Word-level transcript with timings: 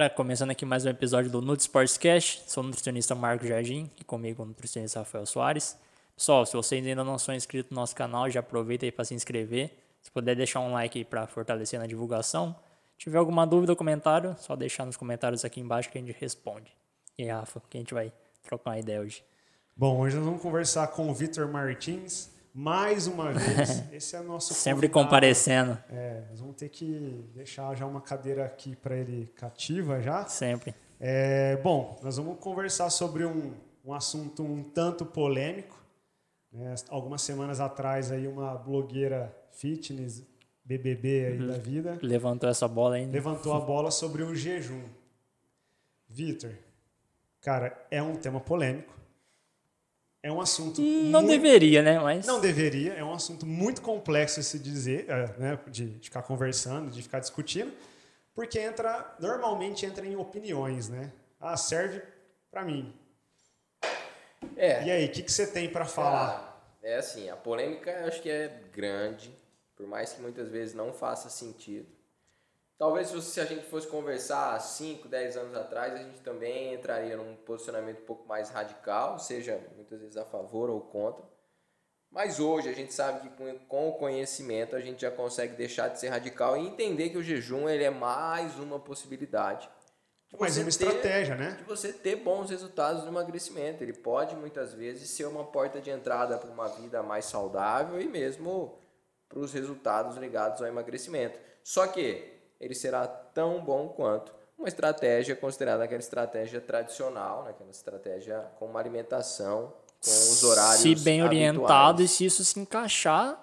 galera, 0.00 0.14
começando 0.14 0.50
aqui 0.50 0.64
mais 0.64 0.86
um 0.86 0.88
episódio 0.88 1.30
do 1.30 1.42
Nutri 1.42 1.60
Sports 1.60 1.98
Cash. 1.98 2.42
Sou 2.46 2.64
o 2.64 2.66
nutricionista 2.66 3.14
Marco 3.14 3.46
Jardim 3.46 3.90
e 4.00 4.04
comigo 4.04 4.42
o 4.42 4.46
nutricionista 4.46 5.00
Rafael 5.00 5.26
Soares. 5.26 5.76
Pessoal, 6.16 6.46
se 6.46 6.56
vocês 6.56 6.86
ainda 6.86 7.04
não 7.04 7.18
são 7.18 7.34
inscritos 7.34 7.70
no 7.70 7.76
nosso 7.76 7.94
canal, 7.94 8.30
já 8.30 8.40
aproveita 8.40 8.86
aí 8.86 8.90
para 8.90 9.04
se 9.04 9.12
inscrever. 9.12 9.70
Se 10.00 10.10
puder 10.10 10.34
deixar 10.34 10.60
um 10.60 10.72
like 10.72 10.96
aí 10.96 11.04
para 11.04 11.26
fortalecer 11.26 11.78
na 11.78 11.86
divulgação. 11.86 12.56
Se 12.92 13.00
tiver 13.00 13.18
alguma 13.18 13.46
dúvida 13.46 13.72
ou 13.72 13.76
comentário, 13.76 14.34
só 14.38 14.56
deixar 14.56 14.86
nos 14.86 14.96
comentários 14.96 15.44
aqui 15.44 15.60
embaixo 15.60 15.90
que 15.90 15.98
a 15.98 16.00
gente 16.00 16.16
responde. 16.18 16.74
E 17.18 17.24
aí, 17.24 17.28
Rafa, 17.28 17.60
que 17.68 17.76
a 17.76 17.80
gente 17.80 17.92
vai 17.92 18.10
trocar 18.42 18.70
uma 18.70 18.78
ideia 18.78 19.02
hoje. 19.02 19.22
Bom, 19.76 20.00
hoje 20.00 20.16
nós 20.16 20.24
vamos 20.24 20.40
conversar 20.40 20.86
com 20.86 21.10
o 21.10 21.14
Vitor 21.14 21.46
Martins, 21.46 22.30
mais 22.54 23.06
uma 23.06 23.30
vez. 23.32 23.92
Esse 23.92 24.16
é 24.16 24.20
nosso 24.20 24.52
Sempre 24.54 24.88
convidado. 24.88 25.04
comparecendo. 25.06 25.78
É, 25.90 26.22
nós 26.30 26.40
vamos 26.40 26.56
ter 26.56 26.68
que 26.68 27.24
deixar 27.34 27.74
já 27.76 27.86
uma 27.86 28.00
cadeira 28.00 28.44
aqui 28.44 28.74
para 28.76 28.96
ele 28.96 29.26
cativa 29.36 30.00
já. 30.00 30.26
Sempre. 30.26 30.74
É, 30.98 31.56
bom, 31.56 31.98
nós 32.02 32.16
vamos 32.16 32.38
conversar 32.38 32.90
sobre 32.90 33.24
um, 33.24 33.52
um 33.84 33.92
assunto 33.94 34.42
um 34.42 34.62
tanto 34.62 35.06
polêmico. 35.06 35.78
né? 36.52 36.74
Algumas 36.88 37.22
semanas 37.22 37.60
atrás 37.60 38.10
aí 38.12 38.26
uma 38.26 38.54
blogueira 38.54 39.34
fitness, 39.52 40.22
BBB 40.64 41.26
aí 41.26 41.46
da 41.46 41.58
vida, 41.58 41.98
Levantou 42.02 42.48
essa 42.50 42.68
bola 42.68 42.96
ainda. 42.96 43.12
levantou 43.12 43.52
a 43.54 43.60
bola 43.60 43.90
sobre 43.90 44.22
o 44.22 44.34
jejum. 44.34 44.82
Vitor, 46.08 46.52
cara, 47.40 47.86
é 47.90 48.02
um 48.02 48.14
tema 48.16 48.40
polêmico. 48.40 48.92
É 50.22 50.30
um 50.30 50.40
assunto 50.40 50.82
Não 50.82 51.22
muito- 51.22 51.28
deveria, 51.42 51.82
né? 51.82 51.98
Mas 51.98 52.26
Não 52.26 52.40
deveria, 52.40 52.92
é 52.92 53.02
um 53.02 53.12
assunto 53.14 53.46
muito 53.46 53.80
complexo 53.80 54.40
de 54.40 54.46
se 54.46 54.58
dizer, 54.58 55.06
é, 55.08 55.26
né, 55.38 55.58
de, 55.68 55.96
ficar 56.02 56.22
conversando, 56.22 56.90
de 56.90 57.02
ficar 57.02 57.20
discutindo, 57.20 57.72
porque 58.34 58.58
entra, 58.58 59.14
normalmente 59.18 59.86
entra 59.86 60.06
em 60.06 60.16
opiniões, 60.16 60.88
né? 60.90 61.10
Ah, 61.40 61.56
serve 61.56 62.02
pra 62.50 62.62
mim. 62.64 62.92
É. 64.56 64.84
E 64.84 64.90
aí, 64.90 65.06
o 65.06 65.10
que, 65.10 65.22
que 65.22 65.32
você 65.32 65.46
tem 65.46 65.70
pra 65.70 65.86
falar? 65.86 66.28
Cara, 66.82 66.92
é 66.94 66.96
assim, 66.98 67.30
a 67.30 67.36
polêmica 67.36 67.90
eu 67.90 68.08
acho 68.08 68.20
que 68.20 68.28
é 68.28 68.60
grande, 68.74 69.34
por 69.74 69.86
mais 69.86 70.12
que 70.12 70.20
muitas 70.20 70.50
vezes 70.50 70.74
não 70.74 70.92
faça 70.92 71.30
sentido. 71.30 71.86
Talvez 72.80 73.08
se 73.08 73.38
a 73.42 73.44
gente 73.44 73.66
fosse 73.66 73.86
conversar 73.86 74.58
5, 74.58 75.06
10 75.06 75.36
anos 75.36 75.54
atrás, 75.54 75.92
a 75.92 75.98
gente 75.98 76.18
também 76.20 76.72
entraria 76.72 77.14
num 77.14 77.36
posicionamento 77.36 78.00
um 78.00 78.06
pouco 78.06 78.26
mais 78.26 78.48
radical, 78.48 79.18
seja 79.18 79.60
muitas 79.76 80.00
vezes 80.00 80.16
a 80.16 80.24
favor 80.24 80.70
ou 80.70 80.80
contra. 80.80 81.22
Mas 82.10 82.40
hoje 82.40 82.70
a 82.70 82.72
gente 82.72 82.94
sabe 82.94 83.28
que 83.28 83.36
com, 83.68 83.90
o 83.90 83.92
conhecimento 83.92 84.74
a 84.74 84.80
gente 84.80 85.02
já 85.02 85.10
consegue 85.10 85.56
deixar 85.56 85.88
de 85.88 86.00
ser 86.00 86.08
radical 86.08 86.56
e 86.56 86.66
entender 86.66 87.10
que 87.10 87.18
o 87.18 87.22
jejum 87.22 87.68
ele 87.68 87.84
é 87.84 87.90
mais 87.90 88.58
uma 88.58 88.80
possibilidade. 88.80 89.68
de 90.30 90.38
Mais 90.40 90.54
você 90.54 90.60
uma 90.60 90.64
ter- 90.64 90.86
estratégia, 90.86 91.36
né? 91.36 91.56
de 91.58 91.64
você 91.64 91.92
ter 91.92 92.16
bons 92.16 92.48
resultados 92.48 93.02
no 93.02 93.10
emagrecimento. 93.10 93.84
Ele 93.84 93.92
pode 93.92 94.34
muitas 94.36 94.72
vezes 94.72 95.10
ser 95.10 95.26
uma 95.26 95.44
porta 95.44 95.82
de 95.82 95.90
entrada 95.90 96.38
para 96.38 96.48
uma 96.50 96.68
vida 96.68 97.02
mais 97.02 97.26
saudável 97.26 98.00
e 98.00 98.08
mesmo 98.08 98.78
para 99.28 99.38
os 99.38 99.52
resultados 99.52 100.16
ligados 100.16 100.62
ao 100.62 100.66
emagrecimento. 100.66 101.38
Só 101.62 101.86
que 101.86 102.39
ele 102.60 102.74
será 102.74 103.06
tão 103.06 103.64
bom 103.64 103.88
quanto 103.88 104.32
uma 104.58 104.68
estratégia 104.68 105.34
considerada 105.34 105.84
aquela 105.84 106.00
estratégia 106.00 106.60
tradicional, 106.60 107.44
né? 107.44 107.50
aquela 107.50 107.70
estratégia 107.70 108.40
com 108.58 108.66
uma 108.66 108.78
alimentação 108.78 109.72
com 110.04 110.10
os 110.10 110.42
horários 110.44 110.80
se 110.80 110.94
bem 110.96 111.22
orientado 111.22 112.02
e 112.02 112.08
se 112.08 112.24
isso 112.24 112.44
se 112.44 112.60
encaixar 112.60 113.42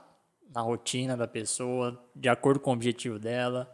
na 0.53 0.61
rotina 0.61 1.17
da 1.17 1.27
pessoa, 1.27 1.99
de 2.15 2.29
acordo 2.29 2.59
com 2.59 2.69
o 2.69 2.73
objetivo 2.73 3.19
dela, 3.19 3.71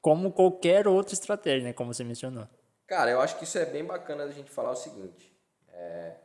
como 0.00 0.32
qualquer 0.32 0.88
outra 0.88 1.14
estratégia, 1.14 1.68
né? 1.68 1.72
Como 1.72 1.92
você 1.92 2.02
mencionou. 2.02 2.46
Cara, 2.86 3.10
eu 3.10 3.20
acho 3.20 3.36
que 3.38 3.44
isso 3.44 3.56
é 3.58 3.64
bem 3.64 3.84
bacana 3.84 4.26
da 4.26 4.32
gente 4.32 4.50
falar 4.50 4.72
o 4.72 4.76
seguinte. 4.76 5.32
é, 5.72 6.16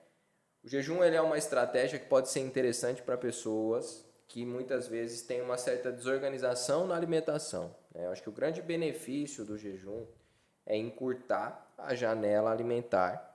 o 0.63 0.67
jejum 0.67 1.03
ele 1.03 1.15
é 1.15 1.21
uma 1.21 1.37
estratégia 1.37 1.99
que 1.99 2.05
pode 2.05 2.29
ser 2.29 2.39
interessante 2.39 3.01
para 3.01 3.17
pessoas 3.17 4.05
que 4.27 4.45
muitas 4.45 4.87
vezes 4.87 5.21
têm 5.21 5.41
uma 5.41 5.57
certa 5.57 5.91
desorganização 5.91 6.87
na 6.87 6.95
alimentação. 6.95 7.75
né? 7.93 8.05
Eu 8.05 8.11
acho 8.11 8.23
que 8.23 8.29
o 8.29 8.33
grande 8.33 8.61
benefício 8.61 9.45
do 9.45 9.57
jejum 9.57 10.05
é 10.65 10.75
encurtar 10.77 11.73
a 11.77 11.93
janela 11.93 12.51
alimentar 12.51 13.29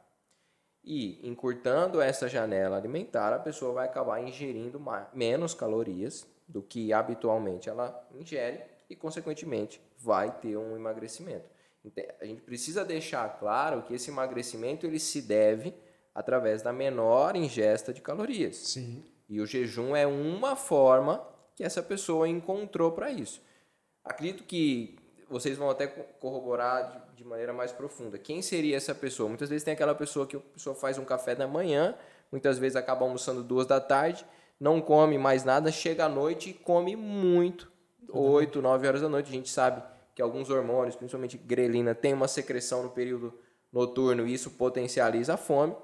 e 0.82 1.20
encurtando 1.28 2.00
essa 2.00 2.28
janela 2.28 2.76
alimentar, 2.76 3.32
a 3.34 3.38
pessoa 3.38 3.72
vai 3.74 3.86
acabar 3.86 4.22
ingerindo 4.22 4.80
ma- 4.80 5.08
menos 5.12 5.52
calorias 5.52 6.26
do 6.46 6.62
que 6.62 6.92
habitualmente 6.92 7.68
ela 7.68 8.08
ingere 8.14 8.62
e, 8.88 8.96
consequentemente, 8.96 9.80
vai 9.98 10.30
ter 10.40 10.56
um 10.56 10.74
emagrecimento. 10.74 11.44
A 12.20 12.24
gente 12.24 12.40
precisa 12.42 12.84
deixar 12.84 13.38
claro 13.38 13.82
que 13.82 13.94
esse 13.94 14.10
emagrecimento 14.10 14.86
ele 14.86 14.98
se 14.98 15.20
deve 15.22 15.74
através 16.14 16.62
da 16.62 16.72
menor 16.72 17.36
ingesta 17.36 17.92
de 17.92 18.00
calorias. 18.00 18.56
Sim. 18.56 19.04
E 19.28 19.40
o 19.40 19.46
jejum 19.46 19.94
é 19.94 20.06
uma 20.06 20.56
forma 20.56 21.22
que 21.54 21.62
essa 21.62 21.82
pessoa 21.82 22.28
encontrou 22.28 22.92
para 22.92 23.10
isso. 23.10 23.42
Acredito 24.04 24.44
que 24.44 24.96
vocês 25.28 25.58
vão 25.58 25.68
até 25.68 25.86
co- 25.86 26.04
corroborar 26.18 26.90
de, 26.90 27.16
de 27.16 27.24
maneira 27.24 27.52
mais 27.52 27.70
profunda. 27.70 28.16
Quem 28.16 28.40
seria 28.40 28.76
essa 28.76 28.94
pessoa? 28.94 29.28
Muitas 29.28 29.50
vezes 29.50 29.64
tem 29.64 29.74
aquela 29.74 29.94
pessoa 29.94 30.26
que 30.26 30.36
a 30.36 30.40
pessoa 30.40 30.74
faz 30.74 30.96
um 30.98 31.04
café 31.04 31.34
da 31.34 31.46
manhã, 31.46 31.94
muitas 32.32 32.58
vezes 32.58 32.76
acaba 32.76 33.04
almoçando 33.04 33.42
duas 33.42 33.66
da 33.66 33.80
tarde, 33.80 34.24
não 34.58 34.80
come 34.80 35.18
mais 35.18 35.44
nada, 35.44 35.70
chega 35.70 36.06
à 36.06 36.08
noite 36.08 36.50
e 36.50 36.54
come 36.54 36.96
muito. 36.96 37.70
Oito, 38.10 38.62
nove 38.62 38.88
horas 38.88 39.02
da 39.02 39.08
noite. 39.08 39.28
A 39.28 39.32
gente 39.32 39.50
sabe 39.50 39.82
que 40.14 40.22
alguns 40.22 40.48
hormônios, 40.48 40.96
principalmente 40.96 41.36
grelina, 41.36 41.94
tem 41.94 42.14
uma 42.14 42.26
secreção 42.26 42.82
no 42.82 42.90
período 42.90 43.34
noturno 43.70 44.26
e 44.26 44.32
isso 44.32 44.50
potencializa 44.52 45.34
a 45.34 45.36
fome. 45.36 45.76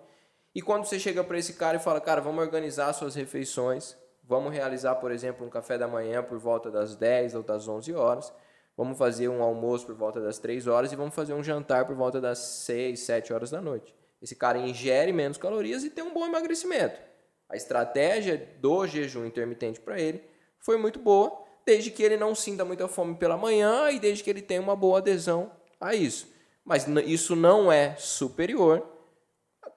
E 0.55 0.63
quando 0.63 0.85
você 0.85 1.01
chega 1.01 1.25
para 1.25 1.37
esse 1.37 1.55
cara 1.55 1.79
e 1.79 1.81
fala, 1.81 2.01
cara, 2.01 2.21
vamos 2.21 2.41
organizar 2.41 2.93
suas 2.93 3.17
refeições, 3.17 3.97
vamos 4.23 4.53
realizar, 4.53 4.95
por 4.95 5.11
exemplo, 5.11 5.45
um 5.45 5.51
café 5.51 5.77
da 5.77 5.89
manhã 5.89 6.23
por 6.23 6.39
volta 6.39 6.71
das 6.71 6.95
10 6.95 7.35
ou 7.35 7.43
das 7.43 7.67
11 7.67 7.93
horas, 7.93 8.33
vamos 8.77 8.97
fazer 8.97 9.29
um 9.29 9.43
almoço 9.43 9.85
por 9.85 9.97
volta 9.97 10.21
das 10.21 10.39
3 10.39 10.69
horas 10.69 10.93
e 10.93 10.97
vamos 10.97 11.13
fazer 11.13 11.35
um 11.35 11.43
jantar 11.43 11.87
por 11.87 11.97
volta 11.97 12.21
das 12.21 12.39
6, 12.39 13.01
7 13.01 13.33
horas 13.33 13.51
da 13.51 13.61
noite. 13.61 13.93
Esse 14.23 14.37
cara 14.37 14.57
ingere 14.57 15.13
menos 15.13 15.39
calorias 15.39 15.83
e 15.83 15.91
tem 15.91 16.05
um 16.05 16.15
bom 16.15 16.25
emagrecimento. 16.25 17.01
A 17.49 17.57
estratégia 17.57 18.57
do 18.61 18.87
jejum 18.87 19.27
intermitente 19.27 19.81
para 19.81 20.01
ele 20.01 20.23
foi 20.61 20.79
muito 20.79 21.01
boa, 21.01 21.37
desde 21.67 21.91
que 21.91 22.03
ele 22.03 22.17
não 22.17 22.33
sinta 22.33 22.65
muita 22.65 22.87
fome 22.87 23.17
pela 23.17 23.37
manhã 23.37 23.91
e 23.91 23.99
desde 23.99 24.23
que 24.23 24.31
ele 24.31 24.41
tenha 24.41 24.61
uma 24.61 24.77
boa 24.77 24.99
adesão 24.99 25.51
a 25.81 25.95
isso. 25.95 26.33
Mas 26.65 26.87
isso 27.07 27.35
não 27.35 27.71
é 27.73 27.97
superior 27.97 28.94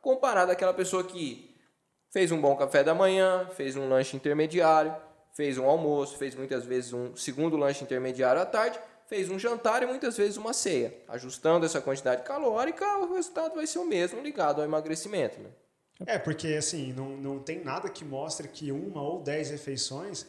comparado 0.01 0.51
àquela 0.51 0.73
pessoa 0.73 1.03
que 1.03 1.55
fez 2.11 2.31
um 2.31 2.39
bom 2.39 2.55
café 2.55 2.83
da 2.83 2.93
manhã, 2.93 3.47
fez 3.55 3.75
um 3.75 3.87
lanche 3.87 4.15
intermediário, 4.15 4.95
fez 5.33 5.57
um 5.57 5.65
almoço, 5.65 6.17
fez 6.17 6.33
muitas 6.35 6.65
vezes 6.65 6.93
um 6.93 7.15
segundo 7.15 7.57
lanche 7.57 7.83
intermediário 7.83 8.41
à 8.41 8.45
tarde, 8.45 8.79
fez 9.07 9.29
um 9.29 9.37
jantar 9.37 9.83
e 9.83 9.85
muitas 9.85 10.17
vezes 10.17 10.37
uma 10.37 10.53
ceia. 10.53 10.93
Ajustando 11.07 11.65
essa 11.65 11.79
quantidade 11.81 12.23
calórica, 12.23 12.85
o 12.97 13.13
resultado 13.13 13.55
vai 13.55 13.67
ser 13.67 13.79
o 13.79 13.85
mesmo 13.85 14.21
ligado 14.21 14.59
ao 14.59 14.65
emagrecimento. 14.65 15.39
Né? 15.39 15.49
É, 16.05 16.17
porque 16.17 16.47
assim, 16.49 16.93
não, 16.93 17.09
não 17.09 17.39
tem 17.39 17.63
nada 17.63 17.89
que 17.89 18.03
mostre 18.03 18.47
que 18.47 18.71
uma 18.71 19.01
ou 19.01 19.21
dez 19.21 19.49
refeições 19.49 20.25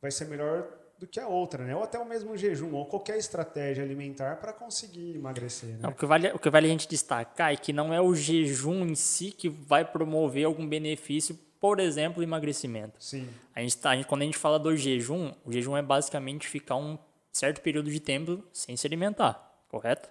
vai 0.00 0.10
ser 0.10 0.26
melhor 0.26 0.66
do 0.98 1.06
que 1.06 1.20
a 1.20 1.28
outra, 1.28 1.64
né? 1.64 1.74
Ou 1.76 1.82
até 1.82 1.98
o 1.98 2.04
mesmo 2.06 2.36
jejum, 2.36 2.72
ou 2.74 2.86
qualquer 2.86 3.18
estratégia 3.18 3.84
alimentar 3.84 4.36
para 4.36 4.52
conseguir 4.52 5.14
emagrecer, 5.16 5.70
né? 5.70 5.78
Não, 5.82 5.90
o, 5.90 5.94
que 5.94 6.06
vale, 6.06 6.28
o 6.32 6.38
que 6.38 6.48
vale 6.50 6.66
a 6.66 6.70
gente 6.70 6.88
destacar 6.88 7.52
é 7.52 7.56
que 7.56 7.72
não 7.72 7.92
é 7.92 8.00
o 8.00 8.14
jejum 8.14 8.84
em 8.86 8.94
si 8.94 9.30
que 9.30 9.48
vai 9.48 9.84
promover 9.84 10.44
algum 10.46 10.66
benefício, 10.66 11.38
por 11.60 11.80
exemplo, 11.80 12.20
o 12.20 12.22
emagrecimento. 12.22 12.94
Sim. 12.98 13.28
A 13.54 13.60
gente 13.60 13.76
tá, 13.78 13.90
a 13.90 13.96
gente- 13.96 14.06
quando 14.06 14.22
a 14.22 14.24
gente 14.24 14.38
fala 14.38 14.58
do 14.58 14.74
jejum, 14.76 15.32
o 15.44 15.52
jejum 15.52 15.76
é 15.76 15.82
basicamente 15.82 16.46
ficar 16.48 16.76
um 16.76 16.98
certo 17.32 17.60
período 17.60 17.90
de 17.90 18.00
tempo 18.00 18.42
sem 18.52 18.76
se 18.76 18.86
alimentar, 18.86 19.34
correto? 19.68 20.08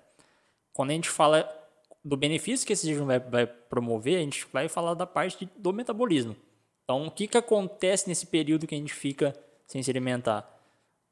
Quando 0.74 0.92
a 0.92 0.94
gente 0.94 1.10
fala 1.10 1.50
do 2.04 2.16
benefício 2.16 2.68
que 2.68 2.74
esse 2.74 2.86
jejum 2.86 3.06
vai, 3.06 3.20
vai 3.20 3.48
promover, 3.48 4.18
a 4.18 4.22
gente 4.22 4.46
vai 4.54 4.68
falar 4.70 4.94
da 4.94 5.08
parte 5.08 5.46
de- 5.46 5.52
do 5.58 5.74
metabolismo. 5.74 6.36
Então, 6.84 7.08
o 7.08 7.12
que, 7.12 7.28
que 7.28 7.38
acontece 7.38 8.08
nesse 8.08 8.28
período 8.28 8.68
que 8.68 8.76
a 8.76 8.78
gente 8.78 8.94
fica 8.94 9.34
sem 9.66 9.82
se 9.82 9.90
alimentar? 9.90 10.55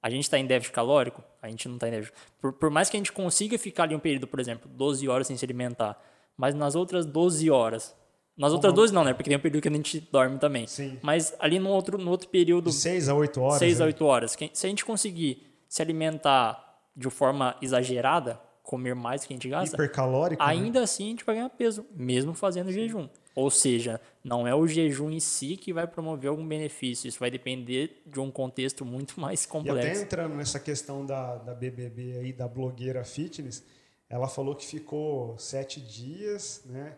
A 0.04 0.10
gente 0.10 0.24
está 0.24 0.38
em 0.38 0.46
déficit 0.46 0.74
calórico? 0.76 1.24
A 1.42 1.50
gente 1.50 1.68
não 1.70 1.76
está 1.76 1.88
em 1.88 1.92
déficit. 1.92 2.14
Por, 2.42 2.52
por 2.52 2.70
mais 2.70 2.90
que 2.90 2.98
a 2.98 3.00
gente 3.00 3.14
consiga 3.14 3.58
ficar 3.58 3.84
ali 3.84 3.96
um 3.96 4.00
período, 4.00 4.28
por 4.28 4.38
exemplo, 4.40 4.70
12 4.70 5.08
horas 5.08 5.28
sem 5.28 5.38
se 5.38 5.46
alimentar, 5.46 5.98
mas 6.36 6.54
nas 6.54 6.76
outras 6.76 7.06
12 7.06 7.50
horas. 7.50 7.96
Nas 8.36 8.52
outras 8.52 8.74
12 8.74 8.94
não, 8.94 9.06
né? 9.06 9.14
Porque 9.14 9.30
tem 9.30 9.38
um 9.38 9.42
período 9.42 9.62
que 9.62 9.70
a 9.70 9.72
gente 9.72 10.00
dorme 10.12 10.38
também. 10.40 10.68
Sim. 10.68 11.00
Mas 11.02 11.34
ali 11.40 11.58
no 11.58 11.70
outro, 11.70 11.98
no 11.98 12.12
outro 12.12 12.28
período, 12.28 12.70
De 12.70 12.76
6 12.76 13.08
a 13.08 13.16
8 13.16 13.42
horas. 13.42 13.60
6 13.60 13.80
a 13.80 13.86
né? 13.86 13.88
8 13.88 14.06
horas, 14.06 14.38
se 14.54 14.66
a 14.68 14.70
gente 14.70 14.84
conseguir 14.84 15.42
se 15.70 15.82
alimentar 15.82 16.82
de 16.96 17.10
forma 17.10 17.56
exagerada, 17.62 18.40
comer 18.62 18.96
mais 18.96 19.22
do 19.22 19.28
que 19.28 19.34
a 19.34 19.36
gente 19.38 19.50
gasta, 19.50 19.76
Hipercalórico. 19.76 20.44
né? 20.44 20.50
ainda 20.50 20.82
assim 20.82 21.06
a 21.06 21.10
gente 21.10 21.24
vai 21.24 21.36
ganhar 21.36 21.50
peso, 21.50 21.86
mesmo 21.96 22.34
fazendo 22.34 22.72
jejum. 22.72 23.08
Ou 23.36 23.50
seja, 23.50 24.00
não 24.24 24.48
é 24.48 24.54
o 24.54 24.68
jejum 24.68 25.10
em 25.10 25.20
si 25.20 25.58
que 25.58 25.74
vai 25.74 25.88
promover 25.88 26.30
algum 26.30 26.48
benefício. 26.48 27.08
Isso 27.08 27.20
vai 27.20 27.32
depender 27.32 28.02
de 28.06 28.20
um 28.20 28.30
contexto 28.30 28.86
muito 28.86 29.20
mais 29.20 29.42
E 29.42 29.44
até 29.46 29.52
complexo. 29.52 30.02
entrando 30.04 30.36
nessa 30.36 30.60
questão 30.60 31.04
da, 31.06 31.38
da 31.38 31.54
BBB 31.56 32.18
aí, 32.20 32.32
da 32.34 32.48
blogueira 32.48 33.04
fitness, 33.04 33.64
ela 34.08 34.28
falou 34.28 34.56
que 34.56 34.66
ficou 34.68 35.36
sete 35.40 35.82
dias, 35.82 36.62
né? 36.66 36.96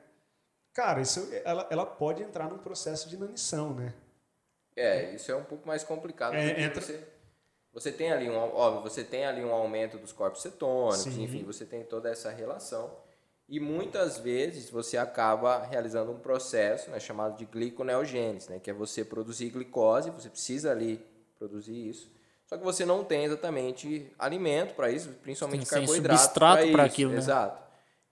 Cara, 0.73 0.99
isso, 1.01 1.29
ela, 1.45 1.65
ela 1.71 1.85
pode 1.85 2.21
entrar 2.21 2.49
num 2.49 2.57
processo 2.57 3.07
de 3.07 3.15
inanição, 3.15 3.73
né? 3.73 3.93
É, 4.75 5.15
isso 5.15 5.31
é 5.31 5.35
um 5.37 5.43
pouco 5.45 5.65
mais 5.65 5.85
complicado. 5.85 6.33
É, 6.35 6.47
porque 6.49 6.61
entra- 6.61 6.81
você, 6.81 7.07
você 7.71 7.91
tem 7.93 8.11
ali 8.11 8.29
um, 8.29 8.35
óbvio, 8.35 8.81
você 8.81 9.05
tem 9.05 9.25
ali 9.25 9.41
um 9.41 9.53
aumento 9.53 9.97
dos 9.97 10.11
corpos 10.11 10.41
cetônicos, 10.41 11.13
Sim. 11.13 11.23
enfim, 11.23 11.43
você 11.43 11.65
tem 11.65 11.81
toda 11.85 12.09
essa 12.09 12.29
relação. 12.29 12.93
E 13.47 13.59
muitas 13.59 14.18
vezes 14.18 14.69
você 14.69 14.97
acaba 14.97 15.63
realizando 15.63 16.12
um 16.12 16.18
processo 16.18 16.89
né, 16.89 17.00
chamado 17.00 17.38
de 17.38 17.45
gliconeogênese, 17.45 18.50
né, 18.50 18.59
que 18.59 18.69
é 18.69 18.74
você 18.74 19.06
produzir 19.06 19.51
glicose, 19.51 20.09
você 20.09 20.30
precisa 20.30 20.71
ali 20.71 21.00
produzir 21.38 21.89
isso. 21.89 22.12
Só 22.47 22.57
que 22.57 22.63
você 22.63 22.86
não 22.86 23.03
tem 23.03 23.24
exatamente 23.25 24.12
alimento 24.18 24.75
para 24.75 24.89
isso, 24.92 25.09
principalmente 25.21 25.65
Sem 25.65 25.80
carboidrato. 25.80 26.21
substrato 26.21 26.65
isso, 26.68 26.81
aquilo, 26.81 27.12
né? 27.12 27.18
Exato. 27.18 27.63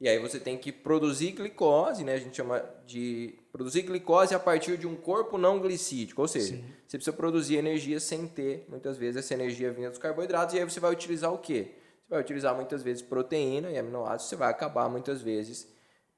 E 0.01 0.09
aí 0.09 0.19
você 0.19 0.39
tem 0.39 0.57
que 0.57 0.71
produzir 0.71 1.31
glicose, 1.31 2.03
né? 2.03 2.15
A 2.15 2.17
gente 2.17 2.35
chama 2.35 2.63
de 2.85 3.39
produzir 3.51 3.83
glicose 3.83 4.35
a 4.35 4.39
partir 4.39 4.77
de 4.77 4.85
um 4.87 4.95
corpo 4.95 5.37
não 5.37 5.59
glicídico, 5.59 6.21
ou 6.21 6.27
seja, 6.27 6.55
Sim. 6.55 6.63
você 6.85 6.97
precisa 6.97 7.15
produzir 7.15 7.55
energia 7.55 7.99
sem 7.99 8.27
ter, 8.27 8.65
muitas 8.67 8.97
vezes, 8.97 9.17
essa 9.17 9.33
energia 9.33 9.71
vinda 9.71 9.89
dos 9.89 9.99
carboidratos, 9.99 10.55
e 10.55 10.59
aí 10.59 10.65
você 10.65 10.79
vai 10.79 10.91
utilizar 10.91 11.31
o 11.31 11.37
quê? 11.37 11.75
Vai 12.13 12.21
utilizar 12.21 12.53
muitas 12.53 12.83
vezes 12.83 13.01
proteína 13.01 13.71
e 13.71 13.77
aminoácidos, 13.79 14.27
você 14.27 14.35
vai 14.35 14.51
acabar 14.51 14.87
muitas 14.87 15.23
vezes 15.23 15.67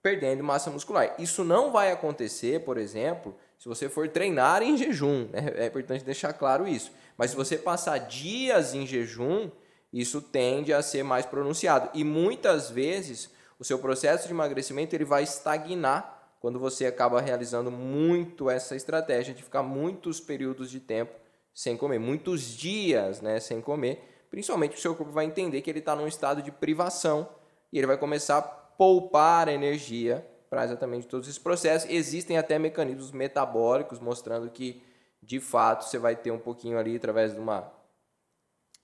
perdendo 0.03 0.44
massa 0.44 0.69
muscular. 0.69 1.15
Isso 1.18 1.42
não 1.42 1.71
vai 1.71 1.89
acontecer, 1.89 2.65
por 2.65 2.77
exemplo, 2.77 3.33
se 3.57 3.69
você 3.69 3.88
for 3.88 4.09
treinar 4.09 4.62
em 4.62 4.75
jejum, 4.75 5.30
né? 5.31 5.53
É 5.56 5.68
importante 5.68 6.03
deixar 6.03 6.33
claro 6.33 6.68
isso. 6.68 6.92
Mas 7.18 7.31
se 7.31 7.38
você 7.38 7.57
passar 7.57 7.97
dias 8.00 8.74
em 8.74 8.86
jejum, 8.86 9.50
isso 9.94 10.21
tende 10.21 10.74
a 10.74 10.81
ser 10.81 11.01
mais 11.01 11.25
pronunciado. 11.25 11.89
E 11.94 12.03
muitas 12.03 12.69
vezes 12.69 13.30
o 13.57 13.63
seu 13.63 13.80
processo 13.80 14.27
de 14.27 14.33
emagrecimento 14.33 14.94
ele 14.94 15.06
vai 15.06 15.24
estagnar 15.24 16.36
quando 16.41 16.59
você 16.59 16.86
acaba 16.86 17.21
realizando 17.21 17.71
muito 17.71 18.50
essa 18.50 18.75
estratégia 18.75 19.33
de 19.33 19.41
ficar 19.41 19.63
muitos 19.63 20.19
períodos 20.19 20.69
de 20.69 20.81
tempo 20.81 21.15
sem 21.53 21.77
comer, 21.77 22.00
muitos 22.00 22.41
dias 22.41 23.21
né, 23.21 23.39
sem 23.39 23.62
comer, 23.62 24.14
principalmente 24.30 24.75
o 24.75 24.80
seu 24.80 24.95
corpo 24.95 25.12
vai 25.12 25.25
entender 25.25 25.62
que 25.62 25.69
ele 25.69 25.80
está 25.80 25.95
num 25.95 26.07
estado 26.07 26.42
de 26.42 26.51
privação 26.51 27.30
e 27.72 27.77
ele 27.77 27.88
vai 27.88 27.98
começar 27.98 28.38
a 28.38 28.42
poupar 28.42 29.48
energia 29.48 30.25
para 30.50 30.63
exatamente 30.63 31.07
todos 31.07 31.27
esses 31.27 31.39
processos. 31.39 31.89
Existem 31.89 32.38
até 32.38 32.57
mecanismos 32.60 33.12
metabólicos 33.12 34.00
mostrando 34.00 34.50
que, 34.50 34.81
de 35.22 35.39
fato, 35.39 35.86
você 35.86 35.98
vai 35.98 36.16
ter 36.16 36.31
um 36.31 36.39
pouquinho 36.39 36.77
ali 36.77 36.95
através 36.95 37.33
de 37.33 37.39
uma 37.39 37.72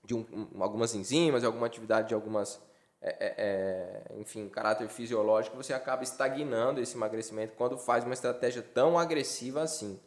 de 0.03 0.15
um- 0.15 0.25
algumas 0.59 0.95
enzimas, 0.95 1.43
alguma 1.43 1.67
atividade 1.67 2.09
de 2.09 2.13
algumas, 2.15 2.59
é, 3.01 3.09
é, 3.09 3.35
é, 3.37 4.19
enfim, 4.19 4.49
caráter 4.49 4.87
fisiológico, 4.89 5.55
você 5.55 5.73
acaba 5.73 6.03
estagnando 6.03 6.81
esse 6.81 6.95
emagrecimento 6.95 7.53
quando 7.55 7.77
faz 7.77 8.03
uma 8.03 8.13
estratégia 8.13 8.61
tão 8.63 8.97
agressiva 8.97 9.61
assim. 9.61 9.99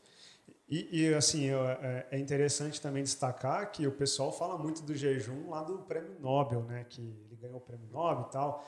E, 0.69 1.03
e, 1.03 1.15
assim, 1.15 1.51
é, 1.51 2.07
é 2.11 2.19
interessante 2.19 2.81
também 2.81 3.03
destacar 3.03 3.71
que 3.71 3.87
o 3.87 3.93
pessoal 3.93 4.33
fala 4.33 4.57
muito 4.57 4.83
do 4.83 4.95
jejum 4.95 5.51
lá 5.51 5.63
do 5.63 5.79
prêmio 5.81 6.17
Nobel, 6.21 6.63
né? 6.63 6.87
Que 6.89 7.03
ele 7.03 7.37
ganhou 7.37 7.59
o 7.59 7.61
prêmio 7.61 7.87
Nobel 7.93 8.27
e 8.29 8.33
tal. 8.33 8.65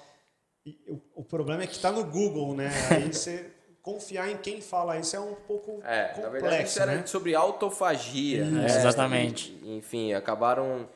E 0.66 0.78
o, 0.88 1.00
o 1.20 1.25
problema 1.25 1.62
é 1.62 1.66
que 1.66 1.75
está 1.75 1.90
no 1.90 2.04
Google, 2.04 2.54
né? 2.54 2.70
Aí 2.90 3.08
você 3.12 3.50
confiar 3.81 4.28
em 4.28 4.37
quem 4.37 4.60
fala 4.60 4.98
isso 4.98 5.14
é 5.14 5.20
um 5.20 5.34
pouco 5.34 5.81
É, 5.84 6.08
complexo, 6.08 6.20
na 6.22 6.28
verdade 6.28 6.64
isso 6.64 6.82
era 6.82 6.96
né? 6.96 7.06
sobre 7.06 7.34
autofagia. 7.34 8.43
Isso. 8.43 8.50
né? 8.52 8.66
Exatamente. 8.66 9.58
E, 9.62 9.76
enfim, 9.78 10.12
acabaram 10.12 10.88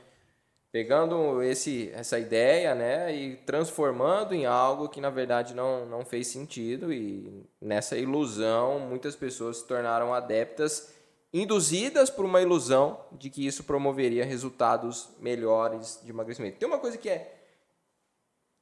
pegando 0.72 1.42
esse, 1.42 1.90
essa 1.92 2.18
ideia 2.18 2.74
né, 2.74 3.14
e 3.14 3.36
transformando 3.38 4.34
em 4.34 4.46
algo 4.46 4.88
que 4.88 5.00
na 5.00 5.10
verdade 5.10 5.54
não, 5.54 5.84
não 5.86 6.04
fez 6.04 6.28
sentido 6.28 6.92
e 6.92 7.44
nessa 7.60 7.96
ilusão 7.96 8.78
muitas 8.78 9.16
pessoas 9.16 9.58
se 9.58 9.66
tornaram 9.66 10.14
adeptas 10.14 10.94
induzidas 11.32 12.10
por 12.10 12.24
uma 12.24 12.40
ilusão 12.40 13.04
de 13.12 13.30
que 13.30 13.46
isso 13.46 13.64
promoveria 13.64 14.24
resultados 14.24 15.08
melhores 15.18 16.00
de 16.04 16.10
emagrecimento. 16.10 16.58
Tem 16.58 16.68
uma 16.68 16.78
coisa 16.78 16.98
que 16.98 17.08
é 17.08 17.36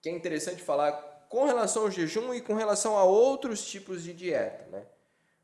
que 0.01 0.09
é 0.09 0.13
interessante 0.13 0.63
falar 0.63 0.93
com 1.29 1.45
relação 1.45 1.83
ao 1.83 1.91
jejum 1.91 2.33
e 2.33 2.41
com 2.41 2.55
relação 2.55 2.97
a 2.97 3.05
outros 3.05 3.67
tipos 3.67 4.03
de 4.03 4.13
dieta, 4.13 4.67
né? 4.71 4.87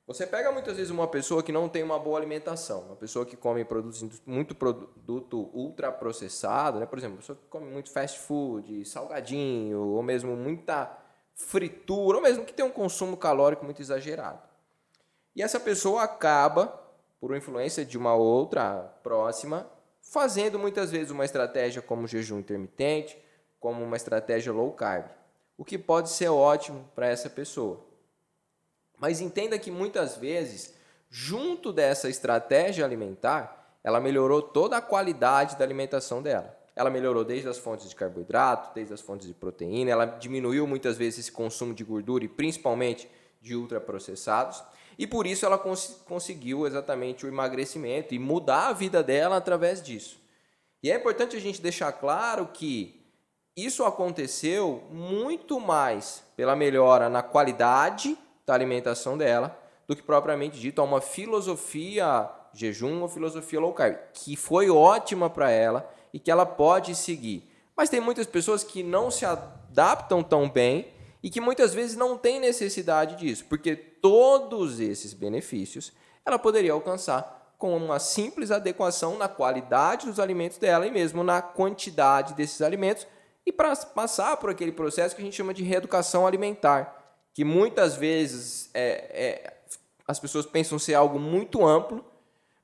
Você 0.06 0.27
pega 0.27 0.53
muitas 0.53 0.77
vezes 0.77 0.91
uma 0.91 1.09
pessoa 1.09 1.43
que 1.43 1.51
não 1.51 1.67
tem 1.67 1.83
uma 1.83 1.99
boa 1.99 2.19
alimentação, 2.19 2.81
uma 2.83 2.97
pessoa 2.97 3.25
que 3.25 3.37
come 3.37 3.65
produtos, 3.65 4.03
indu- 4.03 4.21
muito 4.27 4.55
produto 4.55 5.51
ultraprocessado, 5.55 6.79
né? 6.79 6.85
por 6.85 6.99
exemplo, 6.99 7.15
uma 7.15 7.21
pessoa 7.21 7.39
que 7.39 7.47
come 7.49 7.71
muito 7.71 7.91
fast 7.91 8.19
food, 8.19 8.85
salgadinho, 8.85 9.81
ou 9.81 10.03
mesmo 10.03 10.37
muita 10.37 10.95
fritura, 11.35 12.19
ou 12.19 12.23
mesmo 12.23 12.45
que 12.45 12.53
tem 12.53 12.65
um 12.65 12.71
consumo 12.71 13.17
calórico 13.17 13.65
muito 13.65 13.81
exagerado. 13.81 14.43
E 15.35 15.43
essa 15.43 15.59
pessoa 15.59 16.03
acaba, 16.03 16.67
por 17.19 17.35
influência 17.35 17.83
de 17.83 17.97
uma 17.97 18.15
outra 18.15 18.95
próxima, 19.03 19.67
fazendo 20.03 20.59
muitas 20.59 20.91
vezes 20.93 21.11
uma 21.11 21.25
estratégia 21.25 21.81
como 21.81 22.06
jejum 22.06 22.41
intermitente, 22.41 23.19
como 23.59 23.83
uma 23.83 23.97
estratégia 23.97 24.53
low 24.53 24.71
carb, 24.73 25.06
o 25.56 25.65
que 25.65 25.79
pode 25.79 26.11
ser 26.11 26.29
ótimo 26.29 26.87
para 26.95 27.06
essa 27.06 27.31
pessoa. 27.31 27.94
Mas 29.05 29.21
entenda 29.21 29.59
que 29.59 29.71
muitas 29.71 30.17
vezes, 30.17 30.73
junto 31.11 31.71
dessa 31.71 32.09
estratégia 32.09 32.87
alimentar, 32.87 33.79
ela 33.85 34.01
melhorou 34.01 34.41
toda 34.41 34.79
a 34.79 34.81
qualidade 34.81 35.56
da 35.56 35.62
alimentação 35.62 36.23
dela. 36.23 36.59
Ela 36.75 36.89
melhorou 36.89 37.23
desde 37.23 37.47
as 37.47 37.59
fontes 37.59 37.87
de 37.87 37.95
carboidrato, 37.95 38.75
desde 38.75 38.95
as 38.95 39.03
fontes 39.03 39.27
de 39.27 39.35
proteína, 39.35 39.91
ela 39.91 40.06
diminuiu 40.06 40.67
muitas 40.67 40.97
vezes 40.97 41.19
esse 41.19 41.33
consumo 41.33 41.75
de 41.75 41.85
gordura 41.85 42.25
e 42.25 42.29
principalmente 42.29 43.06
de 43.43 43.55
ultraprocessados. 43.55 44.65
E 44.99 45.06
por 45.06 45.27
isso 45.27 45.45
ela 45.45 45.59
cons 45.59 46.03
conseguiu 46.09 46.67
exatamente 46.67 47.27
o 47.27 47.29
emagrecimento 47.29 48.15
e 48.15 48.19
mudar 48.19 48.69
a 48.69 48.73
vida 48.73 49.03
dela 49.03 49.37
através 49.37 49.83
disso. 49.83 50.19
E 50.83 50.91
é 50.91 50.97
importante 50.97 51.37
a 51.37 51.41
gente 51.41 51.61
deixar 51.61 51.93
claro 51.93 52.49
que 52.55 53.05
isso 53.55 53.85
aconteceu 53.85 54.83
muito 54.91 55.61
mais 55.61 56.25
pela 56.35 56.56
melhora 56.56 57.11
na 57.11 57.23
qualidade 57.23 58.17
da 58.46 58.55
alimentação 58.55 59.17
dela 59.17 59.58
do 59.87 59.94
que 59.94 60.02
propriamente 60.02 60.58
dito 60.58 60.81
a 60.81 60.85
uma 60.85 61.00
filosofia 61.00 62.31
jejum 62.53 63.03
ou 63.03 63.08
filosofia 63.08 63.60
low 63.60 63.72
carb, 63.72 63.96
que 64.13 64.36
foi 64.36 64.70
ótima 64.70 65.29
para 65.29 65.51
ela 65.51 65.91
e 66.13 66.19
que 66.19 66.31
ela 66.31 66.46
pode 66.46 66.94
seguir. 66.94 67.51
Mas 67.77 67.91
tem 67.91 68.01
muitas 68.01 68.27
pessoas 68.27 68.63
que 68.63 68.82
não 68.82 69.10
se 69.10 69.27
adaptam 69.27 70.22
tão 70.22 70.48
bem 70.48 70.89
e 71.22 71.29
que 71.29 71.41
muitas 71.41 71.74
vezes 71.74 71.96
não 71.96 72.17
têm 72.17 72.39
necessidade 72.39 73.17
disso, 73.17 73.44
porque 73.48 73.74
todos 73.74 74.79
esses 74.79 75.13
benefícios 75.13 75.93
ela 76.24 76.39
poderia 76.39 76.72
alcançar 76.72 77.55
com 77.58 77.77
uma 77.77 77.98
simples 77.98 78.51
adequação 78.51 79.17
na 79.17 79.29
qualidade 79.29 80.06
dos 80.06 80.20
alimentos 80.20 80.58
dela 80.58 80.86
e 80.86 80.91
mesmo 80.91 81.24
na 81.24 81.41
quantidade 81.41 82.34
desses 82.34 82.60
alimentos 82.63 83.06
e 83.46 83.53
para 83.53 83.74
passar 83.77 84.36
por 84.36 84.51
aquele 84.51 84.72
processo 84.72 85.15
que 85.15 85.22
a 85.22 85.24
gente 85.24 85.36
chama 85.36 85.55
de 85.55 85.63
reeducação 85.63 86.27
alimentar, 86.27 87.04
que 87.34 87.44
muitas 87.44 87.96
vezes 87.96 88.70
é, 88.72 88.88
é, 89.12 89.53
as 90.06 90.20
pessoas 90.20 90.46
pensam 90.46 90.79
ser 90.79 90.94
algo 90.94 91.19
muito 91.19 91.67
amplo, 91.67 92.03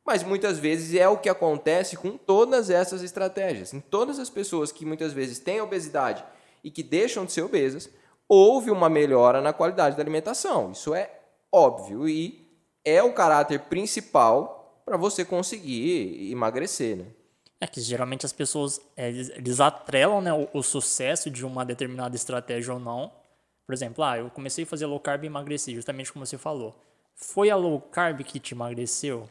mas 0.07 0.23
muitas 0.23 0.59
vezes 0.59 0.95
é 0.95 1.09
o 1.09 1.19
que 1.19 1.29
acontece 1.29 1.97
com 1.97 2.17
todas 2.17 2.71
essas 2.71 3.03
estratégias. 3.03 3.75
Em 3.75 3.81
todas 3.81 4.19
as 4.19 4.31
pessoas 4.31 4.73
que 4.73 4.87
muitas 4.87 5.13
vezes 5.13 5.39
têm 5.39 5.61
obesidade 5.61 6.25
e 6.65 6.71
que 6.71 6.83
deixam 6.83 7.25
de 7.25 7.33
ser 7.33 7.43
obesas, 7.43 7.91
houve 8.29 8.71
uma 8.71 8.89
melhora 8.89 9.41
na 9.41 9.53
qualidade 9.53 9.97
da 9.97 10.03
alimentação. 10.03 10.71
Isso 10.73 10.95
é 10.95 11.11
óbvio 11.53 12.09
e 12.09 12.49
é 12.85 13.03
o 13.03 13.13
caráter 13.13 13.61
principal 13.61 14.83
para 14.85 14.97
você 14.97 15.25
conseguir 15.25 16.31
emagrecer, 16.31 16.97
né? 16.97 17.07
É 17.61 17.67
que 17.67 17.81
geralmente 17.81 18.25
as 18.25 18.33
pessoas 18.33 18.81
é, 18.97 19.11
eles, 19.11 19.61
atrelam 19.61 20.23
né, 20.23 20.33
o, 20.33 20.49
o 20.55 20.63
sucesso 20.63 21.31
de 21.31 21.45
uma 21.45 21.63
determinada 21.63 22.17
estratégia 22.17 22.73
ou 22.73 22.81
não. 22.81 23.13
Por 23.71 23.75
exemplo, 23.75 24.03
ah, 24.03 24.19
eu 24.19 24.29
comecei 24.31 24.65
a 24.65 24.67
fazer 24.67 24.85
low 24.87 24.99
carb 24.99 25.23
e 25.23 25.29
emagreci, 25.29 25.73
justamente 25.77 26.13
como 26.13 26.27
você 26.27 26.37
falou. 26.37 26.75
Foi 27.15 27.51
a 27.51 27.55
low 27.55 27.81
carb 27.81 28.25
que 28.25 28.41
te 28.41 28.53
emagreceu? 28.53 29.31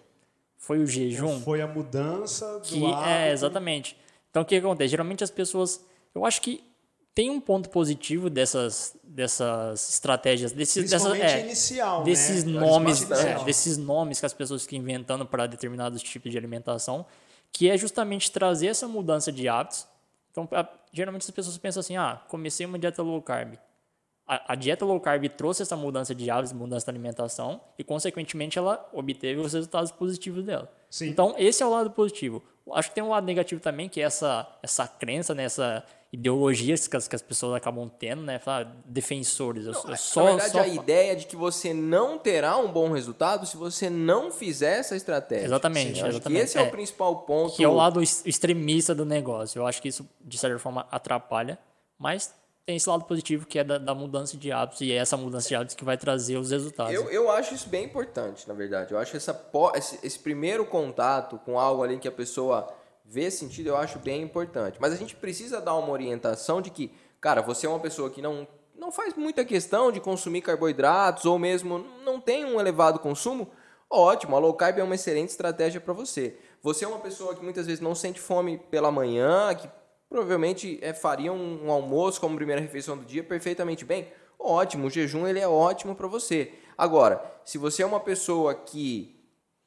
Foi 0.55 0.79
o 0.79 0.87
jejum? 0.87 1.41
Foi 1.41 1.61
a 1.61 1.67
mudança 1.67 2.53
do 2.53 2.61
que 2.61 2.85
hábito. 2.85 3.09
é 3.09 3.33
exatamente. 3.33 3.97
Então 4.31 4.43
o 4.43 4.45
que 4.45 4.55
acontece? 4.55 4.91
Geralmente 4.91 5.25
as 5.25 5.29
pessoas, 5.29 5.83
eu 6.15 6.25
acho 6.25 6.41
que 6.41 6.63
tem 7.13 7.29
um 7.29 7.41
ponto 7.41 7.69
positivo 7.69 8.29
dessas 8.29 8.95
dessas 9.03 9.89
estratégias, 9.89 10.53
desses 10.53 10.89
dessas, 10.89 11.19
é, 11.19 11.41
inicial, 11.41 12.03
desses 12.05 12.45
né? 12.45 12.61
nomes, 12.61 13.11
é, 13.11 13.43
desses 13.43 13.75
nomes 13.75 14.21
que 14.21 14.25
as 14.25 14.33
pessoas 14.33 14.61
ficam 14.61 14.79
inventando 14.79 15.25
para 15.25 15.47
determinados 15.47 16.01
tipos 16.01 16.31
de 16.31 16.37
alimentação, 16.37 17.05
que 17.51 17.69
é 17.69 17.77
justamente 17.77 18.31
trazer 18.31 18.67
essa 18.67 18.87
mudança 18.87 19.33
de 19.33 19.49
hábitos. 19.49 19.85
Então, 20.31 20.47
geralmente 20.93 21.23
as 21.23 21.31
pessoas 21.31 21.57
pensam 21.57 21.81
assim: 21.81 21.97
ah, 21.97 22.23
comecei 22.29 22.65
uma 22.65 22.79
dieta 22.79 23.03
low 23.03 23.21
carb. 23.21 23.59
A, 24.31 24.53
a 24.53 24.55
dieta 24.55 24.85
low 24.85 24.99
carb 24.99 25.25
trouxe 25.29 25.63
essa 25.63 25.75
mudança 25.75 26.13
de 26.13 26.29
hábitos, 26.29 26.53
mudança 26.53 26.85
da 26.85 26.91
alimentação, 26.91 27.59
e 27.79 27.83
consequentemente 27.83 28.59
ela 28.59 28.87
obteve 28.93 29.39
os 29.41 29.53
resultados 29.53 29.91
positivos 29.91 30.43
dela. 30.43 30.71
Sim. 30.89 31.07
Então, 31.09 31.33
esse 31.37 31.63
é 31.63 31.65
o 31.65 31.69
lado 31.71 31.89
positivo. 31.89 32.43
Acho 32.73 32.89
que 32.89 32.95
tem 32.95 33.03
um 33.03 33.09
lado 33.09 33.25
negativo 33.25 33.59
também, 33.59 33.89
que 33.89 33.99
é 33.99 34.03
essa, 34.03 34.47
essa 34.61 34.87
crença, 34.87 35.33
né, 35.33 35.43
essa 35.45 35.83
ideologias 36.11 36.87
que 36.87 36.97
as, 36.97 37.07
que 37.07 37.15
as 37.15 37.21
pessoas 37.21 37.53
acabam 37.55 37.87
tendo, 37.87 38.23
né? 38.23 38.39
Falar, 38.39 38.63
defensores. 38.85 39.65
Eu, 39.65 39.73
eu 39.73 39.95
só, 39.95 40.23
Na 40.23 40.29
verdade, 40.31 40.51
só 40.51 40.59
a 40.61 40.67
ideia 40.67 41.15
de 41.15 41.27
que 41.27 41.35
você 41.35 41.71
não 41.71 42.17
terá 42.17 42.57
um 42.57 42.67
bom 42.71 42.91
resultado 42.91 43.45
se 43.45 43.55
você 43.55 43.89
não 43.91 44.31
fizer 44.31 44.79
essa 44.79 44.95
estratégia. 44.95 45.45
Exatamente, 45.45 45.99
acho 46.01 46.07
exatamente. 46.07 46.39
que 46.39 46.45
esse 46.45 46.57
é, 46.57 46.61
É. 46.61 46.67
o 46.67 46.71
principal 46.71 47.15
ponto. 47.17 47.55
que 47.55 47.63
é 47.63 47.67
o 47.67 47.73
lado 47.75 48.01
ex- 48.01 48.23
extremista 48.25 48.95
do 48.95 49.05
negócio. 49.05 49.59
Eu 49.59 49.67
acho 49.67 49.79
que 49.81 49.87
isso, 49.87 50.07
de 50.21 50.35
certa 50.37 50.57
forma, 50.57 50.87
atrapalha, 50.89 51.59
mas 51.97 52.33
tem 52.69 52.75
esse 52.75 52.87
lado 52.87 53.03
positivo 53.05 53.47
que 53.47 53.57
é 53.57 53.63
da, 53.63 53.79
da 53.79 53.95
mudança 53.95 54.37
de 54.37 54.51
hábitos 54.51 54.81
e 54.81 54.91
é 54.91 54.97
essa 54.97 55.17
mudança 55.17 55.47
de 55.47 55.55
hábitos 55.55 55.75
que 55.75 55.83
vai 55.83 55.97
trazer 55.97 56.37
os 56.37 56.51
resultados. 56.51 56.93
Eu, 56.93 57.09
eu 57.09 57.31
acho 57.31 57.55
isso 57.55 57.67
bem 57.67 57.83
importante, 57.83 58.47
na 58.47 58.53
verdade. 58.53 58.91
Eu 58.91 58.99
acho 58.99 59.17
essa, 59.17 59.35
esse, 59.73 59.99
esse 60.05 60.19
primeiro 60.19 60.63
contato 60.63 61.39
com 61.43 61.59
algo 61.59 61.81
ali 61.81 61.97
que 61.97 62.07
a 62.07 62.11
pessoa 62.11 62.71
vê 63.03 63.31
sentido, 63.31 63.69
eu 63.69 63.75
acho 63.75 63.97
bem 63.97 64.21
importante. 64.21 64.77
Mas 64.79 64.93
a 64.93 64.95
gente 64.95 65.15
precisa 65.15 65.59
dar 65.59 65.73
uma 65.73 65.89
orientação 65.89 66.61
de 66.61 66.69
que, 66.69 66.91
cara, 67.19 67.41
você 67.41 67.65
é 67.65 67.69
uma 67.69 67.79
pessoa 67.79 68.07
que 68.11 68.21
não, 68.21 68.47
não 68.77 68.91
faz 68.91 69.15
muita 69.15 69.43
questão 69.43 69.91
de 69.91 69.99
consumir 69.99 70.41
carboidratos 70.41 71.25
ou 71.25 71.39
mesmo 71.39 71.83
não 72.05 72.21
tem 72.21 72.45
um 72.45 72.59
elevado 72.59 72.99
consumo. 72.99 73.49
Ótimo, 73.89 74.35
a 74.35 74.39
low 74.39 74.53
carb 74.53 74.77
é 74.77 74.83
uma 74.83 74.93
excelente 74.93 75.29
estratégia 75.29 75.81
para 75.81 75.91
você. 75.91 76.37
Você 76.61 76.85
é 76.85 76.87
uma 76.87 76.99
pessoa 76.99 77.33
que 77.33 77.43
muitas 77.43 77.65
vezes 77.65 77.81
não 77.81 77.95
sente 77.95 78.19
fome 78.19 78.59
pela 78.69 78.91
manhã, 78.91 79.55
que 79.55 79.67
provavelmente 80.09 80.79
é, 80.81 80.93
faria 80.93 81.31
um, 81.31 81.67
um 81.67 81.71
almoço 81.71 82.19
como 82.19 82.35
primeira 82.35 82.61
refeição 82.61 82.97
do 82.97 83.05
dia 83.05 83.23
perfeitamente 83.23 83.85
bem. 83.85 84.11
Ótimo, 84.39 84.87
o 84.87 84.89
jejum 84.89 85.27
ele 85.27 85.39
é 85.39 85.47
ótimo 85.47 85.95
para 85.95 86.07
você. 86.07 86.53
Agora, 86.77 87.21
se 87.45 87.57
você 87.57 87.83
é 87.83 87.85
uma 87.85 87.99
pessoa 87.99 88.55
que 88.55 89.19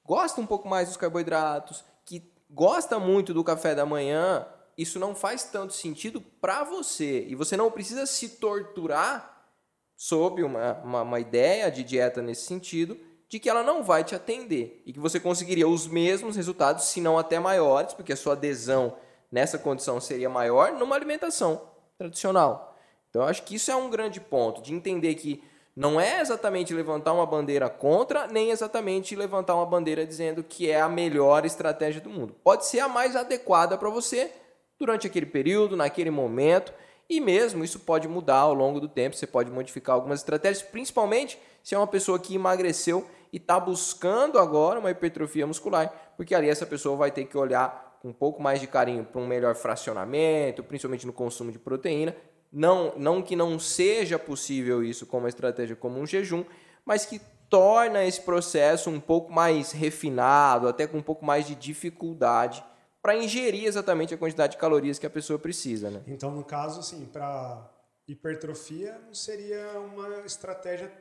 gosta 0.05 0.41
um 0.41 0.47
pouco 0.47 0.69
mais 0.69 0.89
dos 0.89 0.97
carboidratos, 0.97 1.85
que 2.05 2.33
gosta 2.51 2.99
muito 2.99 3.33
do 3.33 3.45
café 3.45 3.75
da 3.75 3.87
manhã, 3.87 4.47
isso 4.77 4.99
não 4.99 5.15
faz 5.15 5.45
tanto 5.45 5.75
sentido 5.75 6.21
para 6.41 6.65
você. 6.65 7.27
E 7.29 7.35
você 7.35 7.57
não 7.57 7.71
precisa 7.71 8.07
se 8.07 8.31
torturar 8.31 9.47
sob 9.95 10.43
uma, 10.43 10.75
uma, 10.83 11.03
uma 11.03 11.21
ideia 11.21 11.71
de 11.71 11.85
dieta 11.85 12.21
nesse 12.21 12.47
sentido, 12.47 12.99
de 13.29 13.39
que 13.39 13.49
ela 13.49 13.63
não 13.63 13.83
vai 13.83 14.03
te 14.03 14.15
atender 14.15 14.83
e 14.85 14.93
que 14.93 14.99
você 14.99 15.21
conseguiria 15.21 15.69
os 15.69 15.87
mesmos 15.87 16.35
resultados, 16.35 16.87
se 16.87 17.01
não 17.01 17.19
até 17.19 17.39
maiores, 17.39 17.95
porque 17.95 18.13
a 18.13 18.17
sua 18.17 18.33
adesão 18.33 18.97
nessa 19.33 19.59
condição 19.59 19.99
seria 19.99 20.29
maior 20.29 20.73
numa 20.73 20.95
alimentação 20.95 21.63
tradicional. 21.97 22.77
Então, 23.09 23.23
eu 23.23 23.29
acho 23.29 23.43
que 23.43 23.55
isso 23.55 23.71
é 23.71 23.77
um 23.77 23.91
grande 23.91 24.21
ponto, 24.21 24.63
de 24.63 24.75
entender 24.75 25.15
que 25.15 25.43
não 25.75 25.99
é 25.99 26.21
exatamente 26.21 26.75
levantar 26.75 27.15
uma 27.15 27.25
bandeira 27.25 27.69
contra, 27.71 28.27
nem 28.27 28.51
exatamente 28.51 29.17
levantar 29.17 29.55
uma 29.55 29.65
bandeira 29.65 30.07
dizendo 30.07 30.43
que 30.43 30.71
é 30.71 30.81
a 30.81 30.89
melhor 30.89 31.47
estratégia 31.47 32.01
do 32.01 32.11
mundo. 32.11 32.35
Pode 32.45 32.67
ser 32.67 32.81
a 32.81 32.89
mais 32.89 33.17
adequada 33.17 33.79
para 33.79 33.89
você 33.89 34.31
durante 34.79 35.07
aquele 35.07 35.27
período, 35.27 35.77
naquele 35.77 36.11
momento, 36.11 36.75
e 37.09 37.21
mesmo 37.21 37.65
isso 37.65 37.81
pode 37.81 38.07
mudar 38.07 38.39
ao 38.39 38.55
longo 38.55 38.81
do 38.81 38.89
tempo, 38.89 39.17
você 39.17 39.27
pode 39.27 39.51
modificar 39.51 39.95
algumas 39.95 40.21
estratégias, 40.21 40.63
principalmente 40.63 41.39
se 41.63 41.75
é 41.75 41.79
uma 41.79 41.87
pessoa 41.87 42.19
que 42.19 42.35
emagreceu 42.35 43.07
e 43.33 43.37
está 43.37 43.59
buscando 43.59 44.39
agora 44.39 44.79
uma 44.79 44.91
hipertrofia 44.91 45.47
muscular, 45.47 45.93
porque 46.17 46.35
ali 46.35 46.49
essa 46.49 46.67
pessoa 46.67 46.97
vai 46.97 47.11
ter 47.11 47.25
que 47.25 47.37
olhar 47.37 47.92
com 48.03 48.09
um 48.09 48.13
pouco 48.13 48.43
mais 48.43 48.61
de 48.61 48.67
carinho 48.67 49.05
para 49.05 49.21
um 49.21 49.27
melhor 49.27 49.55
fracionamento, 49.55 50.65
principalmente 50.65 51.07
no 51.07 51.13
consumo 51.13 51.53
de 51.53 51.59
proteína. 51.59 52.17
Não, 52.53 52.93
não 52.99 53.23
que 53.23 53.37
não 53.37 53.61
seja 53.61 54.19
possível 54.19 54.83
isso 54.83 55.07
como 55.07 55.23
uma 55.23 55.29
estratégia 55.29 55.77
como 55.77 56.01
um 56.01 56.07
jejum, 56.07 56.45
mas 56.85 57.07
que 57.07 57.21
torna 57.49 58.05
esse 58.05 58.21
processo 58.21 58.91
um 58.91 58.99
pouco 58.99 59.33
mais 59.33 59.71
refinado, 59.71 60.67
até 60.67 60.85
com 60.85 60.99
um 60.99 61.03
pouco 61.03 61.25
mais 61.25 61.47
de 61.47 61.55
dificuldade 61.55 62.65
para 63.01 63.17
ingerir 63.17 63.67
exatamente 63.67 64.13
a 64.13 64.19
quantidade 64.19 64.55
de 64.55 64.59
calorias 64.59 64.99
que 64.99 65.07
a 65.07 65.11
pessoa 65.11 65.39
precisa, 65.39 65.89
né? 65.89 66.03
Então, 66.07 66.33
no 66.33 66.45
caso, 66.45 66.81
assim, 66.81 67.07
para 67.07 67.71
hipertrofia 68.09 69.01
não 69.07 69.15
seria 69.15 69.79
uma 69.79 70.27
estratégia 70.27 70.93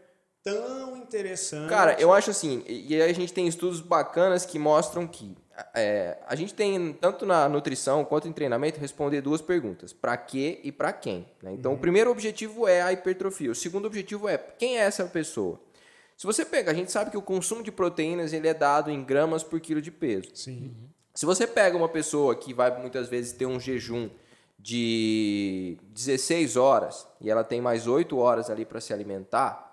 tão 0.44 0.96
interessante. 0.98 1.70
Cara, 1.70 2.00
eu 2.00 2.14
acho 2.14 2.30
assim, 2.30 2.64
e 2.68 2.94
e 2.94 3.02
aí 3.02 3.10
a 3.10 3.14
gente 3.14 3.34
tem 3.34 3.48
estudos 3.48 3.82
bacanas 3.82 4.46
que 4.46 4.60
mostram 4.60 5.08
que 5.08 5.36
é, 5.74 6.18
a 6.28 6.36
gente 6.36 6.54
tem, 6.54 6.94
tanto 6.94 7.26
na 7.26 7.48
nutrição 7.50 8.06
quanto 8.06 8.28
em 8.28 8.34
treinamento, 8.34 8.80
responder 8.80 9.22
duas 9.22 9.42
perguntas: 9.42 9.94
para 9.94 10.16
quê 10.18 10.60
e 10.64 10.72
para 10.72 10.94
quem. 10.94 11.28
né? 11.42 11.54
Então, 11.54 11.74
o 11.74 11.78
primeiro 11.78 12.12
objetivo 12.12 12.68
é 12.68 12.82
a 12.82 12.94
hipertrofia, 12.94 13.52
o 13.52 13.56
segundo 13.56 13.86
objetivo 13.86 14.28
é 14.28 14.38
quem 14.38 14.78
é 14.78 14.82
essa 14.82 15.06
pessoa. 15.06 15.60
Se 16.18 16.28
você 16.28 16.46
pega, 16.46 16.72
a 16.72 16.74
gente 16.74 16.92
sabe 16.92 17.10
que 17.10 17.18
o 17.18 17.22
consumo 17.22 17.64
de 17.64 17.72
proteínas 17.72 18.32
ele 18.32 18.48
é 18.48 18.54
dado 18.54 18.92
em 18.92 19.04
gramas 19.04 19.44
por 19.44 19.60
quilo 19.60 19.82
de 19.82 19.90
peso. 19.90 20.30
Sim. 20.36 20.72
Se 21.16 21.26
você 21.26 21.48
pega 21.48 21.76
uma 21.76 21.90
pessoa 21.90 22.36
que 22.36 22.54
vai 22.54 22.80
muitas 22.80 23.10
vezes 23.10 23.34
ter 23.34 23.46
um 23.46 23.60
jejum 23.60 24.10
de 24.58 25.78
16 25.90 26.56
horas 26.56 27.08
e 27.20 27.30
ela 27.30 27.44
tem 27.44 27.60
mais 27.60 27.88
8 27.88 28.16
horas 28.18 28.50
ali 28.50 28.66
para 28.66 28.80
se 28.80 28.94
alimentar, 28.94 29.71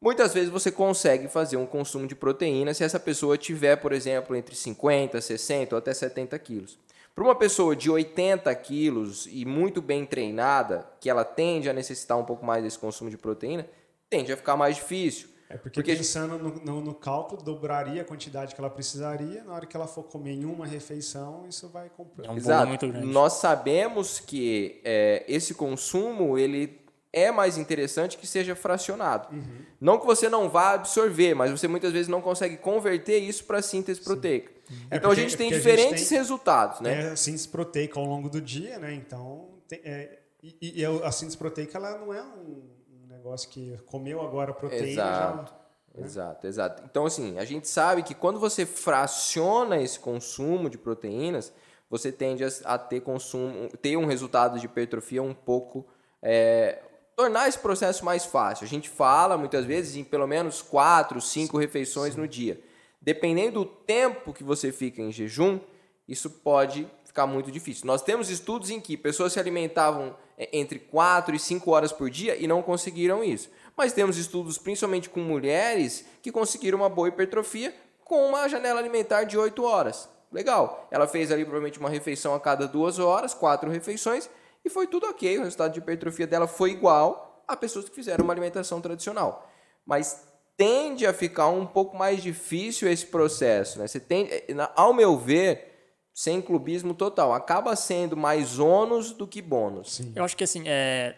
muitas 0.00 0.32
vezes 0.34 0.50
você 0.50 0.70
consegue 0.70 1.28
fazer 1.28 1.56
um 1.56 1.66
consumo 1.66 2.06
de 2.06 2.14
proteína 2.14 2.72
se 2.74 2.84
essa 2.84 3.00
pessoa 3.00 3.36
tiver, 3.38 3.76
por 3.76 3.92
exemplo, 3.92 4.34
entre 4.36 4.54
50, 4.54 5.20
60 5.20 5.74
ou 5.74 5.78
até 5.78 5.92
70 5.94 6.38
quilos. 6.38 6.78
Para 7.14 7.24
uma 7.24 7.34
pessoa 7.34 7.74
de 7.74 7.90
80 7.90 8.54
quilos 8.56 9.26
e 9.30 9.44
muito 9.46 9.80
bem 9.80 10.04
treinada, 10.04 10.86
que 11.00 11.08
ela 11.08 11.24
tende 11.24 11.68
a 11.70 11.72
necessitar 11.72 12.18
um 12.18 12.24
pouco 12.24 12.44
mais 12.44 12.62
desse 12.62 12.78
consumo 12.78 13.08
de 13.08 13.16
proteína, 13.16 13.66
tende 14.10 14.30
a 14.32 14.36
ficar 14.36 14.54
mais 14.56 14.76
difícil. 14.76 15.28
É 15.48 15.56
porque, 15.56 15.80
Porque- 15.80 15.94
pensando 15.96 16.36
no, 16.38 16.56
no- 16.56 16.80
no 16.80 16.92
cálculo, 16.94 17.40
dobraria 17.40 18.02
a 18.02 18.04
quantidade 18.04 18.52
que 18.54 18.60
ela 18.60 18.68
precisaria. 18.68 19.44
Na 19.44 19.54
hora 19.54 19.64
que 19.64 19.76
ela 19.76 19.86
for 19.86 20.02
comer 20.02 20.32
em 20.32 20.44
uma 20.44 20.66
refeição, 20.66 21.46
isso 21.48 21.68
vai 21.68 21.88
comprar. 21.96 22.26
É 22.26 22.30
um 22.32 22.36
Exato. 22.36 22.66
muito 22.66 22.86
grande. 22.88 23.06
Nós 23.06 23.34
sabemos 23.34 24.18
que 24.20 24.80
é, 24.84 25.24
esse 25.28 25.54
consumo 25.54 26.36
ele 26.36 26.80
é 27.16 27.32
mais 27.32 27.56
interessante 27.56 28.18
que 28.18 28.26
seja 28.26 28.54
fracionado. 28.54 29.34
Uhum. 29.34 29.58
Não 29.80 29.98
que 29.98 30.04
você 30.04 30.28
não 30.28 30.48
vá 30.50 30.72
absorver, 30.74 31.34
mas 31.34 31.50
você 31.50 31.66
muitas 31.66 31.92
vezes 31.92 32.08
não 32.08 32.20
consegue 32.20 32.56
converter 32.58 33.18
isso 33.18 33.44
para 33.44 33.62
síntese 33.62 34.00
proteica. 34.00 34.52
É 34.90 34.96
Então 34.98 35.08
porque- 35.08 35.20
a 35.20 35.22
gente 35.22 35.36
tem 35.36 35.48
porque 35.50 35.66
a 35.68 35.70
gente 35.70 35.76
diferentes 35.78 36.08
tem- 36.08 36.18
resultados, 36.18 36.80
né? 36.80 37.06
É 37.06 37.10
a 37.12 37.16
síntese 37.16 37.48
proteica 37.48 37.98
ao 37.98 38.04
longo 38.04 38.28
do 38.28 38.40
dia, 38.40 38.78
né? 38.78 38.92
Então, 38.94 39.48
tem- 39.66 39.80
é, 39.84 40.18
e, 40.42 40.80
e 40.82 40.84
a 40.84 41.10
síntese 41.10 41.38
proteica 41.38 41.78
ela 41.78 41.96
não 41.98 42.12
é 42.12 42.22
um, 42.22 42.62
negócio 43.08 43.48
que 43.48 43.76
comeu 43.86 44.20
agora 44.20 44.52
proteína 44.52 44.86
Exato. 44.90 45.52
já... 45.52 46.04
Exato, 46.04 46.46
exato. 46.46 46.82
Então, 46.84 47.06
assim, 47.06 47.38
a 47.38 47.44
gente 47.46 47.66
sabe 47.66 48.02
que 48.02 48.14
quando 48.14 48.38
você 48.38 48.66
fraciona 48.66 49.80
esse 49.80 49.98
consumo 49.98 50.68
de 50.68 50.76
proteínas, 50.76 51.50
você 51.88 52.12
tende 52.12 52.44
a, 52.44 52.48
a 52.64 52.76
ter 52.78 53.00
consumo, 53.00 53.68
ter 53.80 53.96
um 53.96 54.04
resultado 54.04 54.58
de 54.60 54.66
hipertrofia 54.66 55.22
um 55.22 55.32
pouco. 55.32 55.86
é, 56.22 56.82
tornar 57.16 57.48
esse 57.48 57.58
processo 57.58 58.04
mais 58.04 58.26
fácil. 58.26 58.64
A 58.64 58.68
gente 58.68 58.90
fala 58.90 59.38
muitas 59.38 59.64
vezes 59.64 59.96
em 59.96 60.04
pelo 60.04 60.26
menos 60.26 60.60
quatro, 60.60 61.20
cinco 61.20 61.56
refeições 61.56 62.14
no 62.14 62.28
dia. 62.28 62.60
Dependendo 63.00 63.60
do 63.60 63.64
tempo 63.64 64.34
que 64.34 64.44
você 64.44 64.70
fica 64.70 65.00
em 65.00 65.10
jejum, 65.10 65.58
isso 66.06 66.28
pode 66.28 66.86
ficar 67.04 67.26
muito 67.26 67.50
difícil. 67.50 67.86
Nós 67.86 68.02
temos 68.02 68.28
estudos 68.28 68.68
em 68.68 68.78
que 68.78 68.96
pessoas 68.96 69.32
se 69.32 69.40
alimentavam 69.40 70.14
é, 70.36 70.50
entre 70.52 70.78
4 70.78 71.34
e 71.34 71.38
5 71.38 71.70
horas 71.70 71.92
por 71.92 72.10
dia 72.10 72.36
e 72.36 72.46
não 72.46 72.62
conseguiram 72.62 73.24
isso. 73.24 73.48
Mas 73.74 73.94
temos 73.94 74.18
estudos, 74.18 74.58
principalmente 74.58 75.08
com 75.08 75.20
mulheres, 75.20 76.04
que 76.22 76.30
conseguiram 76.30 76.78
uma 76.78 76.88
boa 76.88 77.08
hipertrofia 77.08 77.74
com 78.04 78.28
uma 78.28 78.46
janela 78.48 78.78
alimentar 78.78 79.24
de 79.24 79.38
8 79.38 79.64
horas. 79.64 80.08
Legal. 80.30 80.86
Ela 80.90 81.06
fez 81.06 81.32
ali 81.32 81.44
provavelmente 81.44 81.78
uma 81.78 81.88
refeição 81.88 82.34
a 82.34 82.40
cada 82.40 82.68
duas 82.68 82.98
horas, 82.98 83.32
quatro 83.32 83.70
refeições, 83.70 84.28
e 84.66 84.70
foi 84.70 84.86
tudo 84.86 85.06
ok. 85.06 85.38
O 85.38 85.44
resultado 85.44 85.72
de 85.72 85.78
hipertrofia 85.78 86.26
dela 86.26 86.46
foi 86.46 86.70
igual 86.70 87.44
a 87.46 87.56
pessoas 87.56 87.88
que 87.88 87.94
fizeram 87.94 88.24
uma 88.24 88.32
alimentação 88.32 88.80
tradicional. 88.80 89.48
Mas 89.84 90.26
tende 90.56 91.06
a 91.06 91.12
ficar 91.12 91.48
um 91.48 91.64
pouco 91.64 91.96
mais 91.96 92.22
difícil 92.22 92.90
esse 92.90 93.06
processo. 93.06 93.78
Né? 93.78 93.86
Você 93.86 94.00
tem, 94.00 94.28
ao 94.74 94.92
meu 94.92 95.16
ver, 95.16 96.00
sem 96.12 96.42
clubismo 96.42 96.94
total, 96.94 97.32
acaba 97.32 97.76
sendo 97.76 98.16
mais 98.16 98.58
ônus 98.58 99.12
do 99.12 99.26
que 99.26 99.40
bônus. 99.40 100.00
Eu 100.14 100.24
acho 100.24 100.36
que 100.36 100.42
assim, 100.42 100.64
é, 100.66 101.16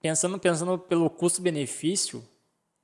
pensando, 0.00 0.38
pensando 0.38 0.78
pelo 0.78 1.08
custo-benefício, 1.08 2.22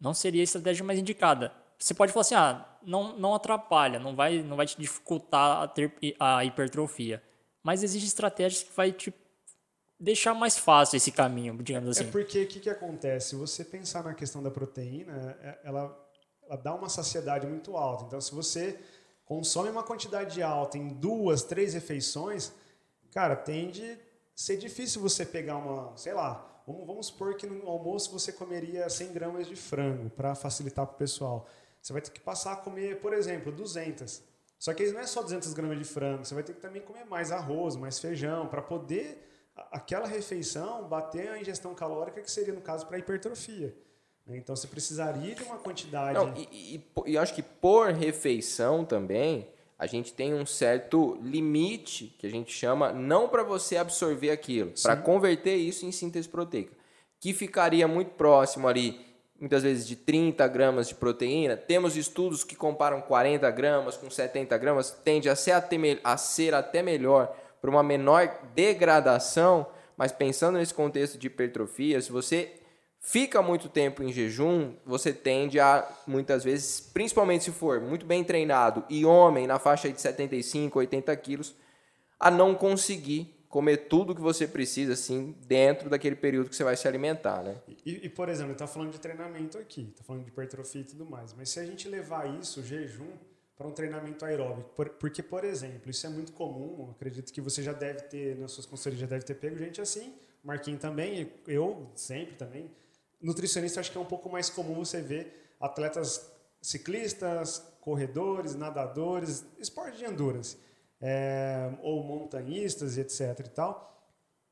não 0.01 0.15
seria 0.15 0.43
a 0.43 0.45
estratégia 0.45 0.85
mais 0.85 0.99
indicada. 0.99 1.53
Você 1.79 1.93
pode 1.93 2.13
falar 2.13 2.23
assim, 2.23 2.35
ah, 2.35 2.67
não, 2.83 3.19
não 3.19 3.35
atrapalha, 3.35 3.99
não 3.99 4.17
vai, 4.17 4.43
não 4.43 4.57
vai 4.57 4.65
te 4.65 4.79
dificultar 4.79 5.63
a, 5.63 5.69
ter, 5.69 5.93
a 6.19 6.45
hipertrofia. 6.45 7.23
Mas 7.63 7.83
existem 7.83 8.07
estratégias 8.07 8.63
que 8.63 8.75
vai 8.75 8.93
te 8.93 9.13
deixar 9.99 10.35
mais 10.35 10.59
fácil 10.59 10.97
esse 10.97 11.11
caminho, 11.13 11.57
digamos 11.63 11.97
É 11.97 12.03
assim. 12.03 12.11
porque 12.11 12.43
o 12.43 12.47
que, 12.49 12.61
que 12.61 12.71
acontece? 12.71 13.35
Você 13.37 13.65
pensar 13.65 14.03
na 14.05 14.15
questão 14.15 14.43
da 14.43 14.51
proteína, 14.51 15.37
é- 15.43 15.61
ela, 15.65 15.97
ela 16.47 16.57
dá 16.57 16.75
uma 16.75 16.89
saciedade 16.89 17.47
muito 17.47 17.77
alta. 17.77 18.05
Então, 18.05 18.21
se 18.21 18.35
você 18.35 18.79
consome 19.25 19.71
uma 19.71 19.83
quantidade 19.83 20.43
alta 20.43 20.77
em 20.77 20.89
duas, 20.89 21.43
três 21.43 21.75
refeições, 21.75 22.53
cara, 23.13 23.35
tende 23.37 23.83
a 23.93 23.97
ser 24.35 24.57
difícil 24.57 25.01
você 25.01 25.25
pegar 25.25 25.57
uma, 25.57 25.97
sei 25.97 26.13
lá, 26.13 26.63
vamos, 26.67 26.87
vamos 26.87 27.07
supor 27.07 27.37
que 27.37 27.47
no 27.47 27.67
almoço 27.69 28.11
você 28.11 28.33
comeria 28.33 28.89
100 28.89 29.13
gramas 29.13 29.47
de 29.47 29.57
frango 29.57 30.11
para 30.11 30.35
facilitar 30.35 30.87
para 30.87 30.95
o 30.95 30.99
pessoal. 30.99 31.47
Você 31.81 31.93
vai 31.93 32.03
ter 32.03 32.11
que 32.11 32.21
passar 32.21 32.53
a 32.53 32.57
comer, 32.57 33.01
por 33.01 33.13
exemplo, 33.15 33.53
200. 33.53 34.23
Só 34.59 34.73
que 34.75 34.91
não 34.91 35.01
é 35.01 35.07
só 35.07 35.23
200 35.23 35.53
gramas 35.53 35.79
de 35.79 35.85
frango, 35.85 36.25
você 36.25 36.35
vai 36.35 36.43
ter 36.43 36.55
que 36.55 36.61
também 36.61 36.81
comer 36.83 37.05
mais 37.05 37.31
arroz, 37.31 37.77
mais 37.77 37.99
feijão, 37.99 38.47
para 38.49 38.63
poder 38.63 39.31
aquela 39.71 40.07
refeição 40.07 40.85
bater 40.85 41.29
a 41.29 41.41
ingestão 41.41 41.75
calórica 41.75 42.21
que 42.21 42.31
seria, 42.31 42.55
no 42.55 42.61
caso, 42.61 42.87
para 42.87 42.99
hipertrofia. 42.99 43.75
Né? 44.27 44.37
Então 44.37 44.55
você 44.55 44.67
precisaria 44.67 45.35
de 45.35 45.43
uma 45.43 45.59
quantidade. 45.59 46.15
Não, 46.15 46.35
e, 46.37 46.77
e, 46.77 47.13
e 47.13 47.19
acho 47.19 47.35
que 47.35 47.43
por 47.43 47.93
refeição 47.93 48.85
também, 48.85 49.49
a 49.79 49.87
gente 49.87 50.13
tem 50.13 50.33
um 50.33 50.47
certo 50.47 51.19
limite 51.23 52.15
que 52.19 52.27
a 52.27 52.31
gente 52.31 52.53
chama 52.53 52.93
não 52.93 53.29
para 53.29 53.43
você 53.43 53.77
absorver 53.77 54.31
aquilo, 54.31 54.73
para 54.83 54.97
converter 54.97 55.57
isso 55.57 55.85
em 55.85 55.93
síntese 55.93 56.29
proteica, 56.29 56.73
que 57.21 57.33
ficaria 57.33 57.87
muito 57.87 58.13
próximo 58.13 58.69
ali, 58.69 59.01
muitas 59.39 59.63
vezes 59.63 59.87
de 59.87 59.97
30 59.97 60.47
gramas 60.49 60.89
de 60.89 60.95
proteína. 60.95 61.57
Temos 61.57 61.97
estudos 61.97 62.45
que 62.45 62.55
comparam 62.55 63.01
40 63.03 63.51
gramas 63.51 63.97
com 63.97 64.09
70 64.09 64.57
gramas, 64.59 64.91
tende 64.91 65.29
a 65.29 65.37
ser 65.37 65.53
até, 65.53 65.77
a 66.03 66.17
ser 66.17 66.55
até 66.55 66.83
melhor 66.83 67.37
para 67.65 67.71
uma 67.71 67.83
menor 67.83 68.43
degradação, 68.55 69.67
mas 69.97 70.13
pensando 70.13 70.59
nesse 70.59 70.75
contexto 70.75 71.17
de 71.17 71.29
hipertrofia, 71.29 71.99
se 71.99 72.13
você 72.13 72.61
fica 73.01 73.41
muito 73.41 73.71
tempo 73.71 74.03
em 74.03 74.13
jejum, 74.13 74.75
você 74.85 75.15
tende 75.15 75.59
a, 75.59 75.91
muitas 76.07 76.45
vezes, 76.45 76.79
principalmente 76.79 77.45
se 77.45 77.53
for 77.53 77.81
muito 77.81 78.05
bem 78.05 78.23
treinado 78.23 78.85
e 78.91 79.07
homem 79.07 79.47
na 79.47 79.59
faixa 79.59 79.91
de 79.91 79.99
75, 79.99 80.79
80 80.79 81.17
quilos, 81.17 81.57
a 82.21 82.31
não 82.31 82.55
conseguir 82.55 83.35
comer 83.49 83.89
tudo 83.89 84.15
que 84.15 84.21
você 84.21 84.47
precisa, 84.47 84.93
assim, 84.93 85.35
dentro 85.47 85.89
daquele 85.89 86.17
período 86.17 86.51
que 86.51 86.57
você 86.57 86.65
vai 86.65 86.77
se 86.77 86.87
alimentar, 86.87 87.43
né? 87.43 87.57
E, 87.87 88.05
e 88.05 88.09
por 88.11 88.29
exemplo, 88.29 88.53
está 88.53 88.67
falando 88.67 88.93
de 88.93 89.01
treinamento 89.01 89.57
aqui, 89.57 89.89
está 89.91 90.05
falando 90.05 90.23
de 90.23 90.29
hipertrofia 90.29 90.83
e 90.83 90.85
tudo 90.85 91.07
mais, 91.07 91.33
mas 91.33 91.49
se 91.49 91.59
a 91.61 91.65
gente 91.65 91.89
levar 91.89 92.27
isso, 92.39 92.61
o 92.61 92.63
jejum, 92.63 93.09
para 93.57 93.69
um 93.69 93.73
treinamento 93.73 94.25
aeróbico, 94.25 94.71
porque, 94.99 95.23
por 95.23 95.45
exemplo, 95.45 95.91
isso 95.91 96.07
é 96.07 96.11
muito 96.11 96.33
comum, 96.33 96.91
acredito 96.91 97.33
que 97.33 97.41
você 97.41 97.63
já 97.63 97.73
deve 97.73 98.03
ter, 98.03 98.37
nas 98.37 98.51
suas 98.51 98.67
consultorias 98.67 99.01
já 99.01 99.07
deve 99.07 99.25
ter 99.25 99.35
pego 99.35 99.57
gente 99.57 99.81
assim, 99.81 100.13
Marquinhos 100.43 100.81
também, 100.81 101.33
eu 101.47 101.91
sempre 101.95 102.35
também, 102.35 102.71
nutricionista 103.23 103.81
acho 103.81 103.93
que 103.93 103.97
é 103.97 104.01
um 104.01 104.07
pouco 104.07 104.29
mais 104.29 104.51
comum 104.51 104.75
você 104.75 105.01
ver 105.01 105.55
atletas 105.61 106.31
ciclistas, 106.61 107.63
corredores, 107.81 108.55
nadadores, 108.55 109.45
esporte 109.59 109.99
de 109.99 110.05
endurance, 110.05 110.57
é, 111.01 111.71
ou 111.83 112.03
montanhistas 112.03 112.97
e 112.97 113.01
etc 113.01 113.21
e 113.41 113.51
tal. 113.51 113.95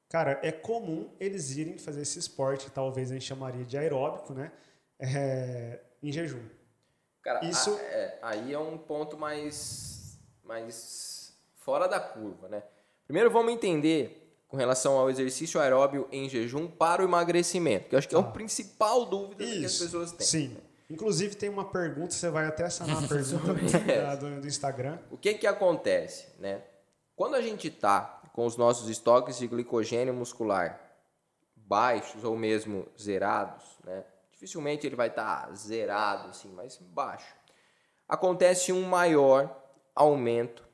Cara, 0.09 0.39
é 0.43 0.53
comum 0.53 1.09
eles 1.19 1.57
irem 1.57 1.79
fazer 1.79 2.03
esse 2.03 2.19
esporte 2.19 2.71
talvez 2.71 3.11
a 3.11 3.15
gente 3.15 3.25
chamaria 3.25 3.65
de 3.65 3.79
aeróbico, 3.79 4.35
né? 4.35 4.53
É, 4.99 5.81
em 6.03 6.13
jejum. 6.13 6.43
Cara, 7.23 7.45
Isso... 7.45 7.75
A, 7.75 7.83
é, 7.83 8.19
aí 8.23 8.53
é 8.53 8.59
um 8.59 8.77
ponto 8.77 9.17
mais, 9.17 10.19
mais 10.45 11.33
fora 11.57 11.87
da 11.87 12.01
curva, 12.01 12.49
né? 12.49 12.63
Primeiro 13.07 13.31
vamos 13.31 13.53
entender 13.53 14.23
com 14.49 14.57
relação 14.57 14.99
ao 14.99 15.09
exercício 15.09 15.61
aeróbio 15.61 16.07
em 16.13 16.29
jejum 16.29 16.67
para 16.69 17.01
o 17.01 17.05
emagrecimento, 17.07 17.89
que 17.89 17.95
eu 17.95 17.99
acho 17.99 18.09
que 18.09 18.15
é 18.15 18.19
o 18.19 18.23
ah. 18.23 18.31
principal 18.33 19.07
dúvida 19.07 19.45
Isso. 19.45 19.61
que 19.61 19.65
as 19.65 19.79
pessoas 19.79 20.13
têm. 20.13 20.27
Sim. 20.27 20.57
Inclusive 20.91 21.35
tem 21.37 21.49
uma 21.49 21.65
pergunta, 21.65 22.13
você 22.13 22.29
vai 22.29 22.45
até 22.47 22.69
sanar 22.69 23.03
a 23.03 23.07
pergunta 23.09 23.55
do, 24.21 24.41
do, 24.43 24.47
Instagram. 24.47 24.99
O 25.11 25.17
que 25.17 25.33
que 25.35 25.47
acontece, 25.47 26.29
né? 26.39 26.63
Quando 27.17 27.35
a 27.35 27.41
gente 27.41 27.69
está 27.69 28.21
com 28.35 28.45
os 28.45 28.57
nossos 28.57 28.91
estoques 28.91 29.39
de 29.39 29.47
glicogênio 29.47 30.13
muscular 30.13 30.81
baixos 31.57 32.23
ou 32.25 32.37
mesmo 32.37 32.87
zerados, 33.01 33.65
né? 33.85 34.05
Dificilmente 34.43 34.85
ele 34.85 34.97
vai 34.97 35.07
estar 35.07 35.47
tá 35.47 35.55
zerado 35.55 36.31
assim, 36.31 36.53
mas 36.53 36.77
baixo. 36.77 37.33
Acontece 38.09 38.73
um 38.73 38.83
maior 38.83 39.57
aumento 39.95 40.65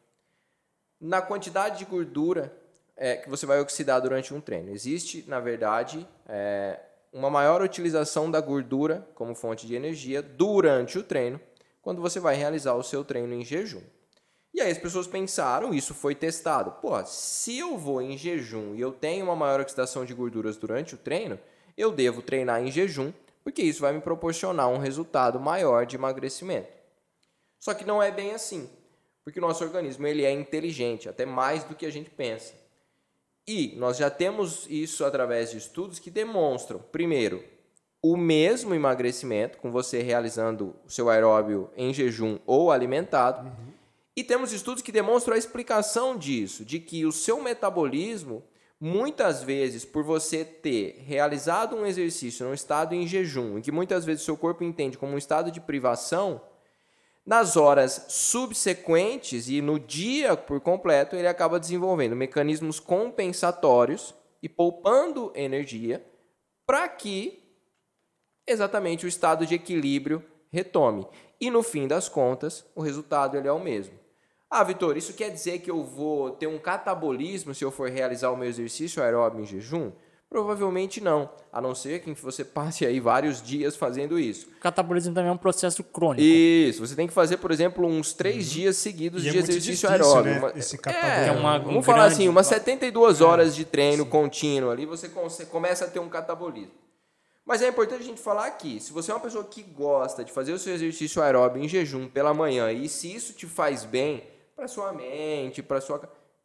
na 0.98 1.20
quantidade 1.20 1.78
de 1.78 1.84
gordura 1.84 2.50
é, 2.96 3.16
que 3.16 3.28
você 3.28 3.44
vai 3.44 3.60
oxidar 3.60 4.00
durante 4.00 4.32
um 4.32 4.40
treino. 4.40 4.70
Existe, 4.70 5.22
na 5.28 5.38
verdade, 5.38 6.08
é, 6.26 6.80
uma 7.12 7.28
maior 7.28 7.60
utilização 7.60 8.30
da 8.30 8.40
gordura 8.40 9.06
como 9.14 9.34
fonte 9.34 9.66
de 9.66 9.74
energia 9.74 10.22
durante 10.22 10.98
o 10.98 11.02
treino, 11.02 11.38
quando 11.82 12.00
você 12.00 12.18
vai 12.18 12.36
realizar 12.36 12.72
o 12.72 12.82
seu 12.82 13.04
treino 13.04 13.34
em 13.34 13.44
jejum. 13.44 13.82
E 14.54 14.62
aí 14.62 14.70
as 14.70 14.78
pessoas 14.78 15.06
pensaram, 15.06 15.74
isso 15.74 15.92
foi 15.92 16.14
testado. 16.14 16.70
Pô, 16.80 17.04
se 17.04 17.58
eu 17.58 17.76
vou 17.76 18.00
em 18.00 18.16
jejum 18.16 18.74
e 18.74 18.80
eu 18.80 18.92
tenho 18.92 19.26
uma 19.26 19.36
maior 19.36 19.60
oxidação 19.60 20.06
de 20.06 20.14
gorduras 20.14 20.56
durante 20.56 20.94
o 20.94 20.98
treino, 20.98 21.38
eu 21.76 21.92
devo 21.92 22.22
treinar 22.22 22.62
em 22.62 22.70
jejum, 22.70 23.12
porque 23.48 23.62
isso 23.62 23.80
vai 23.80 23.94
me 23.94 24.00
proporcionar 24.02 24.68
um 24.68 24.76
resultado 24.76 25.40
maior 25.40 25.86
de 25.86 25.96
emagrecimento. 25.96 26.68
Só 27.58 27.72
que 27.72 27.82
não 27.82 28.02
é 28.02 28.10
bem 28.10 28.32
assim, 28.32 28.68
porque 29.24 29.38
o 29.38 29.42
nosso 29.42 29.64
organismo 29.64 30.06
ele 30.06 30.22
é 30.22 30.30
inteligente, 30.30 31.08
até 31.08 31.24
mais 31.24 31.64
do 31.64 31.74
que 31.74 31.86
a 31.86 31.90
gente 31.90 32.10
pensa. 32.10 32.52
E 33.46 33.74
nós 33.78 33.96
já 33.96 34.10
temos 34.10 34.66
isso 34.68 35.02
através 35.02 35.50
de 35.50 35.56
estudos 35.56 35.98
que 35.98 36.10
demonstram, 36.10 36.78
primeiro, 36.92 37.42
o 38.02 38.18
mesmo 38.18 38.74
emagrecimento, 38.74 39.56
com 39.56 39.72
você 39.72 40.02
realizando 40.02 40.76
o 40.84 40.90
seu 40.90 41.08
aeróbio 41.08 41.70
em 41.74 41.94
jejum 41.94 42.38
ou 42.44 42.70
alimentado. 42.70 43.48
Uhum. 43.48 43.72
E 44.14 44.22
temos 44.22 44.52
estudos 44.52 44.82
que 44.82 44.92
demonstram 44.92 45.34
a 45.34 45.38
explicação 45.38 46.18
disso, 46.18 46.66
de 46.66 46.78
que 46.78 47.06
o 47.06 47.12
seu 47.12 47.40
metabolismo, 47.40 48.44
muitas 48.80 49.42
vezes, 49.42 49.84
por 49.84 50.04
você 50.04 50.44
ter 50.44 51.02
realizado 51.06 51.76
um 51.76 51.84
exercício 51.84 52.46
num 52.46 52.54
estado 52.54 52.94
em 52.94 53.06
jejum, 53.06 53.58
em 53.58 53.60
que 53.60 53.72
muitas 53.72 54.04
vezes 54.04 54.22
o 54.22 54.26
seu 54.26 54.36
corpo 54.36 54.62
entende 54.62 54.96
como 54.96 55.14
um 55.14 55.18
estado 55.18 55.50
de 55.50 55.60
privação, 55.60 56.40
nas 57.26 57.56
horas 57.58 58.06
subsequentes 58.08 59.48
e 59.48 59.60
no 59.60 59.78
dia 59.78 60.34
por 60.34 60.60
completo, 60.60 61.14
ele 61.14 61.28
acaba 61.28 61.60
desenvolvendo 61.60 62.16
mecanismos 62.16 62.80
compensatórios 62.80 64.14
e 64.42 64.48
poupando 64.48 65.30
energia 65.34 66.02
para 66.66 66.88
que 66.88 67.42
exatamente 68.46 69.04
o 69.04 69.08
estado 69.08 69.44
de 69.44 69.54
equilíbrio 69.54 70.24
retome. 70.50 71.06
E 71.38 71.50
no 71.50 71.62
fim 71.62 71.86
das 71.86 72.08
contas, 72.08 72.64
o 72.74 72.80
resultado 72.80 73.36
ele 73.36 73.46
é 73.46 73.52
o 73.52 73.60
mesmo. 73.60 73.98
Ah, 74.50 74.64
Vitor, 74.64 74.96
isso 74.96 75.12
quer 75.12 75.30
dizer 75.30 75.58
que 75.58 75.70
eu 75.70 75.84
vou 75.84 76.30
ter 76.30 76.46
um 76.46 76.58
catabolismo 76.58 77.54
se 77.54 77.64
eu 77.64 77.70
for 77.70 77.90
realizar 77.90 78.30
o 78.30 78.36
meu 78.36 78.48
exercício 78.48 79.02
aeróbio 79.02 79.42
em 79.42 79.46
jejum? 79.46 79.92
Provavelmente 80.30 81.02
não, 81.02 81.30
a 81.50 81.58
não 81.58 81.74
ser 81.74 82.00
que 82.00 82.12
você 82.12 82.44
passe 82.44 82.84
aí 82.84 83.00
vários 83.00 83.42
dias 83.42 83.76
fazendo 83.76 84.18
isso. 84.18 84.46
O 84.58 84.60
catabolismo 84.60 85.14
também 85.14 85.30
é 85.30 85.32
um 85.32 85.38
processo 85.38 85.82
crônico. 85.82 86.22
Isso, 86.22 86.86
você 86.86 86.94
tem 86.94 87.06
que 87.06 87.12
fazer, 87.12 87.38
por 87.38 87.50
exemplo, 87.50 87.86
uns 87.86 88.12
três 88.12 88.46
uhum. 88.48 88.52
dias 88.54 88.76
seguidos 88.76 89.24
e 89.24 89.30
de 89.30 89.36
é 89.36 89.40
exercício 89.40 89.88
aeróbico. 89.88 90.46
Né? 90.46 90.52
Esse 90.56 90.76
catabolismo. 90.78 91.24
É, 91.24 91.28
é 91.28 91.32
uma, 91.32 91.58
vamos 91.58 91.76
um 91.76 91.82
falar 91.82 91.98
grande... 92.00 92.14
assim, 92.14 92.28
umas 92.28 92.46
72 92.46 93.20
é. 93.20 93.24
horas 93.24 93.54
de 93.54 93.64
treino 93.64 94.04
Sim. 94.04 94.10
contínuo 94.10 94.70
ali, 94.70 94.84
você 94.84 95.10
começa 95.46 95.84
a 95.84 95.88
ter 95.88 95.98
um 95.98 96.08
catabolismo. 96.08 96.72
Mas 97.44 97.62
é 97.62 97.68
importante 97.68 98.02
a 98.02 98.04
gente 98.04 98.20
falar 98.20 98.46
aqui, 98.46 98.78
se 98.78 98.92
você 98.92 99.10
é 99.10 99.14
uma 99.14 99.20
pessoa 99.20 99.42
que 99.42 99.62
gosta 99.62 100.22
de 100.22 100.30
fazer 100.30 100.52
o 100.52 100.58
seu 100.58 100.74
exercício 100.74 101.22
aeróbio 101.22 101.64
em 101.64 101.66
jejum 101.66 102.06
pela 102.06 102.34
manhã, 102.34 102.70
e 102.70 102.86
se 102.90 103.14
isso 103.14 103.32
te 103.32 103.46
faz 103.46 103.86
bem 103.86 104.22
para 104.58 104.66
sua 104.66 104.92
mente, 104.92 105.62
para 105.62 105.80
sua... 105.80 106.02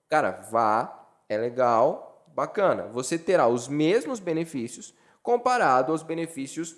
Cara, 0.08 0.47
vá, 0.52 1.08
é 1.28 1.36
legal, 1.36 2.23
bacana, 2.28 2.84
você 2.93 3.17
terá 3.17 3.47
os 3.47 3.67
mesmos 3.67 4.19
benefícios 4.19 4.93
comparado 5.23 5.91
aos 5.91 6.04
benefícios 6.04 6.76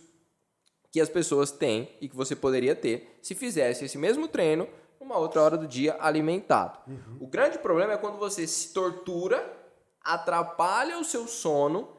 que 0.90 1.02
as 1.02 1.10
pessoas 1.10 1.52
têm 1.52 1.94
e 2.00 2.08
que 2.08 2.16
você 2.16 2.38
poderia 2.38 2.74
ter 2.74 3.20
se 3.22 3.36
fizesse 3.36 3.84
esse 3.84 3.98
mesmo 3.98 4.30
treino 4.30 4.66
numa 4.98 5.18
outra 5.18 5.42
hora 5.42 5.58
do 5.58 5.68
dia 5.68 5.98
alimentado. 6.00 6.80
Uhum. 6.88 7.18
O 7.20 7.28
grande 7.28 7.60
problema 7.60 7.92
é 7.92 7.98
quando 7.98 8.18
você 8.18 8.48
se 8.48 8.72
tortura, 8.72 9.46
atrapalha 10.00 10.98
o 10.98 11.04
seu 11.04 11.28
sono 11.28 11.90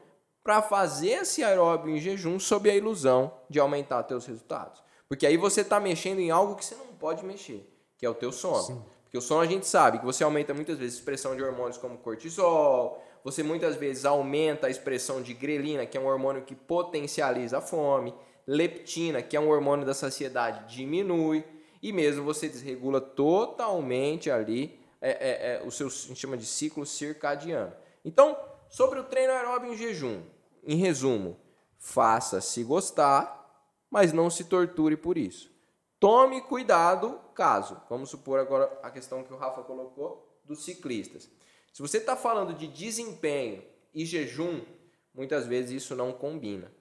para 0.43 0.63
fazer 0.63 1.09
esse 1.09 1.43
aeróbio 1.43 1.95
em 1.95 1.99
jejum 1.99 2.39
sob 2.39 2.71
a 2.71 2.75
ilusão 2.75 3.31
de 3.47 3.59
aumentar 3.59 4.03
seus 4.07 4.25
resultados. 4.25 4.81
Porque 5.07 5.27
aí 5.27 5.37
você 5.37 5.61
está 5.61 5.79
mexendo 5.79 6.17
em 6.17 6.31
algo 6.31 6.55
que 6.55 6.65
você 6.65 6.73
não 6.73 6.87
pode 6.87 7.23
mexer, 7.23 7.71
que 7.99 8.05
é 8.05 8.09
o 8.09 8.15
teu 8.15 8.31
sono. 8.31 8.63
Sim. 8.63 8.96
Porque 9.07 9.17
o 9.17 9.21
sono 9.21 9.39
a 9.39 9.45
gente 9.45 9.65
sabe 9.65 9.99
que 9.99 10.05
você 10.05 10.21
aumenta 10.21 10.53
muitas 10.53 10.77
vezes 10.77 10.95
a 10.95 10.99
expressão 10.99 11.33
de 11.33 11.41
hormônios 11.41 11.77
como 11.77 11.97
cortisol, 11.97 13.01
você 13.23 13.41
muitas 13.41 13.77
vezes 13.77 14.03
aumenta 14.03 14.67
a 14.67 14.69
expressão 14.69 15.21
de 15.21 15.33
grelina, 15.33 15.85
que 15.85 15.97
é 15.97 16.01
um 16.01 16.07
hormônio 16.07 16.43
que 16.43 16.53
potencializa 16.53 17.59
a 17.59 17.61
fome, 17.61 18.13
leptina, 18.45 19.21
que 19.21 19.37
é 19.37 19.39
um 19.39 19.49
hormônio 19.49 19.85
da 19.85 19.93
saciedade, 19.93 20.75
diminui, 20.75 21.45
e 21.81 21.93
mesmo 21.93 22.25
você 22.25 22.49
desregula 22.49 22.99
totalmente 22.99 24.29
ali 24.29 24.77
é, 24.99 25.09
é, 25.11 25.53
é, 25.53 25.63
o 25.65 25.71
seu 25.71 25.87
a 25.87 25.89
gente 25.89 26.19
chama 26.19 26.35
de 26.35 26.45
ciclo 26.45 26.85
circadiano. 26.85 27.73
Então, 28.03 28.37
sobre 28.69 28.99
o 28.99 29.05
treino 29.05 29.31
aeróbio 29.31 29.71
em 29.71 29.77
jejum, 29.77 30.21
em 30.65 30.75
resumo, 30.75 31.39
faça 31.77 32.41
se 32.41 32.61
gostar, 32.61 33.37
mas 33.89 34.11
não 34.11 34.29
se 34.29 34.43
torture 34.43 34.97
por 34.97 35.17
isso. 35.17 35.56
Tome 35.99 36.41
cuidado 36.41 37.19
caso, 37.33 37.81
vamos 37.89 38.11
supor 38.11 38.39
agora 38.39 38.71
a 38.83 38.91
questão 38.91 39.23
que 39.23 39.33
o 39.33 39.37
Rafa 39.37 39.63
colocou 39.63 40.39
dos 40.45 40.63
ciclistas. 40.63 41.27
Se 41.73 41.81
você 41.81 41.97
está 41.97 42.15
falando 42.15 42.53
de 42.53 42.67
desempenho 42.67 43.63
e 43.95 44.05
jejum, 44.05 44.61
muitas 45.11 45.47
vezes 45.47 45.71
isso 45.71 45.95
não 45.95 46.11
combina. 46.11 46.71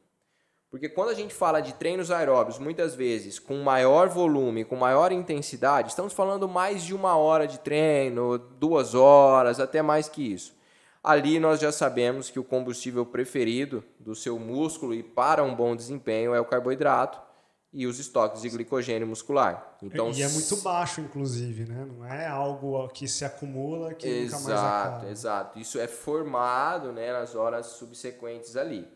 Porque 0.71 0.87
quando 0.87 1.09
a 1.09 1.15
gente 1.15 1.33
fala 1.33 1.63
de 1.63 1.73
treinos 1.73 2.11
aeróbios, 2.11 2.59
muitas 2.59 2.95
vezes 2.95 3.39
com 3.39 3.57
maior 3.63 4.11
volume, 4.11 4.67
com 4.67 4.77
maior 4.77 5.11
intensidade, 5.11 5.89
estamos 5.89 6.13
falando 6.13 6.47
mais 6.47 6.83
de 6.83 6.95
uma 6.95 7.17
hora 7.17 7.47
de 7.47 7.59
treino, 7.59 8.37
duas 8.37 8.95
horas, 8.95 9.59
até 9.59 9.81
mais 9.81 10.11
que 10.11 10.31
isso. 10.31 10.55
ali 11.03 11.41
nós 11.41 11.59
já 11.59 11.73
sabemos 11.73 12.29
que 12.29 12.39
o 12.39 12.45
combustível 12.45 13.07
preferido 13.07 13.83
do 13.99 14.15
seu 14.15 14.39
músculo 14.39 14.93
e 14.93 15.03
para 15.03 15.43
um 15.43 15.55
bom 15.55 15.75
desempenho 15.75 16.35
é 16.35 16.41
o 16.41 16.45
carboidrato 16.45 17.26
e 17.73 17.87
os 17.87 17.99
estoques 17.99 18.43
de 18.43 18.49
glicogênio 18.49 19.07
muscular. 19.07 19.77
Então, 19.83 20.11
e 20.11 20.23
é 20.23 20.29
muito 20.29 20.57
baixo, 20.59 21.01
inclusive, 21.01 21.65
né? 21.65 21.87
Não 21.87 22.07
é 22.07 22.27
algo 22.27 22.89
que 22.89 23.07
se 23.07 23.25
acumula 23.25 23.93
que 23.93 24.09
exato, 24.09 24.43
nunca 24.43 24.55
mais 24.55 24.65
acaba. 24.65 25.11
Exato, 25.11 25.59
Isso 25.59 25.79
é 25.79 25.87
formado 25.87 26.93
né, 26.93 27.13
nas 27.13 27.35
horas 27.35 27.67
subsequentes 27.67 28.57
ali. 28.57 28.89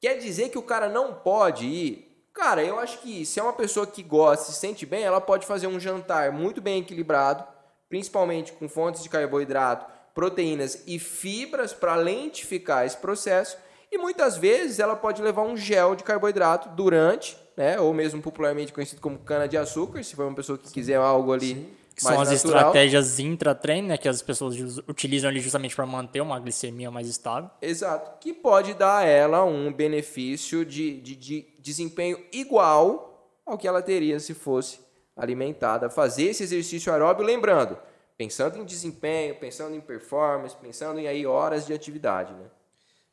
Quer 0.00 0.18
dizer 0.18 0.48
que 0.48 0.58
o 0.58 0.62
cara 0.62 0.88
não 0.88 1.14
pode 1.14 1.66
ir? 1.66 2.26
Cara, 2.32 2.62
eu 2.62 2.78
acho 2.78 2.98
que 2.98 3.24
se 3.24 3.40
é 3.40 3.42
uma 3.42 3.52
pessoa 3.52 3.86
que 3.86 4.02
gosta, 4.02 4.52
se 4.52 4.58
sente 4.58 4.84
bem, 4.84 5.04
ela 5.04 5.20
pode 5.20 5.46
fazer 5.46 5.68
um 5.68 5.80
jantar 5.80 6.32
muito 6.32 6.60
bem 6.60 6.80
equilibrado, 6.80 7.44
principalmente 7.88 8.52
com 8.52 8.68
fontes 8.68 9.02
de 9.02 9.08
carboidrato, 9.08 9.86
proteínas 10.14 10.82
e 10.86 10.98
fibras 10.98 11.72
para 11.72 11.94
lentificar 11.94 12.84
esse 12.84 12.96
processo. 12.96 13.56
E 13.90 13.96
muitas 13.96 14.36
vezes 14.36 14.78
ela 14.78 14.96
pode 14.96 15.22
levar 15.22 15.42
um 15.42 15.56
gel 15.56 15.94
de 15.94 16.02
carboidrato 16.04 16.68
durante 16.70 17.38
né? 17.56 17.80
Ou 17.80 17.94
mesmo 17.94 18.20
popularmente 18.20 18.72
conhecido 18.72 19.00
como 19.00 19.18
cana 19.18 19.48
de 19.48 19.56
açúcar, 19.56 20.02
se 20.02 20.14
for 20.14 20.26
uma 20.26 20.34
pessoa 20.34 20.58
que 20.58 20.70
quiser 20.70 20.96
algo 20.96 21.32
ali 21.32 21.54
Sim. 21.54 21.66
Que 21.96 22.02
são 22.02 22.20
as 22.20 22.30
natural. 22.30 22.56
estratégias 22.58 23.18
intra-treino, 23.18 23.88
né, 23.88 23.96
que 23.96 24.06
as 24.06 24.20
pessoas 24.20 24.54
utilizam 24.86 25.30
ali 25.30 25.40
justamente 25.40 25.74
para 25.74 25.86
manter 25.86 26.20
uma 26.20 26.38
glicemia 26.38 26.90
mais 26.90 27.08
estável. 27.08 27.48
Exato. 27.62 28.18
Que 28.20 28.34
pode 28.34 28.74
dar 28.74 28.98
a 28.98 29.04
ela 29.04 29.42
um 29.44 29.72
benefício 29.72 30.62
de, 30.62 31.00
de, 31.00 31.16
de 31.16 31.46
desempenho 31.58 32.22
igual 32.30 33.32
ao 33.46 33.56
que 33.56 33.66
ela 33.66 33.80
teria 33.80 34.20
se 34.20 34.34
fosse 34.34 34.78
alimentada. 35.16 35.88
Fazer 35.88 36.24
esse 36.24 36.42
exercício 36.42 36.92
aeróbio, 36.92 37.24
lembrando, 37.24 37.78
pensando 38.18 38.58
em 38.58 38.64
desempenho, 38.66 39.34
pensando 39.36 39.74
em 39.74 39.80
performance, 39.80 40.54
pensando 40.54 41.00
em 41.00 41.06
aí 41.06 41.24
horas 41.24 41.64
de 41.64 41.72
atividade, 41.72 42.34
né? 42.34 42.44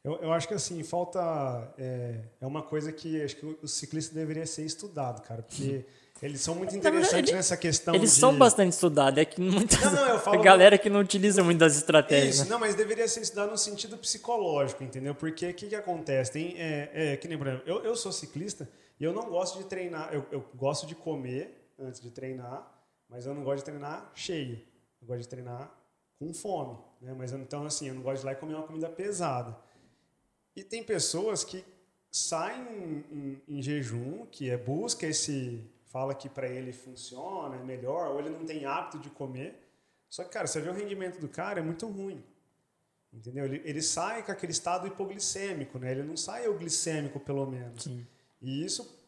Eu, 0.04 0.18
eu 0.18 0.34
acho 0.34 0.48
que 0.48 0.54
assim, 0.54 0.84
falta. 0.84 1.74
É, 1.78 2.20
é 2.42 2.46
uma 2.46 2.62
coisa 2.62 2.92
que 2.92 3.22
acho 3.22 3.38
que 3.38 3.46
o 3.46 3.68
ciclista 3.68 4.14
deveria 4.14 4.46
ser 4.46 4.66
estudado, 4.66 5.22
cara, 5.22 5.42
porque. 5.42 5.86
Eles 6.22 6.40
são 6.40 6.56
muito 6.56 6.74
interessantes 6.74 7.12
verdade, 7.12 7.34
nessa 7.34 7.58
questão 7.58 7.94
Eles 7.94 8.14
de... 8.14 8.20
são 8.20 8.38
bastante 8.38 8.72
estudados, 8.72 9.20
é 9.20 9.26
que 9.26 9.42
muitas 9.42 9.82
não, 9.82 9.92
não, 9.92 10.08
eu 10.08 10.20
falo... 10.20 10.40
a 10.40 10.40
galera 10.42 10.78
que 10.78 10.90
não 10.90 11.02
utiliza 11.02 11.44
muito 11.44 11.60
das 11.60 11.76
estratégias. 11.76 12.36
Isso, 12.36 12.44
né? 12.46 12.52
não, 12.52 12.60
mas 12.60 12.76
deveria 12.76 13.06
ser 13.10 13.20
estudado 13.20 13.50
no 13.50 13.58
sentido 13.58 13.98
psicológico, 13.98 14.86
entendeu? 14.86 15.14
Porque 15.14 15.50
o 15.50 15.54
que, 15.54 15.68
que 15.68 15.76
acontece? 15.76 16.32
Tem, 16.32 16.56
é, 16.58 16.92
é, 16.94 17.18
que 17.18 17.28
nem, 17.28 17.38
por 17.38 17.48
exemplo, 17.48 17.64
eu, 17.68 17.84
eu 17.84 17.94
sou 17.98 18.10
ciclista 18.14 18.70
e 19.02 19.04
eu 19.04 19.12
não 19.12 19.24
gosto 19.24 19.58
de 19.58 19.66
treinar, 19.66 20.14
eu, 20.14 20.26
eu 20.32 20.46
gosto 20.56 20.88
de 20.88 20.96
comer 20.96 21.74
antes 21.78 22.00
de 22.00 22.10
treinar, 22.10 22.72
mas 23.10 23.26
eu 23.26 23.34
não 23.34 23.44
gosto 23.44 23.58
de 23.58 23.66
treinar 23.66 24.10
cheio. 24.16 24.62
Eu 25.02 25.08
gosto 25.08 25.24
de 25.24 25.28
treinar 25.28 25.70
com 26.18 26.34
fome, 26.34 26.78
né? 27.02 27.14
Mas 27.18 27.34
então, 27.34 27.66
assim, 27.66 27.90
eu 27.90 27.96
não 27.96 28.02
gosto 28.02 28.22
de 28.22 28.24
ir 28.24 28.28
lá 28.28 28.32
e 28.32 28.36
comer 28.36 28.54
uma 28.54 28.64
comida 28.64 28.88
pesada. 28.88 29.58
E 30.56 30.64
tem 30.64 30.84
pessoas 30.84 31.44
que 31.44 31.64
saem 32.12 32.62
em, 32.62 33.06
em, 33.12 33.42
em 33.58 33.62
jejum, 33.62 34.26
que 34.28 34.50
é 34.50 34.58
busca 34.58 35.08
esse, 35.08 35.64
fala 35.86 36.14
que 36.14 36.30
para 36.30 36.48
ele 36.48 36.72
funciona, 36.72 37.56
é 37.56 37.64
melhor, 37.64 38.12
ou 38.12 38.20
ele 38.20 38.30
não 38.30 38.46
tem 38.46 38.66
hábito 38.66 39.00
de 39.00 39.10
comer. 39.10 39.60
Só 40.10 40.24
que, 40.24 40.30
cara, 40.30 40.46
você 40.46 40.62
vê 40.62 40.70
o 40.70 40.74
rendimento 40.74 41.20
do 41.20 41.28
cara, 41.28 41.60
é 41.60 41.64
muito 41.64 41.88
ruim. 41.88 42.24
Entendeu? 43.12 43.46
Ele, 43.46 43.62
ele 43.64 43.82
sai 43.82 44.24
com 44.24 44.32
aquele 44.32 44.52
estado 44.52 44.88
hipoglicêmico, 44.88 45.78
né? 45.78 45.92
Ele 45.92 46.04
não 46.04 46.18
sai 46.18 46.46
euglicêmico, 46.46 47.20
pelo 47.20 47.46
menos. 47.46 47.84
Sim. 47.84 48.06
E 48.42 48.64
isso 48.64 49.04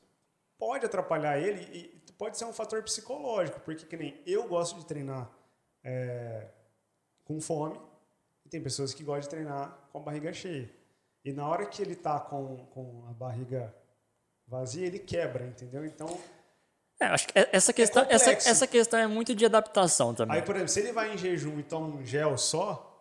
pode 0.57 0.85
atrapalhar 0.85 1.39
ele 1.39 1.61
e 1.77 2.11
pode 2.13 2.37
ser 2.37 2.45
um 2.45 2.53
fator 2.53 2.81
psicológico, 2.83 3.59
porque 3.59 3.85
que 3.85 3.97
nem 3.97 4.21
eu 4.25 4.47
gosto 4.47 4.79
de 4.79 4.85
treinar 4.85 5.29
é, 5.83 6.47
com 7.23 7.41
fome 7.41 7.79
e 8.45 8.49
tem 8.49 8.61
pessoas 8.61 8.93
que 8.93 9.03
gostam 9.03 9.21
de 9.21 9.29
treinar 9.29 9.89
com 9.91 9.99
a 9.99 10.01
barriga 10.01 10.31
cheia. 10.31 10.69
E 11.25 11.33
na 11.33 11.47
hora 11.47 11.65
que 11.65 11.81
ele 11.81 11.93
está 11.93 12.19
com, 12.19 12.57
com 12.67 13.03
a 13.09 13.13
barriga 13.13 13.73
vazia, 14.47 14.85
ele 14.85 14.99
quebra, 14.99 15.43
entendeu? 15.43 15.83
Então. 15.83 16.07
É, 16.99 17.05
acho 17.07 17.27
que 17.27 17.33
essa 17.51 17.73
questão, 17.73 18.03
é 18.03 18.13
essa, 18.13 18.31
essa 18.31 18.67
questão 18.67 18.99
é 18.99 19.07
muito 19.07 19.33
de 19.33 19.43
adaptação 19.43 20.13
também. 20.13 20.37
Aí, 20.37 20.43
por 20.43 20.55
exemplo, 20.55 20.71
se 20.71 20.79
ele 20.79 20.91
vai 20.91 21.13
em 21.13 21.17
jejum 21.17 21.59
e 21.59 21.63
toma 21.63 21.87
um 21.87 22.05
gel 22.05 22.37
só, 22.37 22.95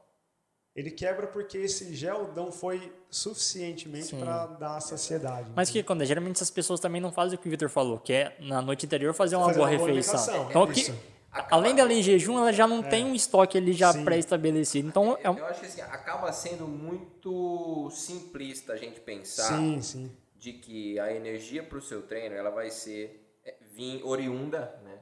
ele 0.75 0.91
quebra 0.91 1.27
porque 1.27 1.59
esse 1.59 1.95
gel 1.95 2.33
não 2.35 2.51
foi 2.51 2.91
suficientemente 3.11 4.17
para 4.17 4.47
dar 4.47 4.81
saciedade. 4.81 5.51
Mas 5.55 5.69
o 5.69 5.73
que 5.73 5.81
acontece? 5.81 6.09
Geralmente 6.09 6.37
essas 6.37 6.51
pessoas 6.51 6.81
também 6.81 7.01
não 7.01 7.13
fazem 7.13 7.37
o 7.37 7.41
que 7.41 7.47
o 7.47 7.51
Vitor 7.51 7.69
falou, 7.69 8.01
que 8.01 8.13
é 8.13 8.37
na 8.41 8.61
noite 8.61 8.87
anterior 8.87 9.15
fazer 9.15 9.37
uma 9.37 9.47
fazer 9.47 9.59
boa 9.59 9.69
uma 9.69 9.87
refeição. 9.87 10.49
então, 10.51 10.67
que, 10.67 10.93
Acaba... 11.35 11.57
Além 11.57 11.75
dela 11.75 11.93
em 11.93 12.01
jejum, 12.01 12.39
ela 12.39 12.53
já 12.53 12.65
não 12.65 12.79
é. 12.79 12.89
tem 12.89 13.05
um 13.05 13.13
estoque 13.13 13.59
ali 13.59 13.73
já 13.73 13.93
pré-estabelecido. 13.93 14.87
Então, 14.87 15.19
é 15.21 15.29
um... 15.29 15.37
Eu 15.37 15.47
acho 15.47 15.61
que 15.61 15.67
assim, 15.67 15.81
acaba 15.81 16.33
sendo 16.33 16.69
muito 16.69 17.91
simplista 17.91 18.73
a 18.73 18.77
gente 18.77 19.01
pensar 19.01 19.49
sim, 19.49 19.83
sim. 19.83 20.17
de 20.39 20.53
que 20.53 20.99
a 21.01 21.13
energia 21.13 21.65
para 21.65 21.77
o 21.77 21.83
seu 21.83 22.03
treino 22.03 22.37
ela 22.37 22.51
vai 22.51 22.71
ser 22.71 23.29
é, 23.45 23.57
vir 23.73 24.01
oriunda, 24.05 24.81
né? 24.85 25.01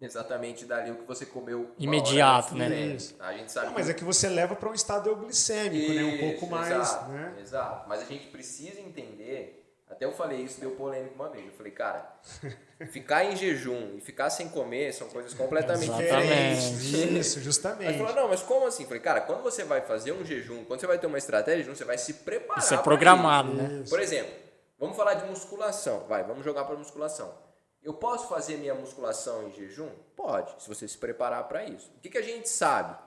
Exatamente 0.00 0.66
dali 0.66 0.92
o 0.92 0.96
que 0.96 1.04
você 1.06 1.26
comeu. 1.26 1.74
Imediato, 1.78 2.54
né? 2.54 2.96
A 3.18 3.32
gente 3.32 3.50
sabe 3.50 3.66
não, 3.66 3.74
mas 3.74 3.88
é 3.88 3.94
que 3.94 4.04
você 4.04 4.28
leva 4.28 4.54
para 4.54 4.68
um 4.68 4.74
estado 4.74 5.08
euglicêmico, 5.08 5.90
Isso, 5.90 5.94
né? 5.94 6.04
Um 6.04 6.30
pouco 6.30 6.46
mais. 6.46 6.70
Exato, 6.70 7.10
né? 7.10 7.36
exato. 7.40 7.88
Mas 7.88 8.02
a 8.02 8.04
gente 8.04 8.26
precisa 8.26 8.78
entender 8.78 9.65
até 9.88 10.04
eu 10.04 10.12
falei 10.12 10.40
isso, 10.40 10.60
deu 10.60 10.72
polêmica 10.72 11.14
uma 11.14 11.28
vez. 11.28 11.46
Eu 11.46 11.52
falei, 11.52 11.70
cara, 11.72 12.12
ficar 12.90 13.24
em 13.24 13.36
jejum 13.36 13.96
e 13.96 14.00
ficar 14.00 14.30
sem 14.30 14.48
comer 14.48 14.92
são 14.92 15.08
coisas 15.08 15.32
completamente 15.32 15.92
diferentes. 15.92 16.82
Isso, 16.82 17.40
justamente. 17.40 17.88
Aí 17.88 17.98
falou, 17.98 18.14
não, 18.14 18.28
mas 18.28 18.42
como 18.42 18.66
assim? 18.66 18.82
Eu 18.82 18.88
falei, 18.88 19.02
cara, 19.02 19.20
quando 19.20 19.42
você 19.42 19.64
vai 19.64 19.80
fazer 19.80 20.12
um 20.12 20.24
jejum, 20.24 20.64
quando 20.64 20.80
você 20.80 20.86
vai 20.86 20.98
ter 20.98 21.06
uma 21.06 21.18
estratégia, 21.18 21.72
você 21.72 21.84
vai 21.84 21.96
se 21.98 22.14
preparar. 22.14 22.62
Isso 22.62 22.74
é 22.74 22.78
programado, 22.78 23.54
né? 23.54 23.84
Por 23.88 24.00
exemplo, 24.00 24.32
vamos 24.78 24.96
falar 24.96 25.14
de 25.14 25.24
musculação. 25.26 26.04
Vai, 26.08 26.24
vamos 26.24 26.44
jogar 26.44 26.64
para 26.64 26.76
musculação. 26.76 27.32
Eu 27.80 27.94
posso 27.94 28.28
fazer 28.28 28.56
minha 28.56 28.74
musculação 28.74 29.46
em 29.46 29.52
jejum? 29.52 29.88
Pode, 30.16 30.60
se 30.60 30.68
você 30.68 30.88
se 30.88 30.98
preparar 30.98 31.46
para 31.46 31.64
isso. 31.64 31.88
O 31.96 32.00
que, 32.00 32.10
que 32.10 32.18
a 32.18 32.22
gente 32.22 32.48
sabe? 32.48 32.98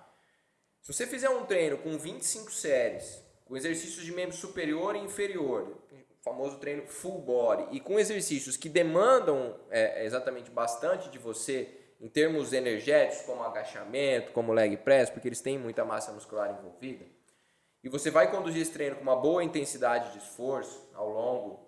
Se 0.82 0.94
você 0.94 1.06
fizer 1.06 1.30
um 1.30 1.46
treino 1.46 1.78
com 1.78 1.98
25 1.98 2.50
séries, 2.50 3.22
com 3.44 3.58
exercícios 3.58 4.06
de 4.06 4.14
membro 4.14 4.36
superior 4.36 4.96
e 4.96 5.00
inferior, 5.00 5.78
famoso 6.22 6.58
treino 6.58 6.86
full 6.86 7.20
body, 7.20 7.68
e 7.72 7.80
com 7.80 8.00
exercícios 8.00 8.58
que 8.58 8.68
demandam 8.68 9.56
é, 9.70 10.06
exatamente 10.06 10.52
bastante 10.52 11.10
de 11.10 11.18
você 11.18 11.70
em 12.00 12.08
termos 12.08 12.54
energéticos, 12.54 13.26
como 13.26 13.44
agachamento, 13.44 14.32
como 14.32 14.54
leg 14.54 14.78
press, 14.78 15.10
porque 15.10 15.28
eles 15.28 15.42
têm 15.42 15.58
muita 15.58 15.84
massa 15.84 16.12
muscular 16.12 16.50
envolvida, 16.52 17.06
e 17.84 17.90
você 17.90 18.12
vai 18.12 18.30
conduzir 18.30 18.62
esse 18.62 18.72
treino 18.72 18.98
com 18.98 19.02
uma 19.02 19.16
boa 19.16 19.44
intensidade 19.44 20.12
de 20.12 20.20
esforço 20.20 20.90
ao 20.94 21.10
longo 21.10 21.60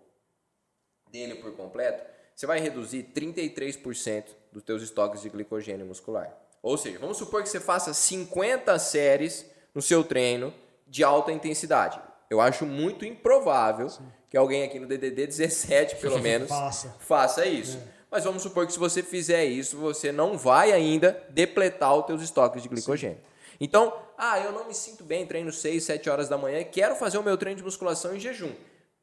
dele 1.09 1.35
por 1.35 1.55
completo, 1.55 2.03
você 2.35 2.45
vai 2.45 2.59
reduzir 2.59 3.03
33% 3.13 4.25
dos 4.51 4.63
teus 4.63 4.81
estoques 4.81 5.21
de 5.21 5.29
glicogênio 5.29 5.85
muscular. 5.85 6.37
Ou 6.61 6.77
seja, 6.77 6.99
vamos 6.99 7.17
supor 7.17 7.43
que 7.43 7.49
você 7.49 7.59
faça 7.59 7.93
50 7.93 8.77
séries 8.79 9.45
no 9.73 9.81
seu 9.81 10.03
treino 10.03 10.53
de 10.87 11.03
alta 11.03 11.31
intensidade. 11.31 12.01
Eu 12.29 12.39
acho 12.39 12.65
muito 12.65 13.05
improvável 13.05 13.89
Sim 13.89 14.20
que 14.31 14.37
alguém 14.37 14.63
aqui 14.63 14.79
no 14.79 14.87
DDD 14.87 15.27
17, 15.27 15.97
pelo 15.97 16.17
menos, 16.23 16.47
faça. 16.47 16.95
faça 16.99 17.45
isso. 17.45 17.77
É. 17.77 18.01
Mas 18.09 18.23
vamos 18.23 18.41
supor 18.41 18.65
que 18.65 18.71
se 18.71 18.79
você 18.79 19.03
fizer 19.03 19.43
isso, 19.43 19.77
você 19.77 20.09
não 20.11 20.37
vai 20.37 20.71
ainda 20.71 21.21
depletar 21.29 21.93
os 21.95 22.05
teus 22.05 22.21
estoques 22.21 22.63
de 22.63 22.69
glicogênio. 22.69 23.17
Sim. 23.17 23.57
Então, 23.59 23.93
ah, 24.17 24.39
eu 24.39 24.53
não 24.53 24.65
me 24.65 24.73
sinto 24.73 25.03
bem, 25.03 25.27
treino 25.27 25.51
6, 25.51 25.83
7 25.83 26.09
horas 26.09 26.29
da 26.29 26.37
manhã, 26.37 26.63
quero 26.63 26.95
fazer 26.95 27.17
o 27.17 27.23
meu 27.23 27.37
treino 27.37 27.57
de 27.57 27.63
musculação 27.63 28.15
em 28.15 28.19
jejum. 28.19 28.51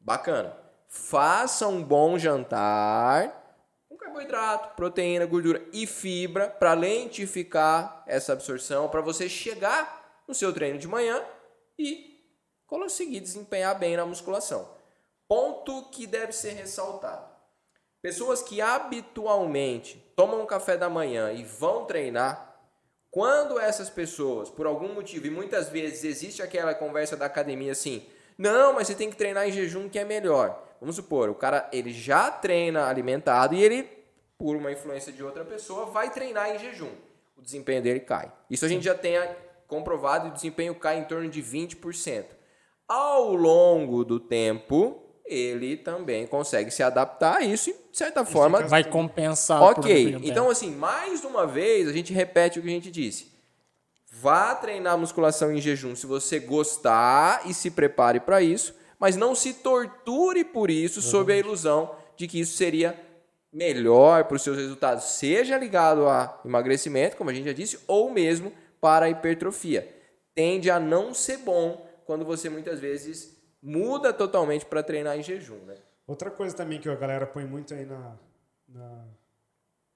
Bacana. 0.01 0.57
Faça 0.88 1.69
um 1.69 1.83
bom 1.83 2.19
jantar 2.19 3.45
com 3.87 3.97
carboidrato, 3.97 4.75
proteína, 4.77 5.27
gordura 5.27 5.62
e 5.73 5.87
fibra 5.87 6.49
para 6.49 6.73
lentificar 6.73 8.03
essa 8.07 8.33
absorção, 8.33 8.88
para 8.88 9.03
você 9.03 9.29
chegar 9.29 10.23
no 10.27 10.35
seu 10.35 10.53
treino 10.53 10.79
de 10.79 10.88
manhã 10.88 11.23
e 11.79 12.19
conseguir 12.67 13.21
desempenhar 13.21 13.79
bem 13.79 13.97
na 13.97 14.07
musculação. 14.07 14.78
Ponto 15.29 15.91
que 15.91 16.07
deve 16.07 16.33
ser 16.33 16.55
ressaltado. 16.55 17.29
Pessoas 18.01 18.43
que 18.43 18.62
habitualmente 18.62 20.03
tomam 20.17 20.41
um 20.41 20.47
café 20.47 20.77
da 20.77 20.88
manhã 20.88 21.33
e 21.33 21.45
vão 21.45 21.85
treinar, 21.85 22.59
quando 23.11 23.59
essas 23.59 23.91
pessoas, 23.91 24.49
por 24.49 24.67
algum 24.67 24.95
motivo, 24.95 25.27
e 25.27 25.31
muitas 25.31 25.69
vezes 25.69 26.05
existe 26.05 26.41
aquela 26.41 26.75
conversa 26.75 27.17
da 27.17 27.27
academia 27.27 27.73
assim, 27.73 28.07
não, 28.38 28.73
mas 28.73 28.87
você 28.87 28.95
tem 28.95 29.11
que 29.11 29.17
treinar 29.17 29.49
em 29.49 29.53
jejum 29.53 29.88
que 29.88 29.99
é 29.99 30.05
melhor. 30.05 30.64
Vamos 30.81 30.97
supor, 30.97 31.29
o 31.29 31.35
cara 31.35 31.69
ele 31.73 31.93
já 31.93 32.31
treina 32.31 32.87
alimentado 32.87 33.55
e 33.55 33.62
ele, 33.62 33.83
por 34.38 34.57
uma 34.57 34.71
influência 34.71 35.12
de 35.12 35.25
outra 35.25 35.45
pessoa, 35.45 35.87
vai 35.87 36.11
treinar 36.11 36.55
em 36.55 36.59
jejum. 36.59 36.93
O 37.37 37.43
desempenho 37.43 37.83
dele 37.83 38.01
cai. 38.01 38.33
Isso 38.49 38.64
a 38.64 38.69
gente 38.69 38.85
já 38.85 38.95
tem 38.95 39.19
comprovado 39.67 40.29
o 40.29 40.33
desempenho 40.33 40.75
cai 40.75 40.99
em 40.99 41.05
torno 41.05 41.29
de 41.29 41.43
20%. 41.43 42.25
Ao 42.87 43.35
longo 43.35 44.05
do 44.05 44.21
tempo, 44.21 45.08
ele 45.29 45.77
também 45.77 46.27
consegue 46.27 46.71
se 46.71 46.83
adaptar 46.83 47.38
a 47.38 47.45
isso 47.45 47.71
e, 47.71 47.73
de 47.73 47.99
certa 47.99 48.25
forma. 48.25 48.62
Vai 48.62 48.83
compensar. 48.83 49.62
Ok. 49.62 50.19
Então, 50.23 50.51
assim, 50.51 50.71
mais 50.71 51.25
uma 51.25 51.47
vez, 51.47 51.88
a 51.88 51.93
gente 51.93 52.12
repete 52.12 52.59
o 52.59 52.62
que 52.62 52.69
a 52.69 52.73
gente 52.73 52.91
disse. 52.91 53.29
Vá 54.11 54.55
treinar 54.55 54.99
musculação 54.99 55.53
em 55.53 55.61
jejum 55.61 55.95
se 55.95 56.07
você 56.07 56.41
gostar 56.41 57.43
e 57.45 57.55
se 57.55 57.71
prepare 57.71 58.19
para 58.19 58.43
isso, 58.43 58.75
mas 58.99 59.17
não 59.17 59.35
se 59.35 59.53
torture 59.55 60.45
por 60.45 60.71
isso 60.71 61.01
sob 61.01 61.33
a 61.33 61.37
ilusão 61.37 61.95
de 62.17 62.27
que 62.27 62.41
isso 62.41 62.57
seria 62.57 62.99
melhor 63.53 64.25
para 64.25 64.37
os 64.37 64.43
seus 64.43 64.57
resultados, 64.57 65.05
seja 65.05 65.57
ligado 65.57 66.07
a 66.07 66.41
emagrecimento, 66.45 67.17
como 67.17 67.31
a 67.31 67.35
gente 67.35 67.47
já 67.47 67.53
disse, 67.53 67.79
ou 67.87 68.11
mesmo 68.11 68.53
para 68.81 69.07
a 69.07 69.11
hipertrofia. 69.11 69.88
Tende 70.35 70.71
a 70.71 70.81
não 70.81 71.14
ser 71.14 71.38
bom 71.38 71.87
quando 72.05 72.25
você 72.25 72.51
muitas 72.51 72.81
vezes 72.81 73.38
muda 73.62 74.12
totalmente 74.12 74.64
para 74.64 74.83
treinar 74.83 75.18
em 75.18 75.23
jejum, 75.23 75.59
né? 75.64 75.77
Outra 76.07 76.31
coisa 76.31 76.57
também 76.57 76.81
que 76.81 76.88
a 76.88 76.94
galera 76.94 77.27
põe 77.27 77.44
muito 77.44 77.75
aí 77.75 77.85
na, 77.85 78.16
na, 78.68 79.05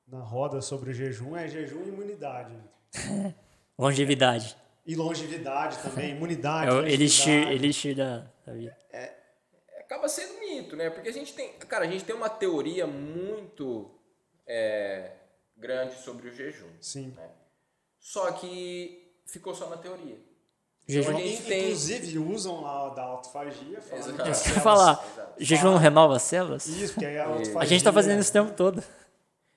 na 0.07 0.21
roda 0.21 0.61
sobre 0.61 0.91
o 0.91 0.95
jejum 0.95 1.37
é 1.37 1.49
jejum 1.49 1.83
e 1.85 1.89
imunidade. 1.89 2.55
Longevidade. 3.79 4.57
E 4.85 4.95
longevidade 4.95 5.79
também, 5.79 6.11
imunidade. 6.11 6.71
É 6.71 6.75
o 6.75 6.87
elixir, 6.87 7.51
elixir 7.51 7.97
da, 7.97 8.27
da 8.45 8.53
vida. 8.53 8.77
acaba 9.79 10.09
sendo 10.09 10.39
mito, 10.41 10.77
né? 10.77 10.91
Porque 10.91 11.09
a 11.09 11.13
gente 11.13 11.33
tem, 11.33 11.53
cara, 11.55 11.85
a 11.85 11.89
gente 11.89 12.05
tem 12.05 12.15
uma 12.15 12.29
teoria 12.29 12.87
muito 12.87 13.91
é, 14.47 15.13
grande 15.57 15.95
sobre 15.95 16.29
o 16.29 16.33
jejum. 16.33 16.69
Sim. 16.81 17.17
Só 17.99 18.33
que 18.33 19.15
ficou 19.27 19.55
só 19.55 19.69
na 19.71 19.77
teoria. 19.77 20.19
Jejum. 20.93 21.17
A 21.17 21.21
gente 21.21 21.43
tem- 21.43 21.63
Inclusive 21.65 22.19
usam 22.19 22.61
lá 22.63 22.89
da 22.91 23.03
autofagia, 23.03 23.81
falando 23.81 24.05
Exato. 24.09 24.23
que 24.23 24.29
É 24.29 24.31
isso 24.33 24.43
que 24.45 24.51
eu 24.51 24.63
falar. 24.63 25.05
Exato. 25.15 25.33
Jejum 25.39 25.71
não 25.73 25.79
renova 25.79 26.17
as 26.17 26.23
células? 26.23 26.67
Isso, 26.67 26.95
porque 26.95 27.07
aí 27.07 27.19
a 27.19 27.25
autofagia... 27.27 27.61
A 27.61 27.65
gente 27.65 27.85
tá 27.85 27.93
fazendo 27.93 28.21
isso 28.21 28.31
o 28.31 28.33
tempo 28.33 28.53
todo. 28.53 28.83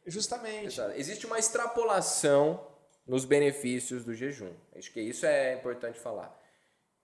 Justamente. 0.06 0.67
Exato. 0.67 0.93
Existe 0.95 1.26
uma 1.26 1.39
extrapolação 1.39 2.60
nos 3.08 3.26
benefícios 3.26 4.04
do 4.04 4.13
jejum. 4.13 4.52
Acho 4.76 4.91
que 4.91 5.02
isso 5.02 5.26
é 5.26 5.54
importante 5.54 6.00
falar. 6.00 6.36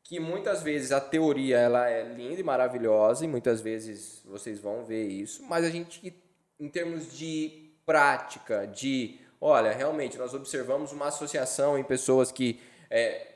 Que 0.04 0.20
muitas 0.20 0.62
vezes 0.64 0.92
a 0.92 1.00
teoria 1.00 1.58
ela 1.58 1.88
é 1.90 2.04
linda 2.04 2.40
e 2.40 2.44
maravilhosa 2.44 3.24
e 3.24 3.28
muitas 3.28 3.62
vezes 3.62 4.22
vocês 4.26 4.60
vão 4.60 4.84
ver 4.84 5.06
isso, 5.08 5.44
mas 5.44 5.64
a 5.64 5.70
gente 5.70 6.14
em 6.60 6.70
termos 6.70 7.12
de 7.18 7.72
prática, 7.86 8.68
de 8.68 9.20
olha, 9.40 9.72
realmente 9.72 10.18
nós 10.18 10.34
observamos 10.34 10.92
uma 10.92 11.08
associação 11.08 11.78
em 11.78 11.84
pessoas 11.84 12.32
que 12.32 12.60
é, 12.90 13.31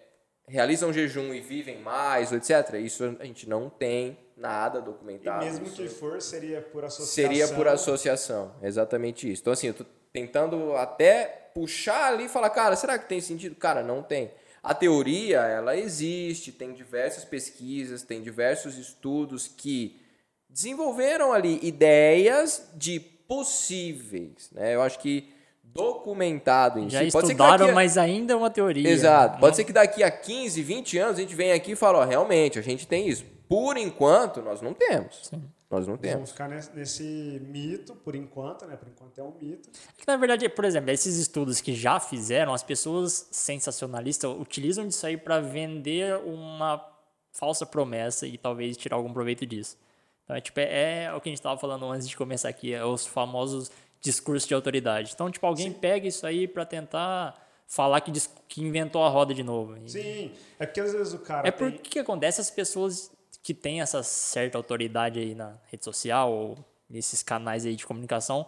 realizam 0.48 0.94
jejum 0.94 1.34
e 1.34 1.40
vivem 1.42 1.80
mais, 1.80 2.32
etc. 2.32 2.76
Isso 2.76 3.16
a 3.20 3.26
gente 3.26 3.48
não 3.50 3.70
tem 3.70 4.18
nada 4.38 4.80
E 4.80 4.82
documentado. 4.82 5.44
mesmo 5.46 5.66
Isso- 5.66 5.76
que 5.78 5.88
for, 5.88 6.22
seria 6.22 6.62
por 6.62 6.84
associação. 6.86 7.14
Seria 7.14 7.48
por 7.48 7.68
associação, 7.68 8.54
exatamente 8.62 9.32
isso. 9.32 9.42
Então, 9.42 9.54
assim, 9.54 9.68
eu 9.68 9.74
tô 9.74 9.86
tentando 10.14 10.76
até 10.76 11.50
puxar 11.54 12.12
ali 12.14 12.26
e 12.26 12.30
falar, 12.30 12.50
cara, 12.50 12.76
será 12.76 12.98
que 13.00 13.08
tem 13.08 13.20
sentido? 13.22 13.56
Cara, 13.56 13.82
não 13.84 14.04
tem. 14.04 14.32
A 14.62 14.74
teoria, 14.74 15.40
ela 15.42 15.78
existe, 15.78 16.52
tem 16.52 16.74
diversas 16.74 17.24
pesquisas, 17.24 18.02
tem 18.04 18.22
diversos 18.22 18.78
estudos 18.78 19.48
que 19.48 20.02
desenvolveram 20.50 21.32
ali 21.34 21.60
ideias 21.62 22.68
de 22.74 23.00
possíveis, 23.00 24.50
né? 24.52 24.76
Eu 24.76 24.82
acho 24.82 25.00
que 25.00 25.34
documentado 25.76 26.80
em 26.80 26.90
Já 26.90 27.00
si. 27.02 27.08
Estudaram, 27.08 27.70
a- 27.70 27.72
mas 27.74 27.98
ainda 27.98 28.34
é 28.34 28.36
uma 28.36 28.50
teoria. 28.50 28.90
Exato. 28.90 29.34
Não- 29.34 29.40
Pode 29.42 29.56
ser 29.56 29.64
que 29.66 29.74
daqui 29.74 30.04
a 30.04 30.10
15, 30.10 30.62
20 30.64 30.98
anos 30.98 31.18
a 31.18 31.22
gente 31.22 31.36
venha 31.36 31.54
aqui 31.56 31.74
e 31.74 31.76
fale, 31.76 31.98
ó, 31.98 32.04
realmente, 32.06 32.58
a 32.58 32.62
gente 32.62 32.88
tem 32.88 33.08
isso. 33.08 33.26
Por 33.48 33.78
enquanto, 33.78 34.42
nós 34.42 34.62
não 34.62 34.74
temos. 34.74 35.30
Nós 35.70 35.86
não 35.88 35.94
Nós 35.96 36.02
temos. 36.02 36.14
vamos 36.16 36.32
ficar 36.32 36.48
nesse, 36.48 37.42
mito, 37.48 37.96
por 37.96 38.16
enquanto, 38.16 38.66
né? 38.66 38.76
Por 38.76 38.88
enquanto 38.88 39.20
é 39.20 39.24
um 39.24 39.34
mito. 39.42 39.70
Que, 39.98 40.08
na 40.08 40.16
verdade, 40.16 40.48
por 40.48 40.64
exemplo, 40.64 40.90
esses 40.92 41.18
estudos 41.18 41.60
que 41.60 41.74
já 41.74 42.00
fizeram, 42.00 42.54
as 42.54 42.64
pessoas 42.64 43.28
sensacionalistas 43.32 44.32
utilizam 44.40 44.88
disso 44.88 45.06
aí 45.06 45.18
para 45.18 45.40
vender 45.42 46.16
uma 46.24 46.84
falsa 47.32 47.66
promessa 47.66 48.26
e 48.26 48.38
talvez 48.38 48.78
tirar 48.78 48.96
algum 48.96 49.12
proveito 49.12 49.46
disso. 49.46 49.76
Então, 50.24 50.36
é, 50.36 50.42
tipo, 50.42 50.60
é, 50.60 51.04
é 51.06 51.14
o 51.14 51.20
que 51.22 51.30
a 51.30 51.32
gente 51.32 51.40
estava 51.40 51.60
falando 51.60 51.86
antes 51.86 52.08
de 52.08 52.16
começar 52.16 52.50
aqui, 52.50 52.74
é 52.74 52.84
os 52.86 53.06
famosos 53.06 53.70
discursos 54.06 54.48
de 54.48 54.54
autoridade. 54.54 55.12
Então, 55.16 55.32
tipo, 55.32 55.46
alguém 55.48 55.72
pega 55.72 56.08
isso 56.08 56.28
aí 56.28 56.48
para 56.48 56.64
tentar 56.64 57.34
falar 57.66 58.00
que, 58.02 58.12
que 58.48 58.62
inventou 58.62 59.04
a 59.04 59.10
roda 59.10 59.34
de 59.34 59.42
novo. 59.42 59.76
Sim, 59.88 60.32
é 60.60 60.66
porque 60.68 60.80
às 60.80 60.94
vezes 60.94 61.14
o 61.14 61.20
cara 61.20 61.48
é 61.48 61.52
tem... 61.52 61.72
porque 61.72 61.90
que 61.90 62.00
acontece 62.00 62.40
as 62.40 62.52
pessoas 62.52 63.12
que 63.42 63.52
têm 63.52 63.82
essa 63.82 64.04
certa 64.04 64.60
autoridade 64.60 65.20
aí 65.20 65.34
na 65.34 65.56
rede 65.72 65.84
social 65.84 66.32
ou 66.32 66.58
nesses 66.88 67.24
canais 67.24 67.66
aí 67.66 67.76
de 67.76 67.84
comunicação 67.84 68.46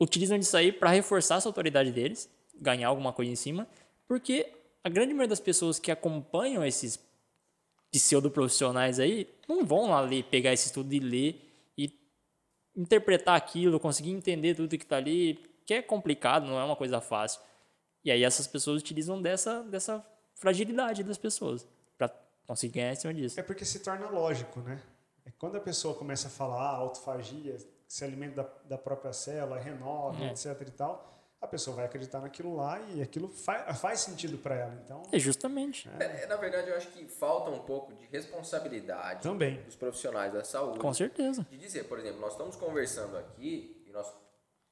utilizam 0.00 0.36
disso 0.36 0.56
aí 0.56 0.72
para 0.72 0.90
reforçar 0.90 1.36
essa 1.36 1.48
autoridade 1.48 1.92
deles, 1.92 2.28
ganhar 2.60 2.88
alguma 2.88 3.12
coisa 3.12 3.30
em 3.30 3.36
cima, 3.36 3.68
porque 4.08 4.52
a 4.82 4.88
grande 4.88 5.14
maioria 5.14 5.28
das 5.28 5.40
pessoas 5.40 5.78
que 5.78 5.92
acompanham 5.92 6.64
esses 6.64 6.98
pseudo-profissionais 7.92 8.98
aí 8.98 9.28
não 9.48 9.64
vão 9.64 9.88
lá 9.90 10.00
ler, 10.00 10.24
pegar 10.24 10.52
esse 10.52 10.66
estudo 10.66 10.92
e 10.92 10.98
ler 10.98 11.43
interpretar 12.76 13.36
aquilo, 13.36 13.78
conseguir 13.80 14.10
entender 14.10 14.54
tudo 14.54 14.68
que 14.76 14.84
está 14.84 14.96
ali, 14.96 15.34
que 15.66 15.74
é 15.74 15.82
complicado, 15.82 16.46
não 16.46 16.58
é 16.58 16.64
uma 16.64 16.76
coisa 16.76 17.00
fácil. 17.00 17.40
E 18.04 18.10
aí 18.10 18.22
essas 18.22 18.46
pessoas 18.46 18.80
utilizam 18.80 19.20
dessa, 19.20 19.62
dessa 19.62 20.04
fragilidade 20.34 21.02
das 21.02 21.16
pessoas 21.16 21.66
para 21.96 22.10
conseguir 22.46 22.74
ganhar 22.80 22.92
em 22.92 22.96
cima 22.96 23.14
disso. 23.14 23.38
É 23.38 23.42
porque 23.42 23.64
se 23.64 23.78
torna 23.80 24.08
lógico, 24.10 24.60
né? 24.60 24.80
É 25.24 25.30
quando 25.38 25.56
a 25.56 25.60
pessoa 25.60 25.94
começa 25.94 26.28
a 26.28 26.30
falar 26.30 26.60
ah, 26.60 26.76
autofagia, 26.76 27.56
se 27.88 28.04
alimenta 28.04 28.42
da, 28.42 28.76
da 28.76 28.78
própria 28.78 29.12
célula, 29.12 29.58
renova, 29.58 30.22
É. 30.24 30.30
etc 30.30 30.60
e 30.66 30.70
tal, 30.72 31.13
a 31.44 31.46
pessoa 31.46 31.76
vai 31.76 31.84
acreditar 31.84 32.20
naquilo 32.20 32.56
lá 32.56 32.80
e 32.94 33.02
aquilo 33.02 33.28
faz, 33.28 33.78
faz 33.78 34.00
sentido 34.00 34.38
para 34.38 34.54
ela. 34.56 34.74
Então, 34.84 35.02
É 35.12 35.18
justamente. 35.18 35.88
É, 36.00 36.26
na 36.26 36.36
verdade, 36.36 36.70
eu 36.70 36.76
acho 36.76 36.88
que 36.88 37.04
falta 37.06 37.50
um 37.50 37.60
pouco 37.60 37.92
de 37.94 38.06
responsabilidade 38.06 39.22
Também. 39.22 39.62
dos 39.62 39.76
profissionais 39.76 40.32
da 40.32 40.42
saúde. 40.42 40.78
Com 40.78 40.92
certeza. 40.92 41.46
De 41.50 41.58
dizer, 41.58 41.84
por 41.84 41.98
exemplo, 41.98 42.20
nós 42.20 42.32
estamos 42.32 42.56
conversando 42.56 43.16
aqui 43.18 43.82
e 43.86 43.90
nós 43.90 44.06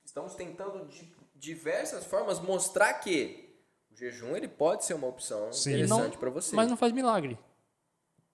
estamos 0.04 0.34
tentando 0.34 0.86
de 0.86 1.12
diversas 1.36 2.04
formas 2.04 2.40
mostrar 2.40 2.94
que 2.94 3.54
o 3.90 3.96
jejum 3.96 4.34
ele 4.34 4.48
pode 4.48 4.84
ser 4.84 4.94
uma 4.94 5.06
opção 5.06 5.52
Sim. 5.52 5.72
Interessante 5.74 6.16
para 6.16 6.30
você. 6.30 6.56
Mas 6.56 6.68
não 6.70 6.76
faz 6.76 6.92
milagre 6.92 7.38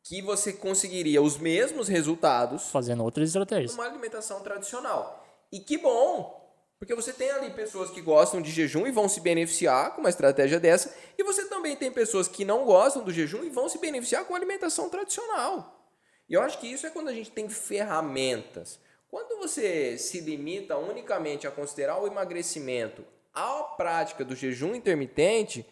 Que 0.04 0.22
você 0.22 0.52
conseguiria 0.52 1.20
os 1.20 1.36
mesmos 1.36 1.88
resultados 1.88 2.70
fazendo 2.70 3.02
outras 3.02 3.28
estratégias. 3.28 3.74
numa 3.74 3.84
alimentação 3.86 4.40
tradicional. 4.42 5.26
E 5.50 5.58
que 5.60 5.76
bom! 5.78 6.37
Porque 6.78 6.94
você 6.94 7.12
tem 7.12 7.30
ali 7.30 7.50
pessoas 7.50 7.90
que 7.90 8.00
gostam 8.00 8.40
de 8.40 8.50
jejum 8.50 8.86
e 8.86 8.92
vão 8.92 9.08
se 9.08 9.20
beneficiar 9.20 9.94
com 9.94 10.00
uma 10.00 10.10
estratégia 10.10 10.60
dessa, 10.60 10.94
e 11.16 11.24
você 11.24 11.44
também 11.46 11.74
tem 11.74 11.90
pessoas 11.90 12.28
que 12.28 12.44
não 12.44 12.64
gostam 12.64 13.02
do 13.02 13.12
jejum 13.12 13.42
e 13.42 13.50
vão 13.50 13.68
se 13.68 13.78
beneficiar 13.78 14.24
com 14.24 14.34
a 14.34 14.36
alimentação 14.36 14.88
tradicional. 14.88 15.92
E 16.28 16.34
eu 16.34 16.42
acho 16.42 16.58
que 16.58 16.66
isso 16.66 16.86
é 16.86 16.90
quando 16.90 17.08
a 17.08 17.12
gente 17.12 17.30
tem 17.30 17.48
ferramentas. 17.48 18.78
Quando 19.10 19.38
você 19.38 19.96
se 19.96 20.20
limita 20.20 20.76
unicamente 20.76 21.46
a 21.46 21.50
considerar 21.50 21.98
o 22.00 22.06
emagrecimento 22.06 23.04
à 23.34 23.62
prática 23.62 24.24
do 24.24 24.36
jejum 24.36 24.74
intermitente, 24.74 25.66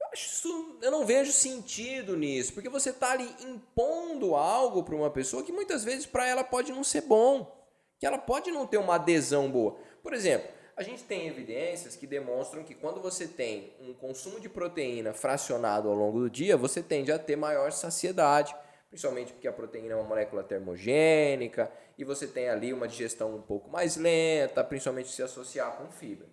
eu, 0.00 0.08
isso, 0.14 0.78
eu 0.82 0.90
não 0.90 1.06
vejo 1.06 1.32
sentido 1.32 2.16
nisso, 2.16 2.52
porque 2.52 2.68
você 2.68 2.90
está 2.90 3.12
ali 3.12 3.28
impondo 3.40 4.34
algo 4.34 4.84
para 4.84 4.94
uma 4.94 5.10
pessoa 5.10 5.42
que 5.42 5.52
muitas 5.52 5.82
vezes 5.82 6.06
para 6.06 6.26
ela 6.28 6.44
pode 6.44 6.70
não 6.70 6.84
ser 6.84 7.00
bom, 7.00 7.50
que 7.98 8.06
ela 8.06 8.18
pode 8.18 8.50
não 8.50 8.66
ter 8.66 8.76
uma 8.76 8.96
adesão 8.96 9.50
boa. 9.50 9.78
Por 10.06 10.14
exemplo, 10.14 10.48
a 10.76 10.84
gente 10.84 11.02
tem 11.02 11.26
evidências 11.26 11.96
que 11.96 12.06
demonstram 12.06 12.62
que 12.62 12.76
quando 12.76 13.00
você 13.00 13.26
tem 13.26 13.72
um 13.80 13.92
consumo 13.92 14.38
de 14.38 14.48
proteína 14.48 15.12
fracionado 15.12 15.88
ao 15.88 15.96
longo 15.96 16.20
do 16.20 16.30
dia, 16.30 16.56
você 16.56 16.80
tende 16.80 17.10
a 17.10 17.18
ter 17.18 17.34
maior 17.34 17.72
saciedade, 17.72 18.54
principalmente 18.88 19.32
porque 19.32 19.48
a 19.48 19.52
proteína 19.52 19.94
é 19.94 19.96
uma 19.96 20.04
molécula 20.04 20.44
termogênica 20.44 21.72
e 21.98 22.04
você 22.04 22.24
tem 22.24 22.48
ali 22.48 22.72
uma 22.72 22.86
digestão 22.86 23.34
um 23.34 23.42
pouco 23.42 23.68
mais 23.68 23.96
lenta, 23.96 24.62
principalmente 24.62 25.10
se 25.10 25.24
associar 25.24 25.76
com 25.76 25.90
fibra. 25.90 26.28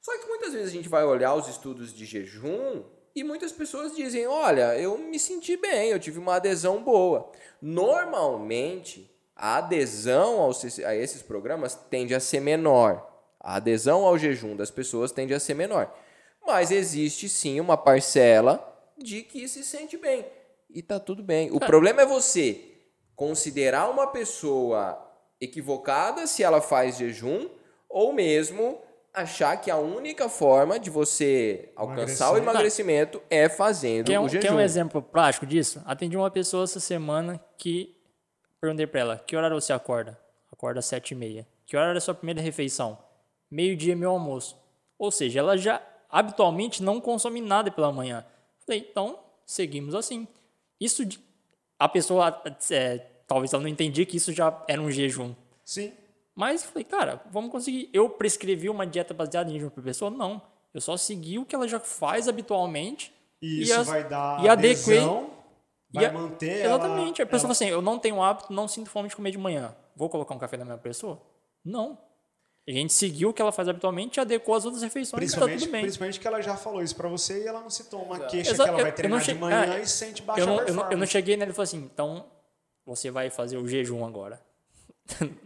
Só 0.00 0.16
que 0.16 0.28
muitas 0.28 0.52
vezes 0.52 0.68
a 0.68 0.72
gente 0.72 0.88
vai 0.88 1.02
olhar 1.02 1.34
os 1.34 1.48
estudos 1.48 1.92
de 1.92 2.06
jejum 2.06 2.84
e 3.12 3.24
muitas 3.24 3.50
pessoas 3.50 3.96
dizem: 3.96 4.24
olha, 4.28 4.78
eu 4.78 4.96
me 4.96 5.18
senti 5.18 5.56
bem, 5.56 5.90
eu 5.90 5.98
tive 5.98 6.20
uma 6.20 6.36
adesão 6.36 6.80
boa. 6.80 7.32
Normalmente, 7.60 9.12
a 9.36 9.56
adesão 9.56 10.40
aos, 10.40 10.64
a 10.80 10.94
esses 10.94 11.22
programas 11.22 11.74
tende 11.74 12.14
a 12.14 12.20
ser 12.20 12.40
menor. 12.40 13.10
A 13.40 13.56
adesão 13.56 14.04
ao 14.04 14.16
jejum 14.16 14.56
das 14.56 14.70
pessoas 14.70 15.12
tende 15.12 15.34
a 15.34 15.40
ser 15.40 15.54
menor. 15.54 15.92
Mas 16.46 16.70
existe 16.70 17.28
sim 17.28 17.60
uma 17.60 17.76
parcela 17.76 18.72
de 18.96 19.22
que 19.22 19.48
se 19.48 19.64
sente 19.64 19.96
bem. 19.96 20.24
E 20.70 20.82
tá 20.82 20.98
tudo 21.00 21.22
bem. 21.22 21.50
O 21.52 21.60
problema 21.60 22.02
é 22.02 22.06
você 22.06 22.72
considerar 23.14 23.90
uma 23.90 24.06
pessoa 24.08 25.00
equivocada 25.40 26.26
se 26.26 26.42
ela 26.42 26.60
faz 26.60 26.96
jejum 26.96 27.48
ou 27.88 28.12
mesmo 28.12 28.78
achar 29.12 29.56
que 29.60 29.70
a 29.70 29.76
única 29.76 30.28
forma 30.28 30.78
de 30.78 30.90
você 30.90 31.70
alcançar 31.76 32.32
o 32.32 32.36
emagrecimento 32.36 33.22
é 33.30 33.48
fazendo 33.48 34.06
Quer 34.06 34.18
um, 34.18 34.24
o 34.24 34.28
jejum. 34.28 34.42
quer 34.42 34.52
um 34.52 34.60
exemplo 34.60 35.00
prático 35.00 35.46
disso? 35.46 35.80
Atendi 35.86 36.16
uma 36.16 36.30
pessoa 36.30 36.64
essa 36.64 36.80
semana 36.80 37.40
que 37.56 37.93
perguntei 38.64 38.86
pra 38.86 39.00
ela: 39.00 39.18
que 39.18 39.36
horário 39.36 39.60
você 39.60 39.72
acorda? 39.72 40.18
Acorda 40.50 40.78
às 40.80 40.86
sete 40.86 41.10
e 41.12 41.14
meia. 41.14 41.46
Que 41.66 41.76
horário 41.76 41.96
é 41.96 41.98
a 41.98 42.00
sua 42.00 42.14
primeira 42.14 42.40
refeição? 42.40 42.98
Meio-dia, 43.50 43.94
meu 43.96 44.10
almoço. 44.10 44.56
Ou 44.98 45.10
seja, 45.10 45.40
ela 45.40 45.56
já 45.56 45.82
habitualmente 46.10 46.82
não 46.82 47.00
consome 47.00 47.40
nada 47.40 47.70
pela 47.70 47.92
manhã. 47.92 48.24
Falei, 48.64 48.86
então, 48.90 49.18
seguimos 49.44 49.94
assim. 49.94 50.26
Isso, 50.80 51.04
de- 51.04 51.18
a 51.78 51.88
pessoa, 51.88 52.42
é, 52.70 52.98
talvez 53.26 53.52
ela 53.52 53.62
não 53.62 53.68
entendia 53.68 54.06
que 54.06 54.16
isso 54.16 54.32
já 54.32 54.62
era 54.68 54.80
um 54.80 54.90
jejum. 54.90 55.34
Sim. 55.64 55.92
Mas 56.34 56.64
falei, 56.64 56.84
cara, 56.84 57.20
vamos 57.30 57.50
conseguir. 57.50 57.88
Eu 57.92 58.08
prescrevi 58.08 58.68
uma 58.68 58.86
dieta 58.86 59.12
baseada 59.14 59.50
em 59.50 59.54
jejum 59.54 59.68
para 59.70 59.82
pessoa? 59.82 60.10
Não. 60.10 60.40
Eu 60.72 60.80
só 60.80 60.96
segui 60.96 61.38
o 61.38 61.44
que 61.44 61.54
ela 61.54 61.68
já 61.68 61.78
faz 61.80 62.26
habitualmente. 62.28 63.12
E 63.42 63.58
E 63.58 63.62
isso 63.62 63.80
as- 63.80 63.86
vai 63.86 64.04
dar 64.08 64.42
e 64.44 64.48
adequei- 64.48 64.98
adesão, 64.98 65.30
vai 65.94 66.04
e 66.04 66.06
a- 66.06 66.12
manter 66.12 66.64
Exatamente. 66.64 67.20
ela... 67.22 67.28
a 67.28 67.30
pessoa 67.30 67.30
ela- 67.30 67.40
fala 67.40 67.52
assim, 67.52 67.68
eu 67.68 67.80
não 67.82 67.98
tenho 67.98 68.22
hábito, 68.22 68.52
não 68.52 68.66
sinto 68.68 68.90
fome 68.90 69.08
de 69.08 69.16
comer 69.16 69.30
de 69.30 69.38
manhã. 69.38 69.74
Vou 69.96 70.08
colocar 70.10 70.34
um 70.34 70.38
café 70.38 70.56
na 70.56 70.64
minha 70.64 70.76
pessoa? 70.78 71.22
Não. 71.64 71.98
A 72.66 72.70
gente 72.72 72.92
seguiu 72.94 73.28
o 73.28 73.32
que 73.34 73.42
ela 73.42 73.52
faz 73.52 73.68
habitualmente 73.68 74.18
e 74.18 74.20
adequou 74.20 74.54
as 74.54 74.64
outras 74.64 74.82
refeições 74.82 75.10
e 75.10 75.12
tá 75.12 75.16
Principalmente, 75.18 75.60
tudo 75.60 75.70
bem. 75.72 75.82
principalmente 75.82 76.18
que 76.20 76.26
ela 76.26 76.40
já 76.40 76.56
falou 76.56 76.82
isso 76.82 76.96
pra 76.96 77.08
você 77.08 77.44
e 77.44 77.46
ela 77.46 77.60
não 77.60 77.68
citou 77.68 78.02
uma 78.02 78.18
queixa 78.20 78.52
Exa- 78.52 78.64
que 78.64 78.68
ela 78.70 78.80
vai 78.82 78.92
treinar 78.92 79.20
de 79.20 79.34
manhã 79.34 79.74
é, 79.74 79.80
e 79.82 79.86
sente 79.86 80.22
baixa 80.22 80.40
Eu 80.40 80.46
não, 80.46 80.60
eu, 80.62 80.74
não, 80.74 80.90
eu 80.92 80.96
não 80.98 81.06
cheguei 81.06 81.36
nele 81.36 81.50
e 81.50 81.54
falei 81.54 81.64
assim, 81.64 81.78
então 81.84 82.24
você 82.86 83.10
vai 83.10 83.28
fazer 83.28 83.58
o 83.58 83.68
jejum 83.68 84.04
agora. 84.06 84.40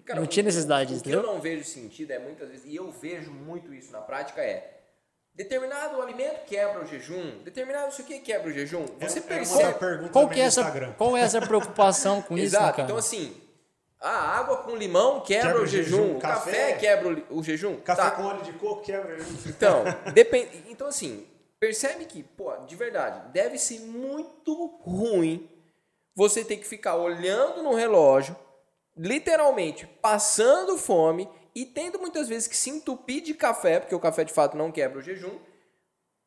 Cara, 0.05 0.21
não 0.21 0.27
tinha 0.29 0.45
necessidade 0.45 0.91
disso, 0.91 1.01
o 1.01 1.05
que 1.05 1.11
eu 1.11 1.23
não 1.23 1.41
vejo 1.41 1.65
sentido 1.65 2.13
é 2.13 2.19
muitas 2.21 2.49
vezes, 2.49 2.65
e 2.65 2.77
eu 2.77 2.91
vejo 2.93 3.33
muito 3.33 3.75
isso 3.75 3.91
na 3.91 4.01
prática, 4.01 4.41
é 4.41 4.78
determinado 5.39 6.03
alimento 6.03 6.45
quebra 6.47 6.83
o 6.83 6.87
jejum, 6.87 7.39
determinado 7.45 7.91
isso 7.93 8.03
aqui 8.03 8.19
quebra 8.19 8.49
o 8.51 8.53
jejum. 8.53 8.85
Você 9.01 9.19
Era- 9.21 9.27
era 9.29 9.37
percebe. 9.37 9.63
uma 9.65 9.73
pergunta 9.75 10.11
Qual 10.13 10.29
que, 10.29 10.41
é 10.41 10.45
essa, 10.45 10.93
qual 10.99 11.17
é 11.17 11.21
essa 11.21 11.41
preocupação 11.41 12.21
com 12.21 12.35
isso, 12.37 12.57
Exato. 12.57 12.73
cara? 12.77 12.83
Então, 12.83 12.97
assim, 12.97 13.35
a 14.01 14.11
água 14.39 14.59
com 14.59 14.75
limão 14.77 15.21
quebra, 15.21 15.47
Quebra 15.47 15.61
o 15.61 15.65
o 15.65 15.67
jejum, 15.67 15.97
jejum, 15.97 16.17
o 16.17 16.21
café, 16.21 16.51
café- 16.51 16.73
quebra 16.75 17.25
o, 17.31 17.39
o 17.39 17.43
jejum. 17.43 17.77
Café 17.81 18.03
Tá. 18.03 18.11
com 18.11 18.25
óleo 18.25 18.43
de 18.43 18.53
coco 18.55 18.83
quebra. 18.83 19.17
né? 19.17 19.25
Então, 19.47 19.85
depende. 20.13 20.65
Então, 20.69 20.89
assim, 20.89 21.25
percebe 21.61 22.05
que, 22.05 22.23
pô, 22.23 22.53
de 22.67 22.75
verdade, 22.77 23.29
deve 23.33 23.59
ser 23.59 23.79
muito 23.81 24.67
ruim 24.83 25.49
você 26.17 26.45
ter 26.45 26.57
que 26.57 26.67
ficar 26.67 26.97
olhando 26.97 27.63
no 27.63 27.75
relógio, 27.75 28.37
literalmente 28.97 29.87
passando 30.03 30.77
fome 30.77 31.29
e 31.55 31.65
tendo 31.67 31.99
muitas 31.99 32.29
vezes 32.29 32.47
que 32.49 32.57
se 32.57 32.71
entupir 32.71 33.23
de 33.23 33.35
café, 33.35 33.81
porque 33.81 33.95
o 33.95 34.01
café 34.01 34.25
de 34.25 34.33
fato 34.33 34.57
não 34.57 34.71
quebra 34.73 34.99
o 34.99 35.03
jejum, 35.03 35.39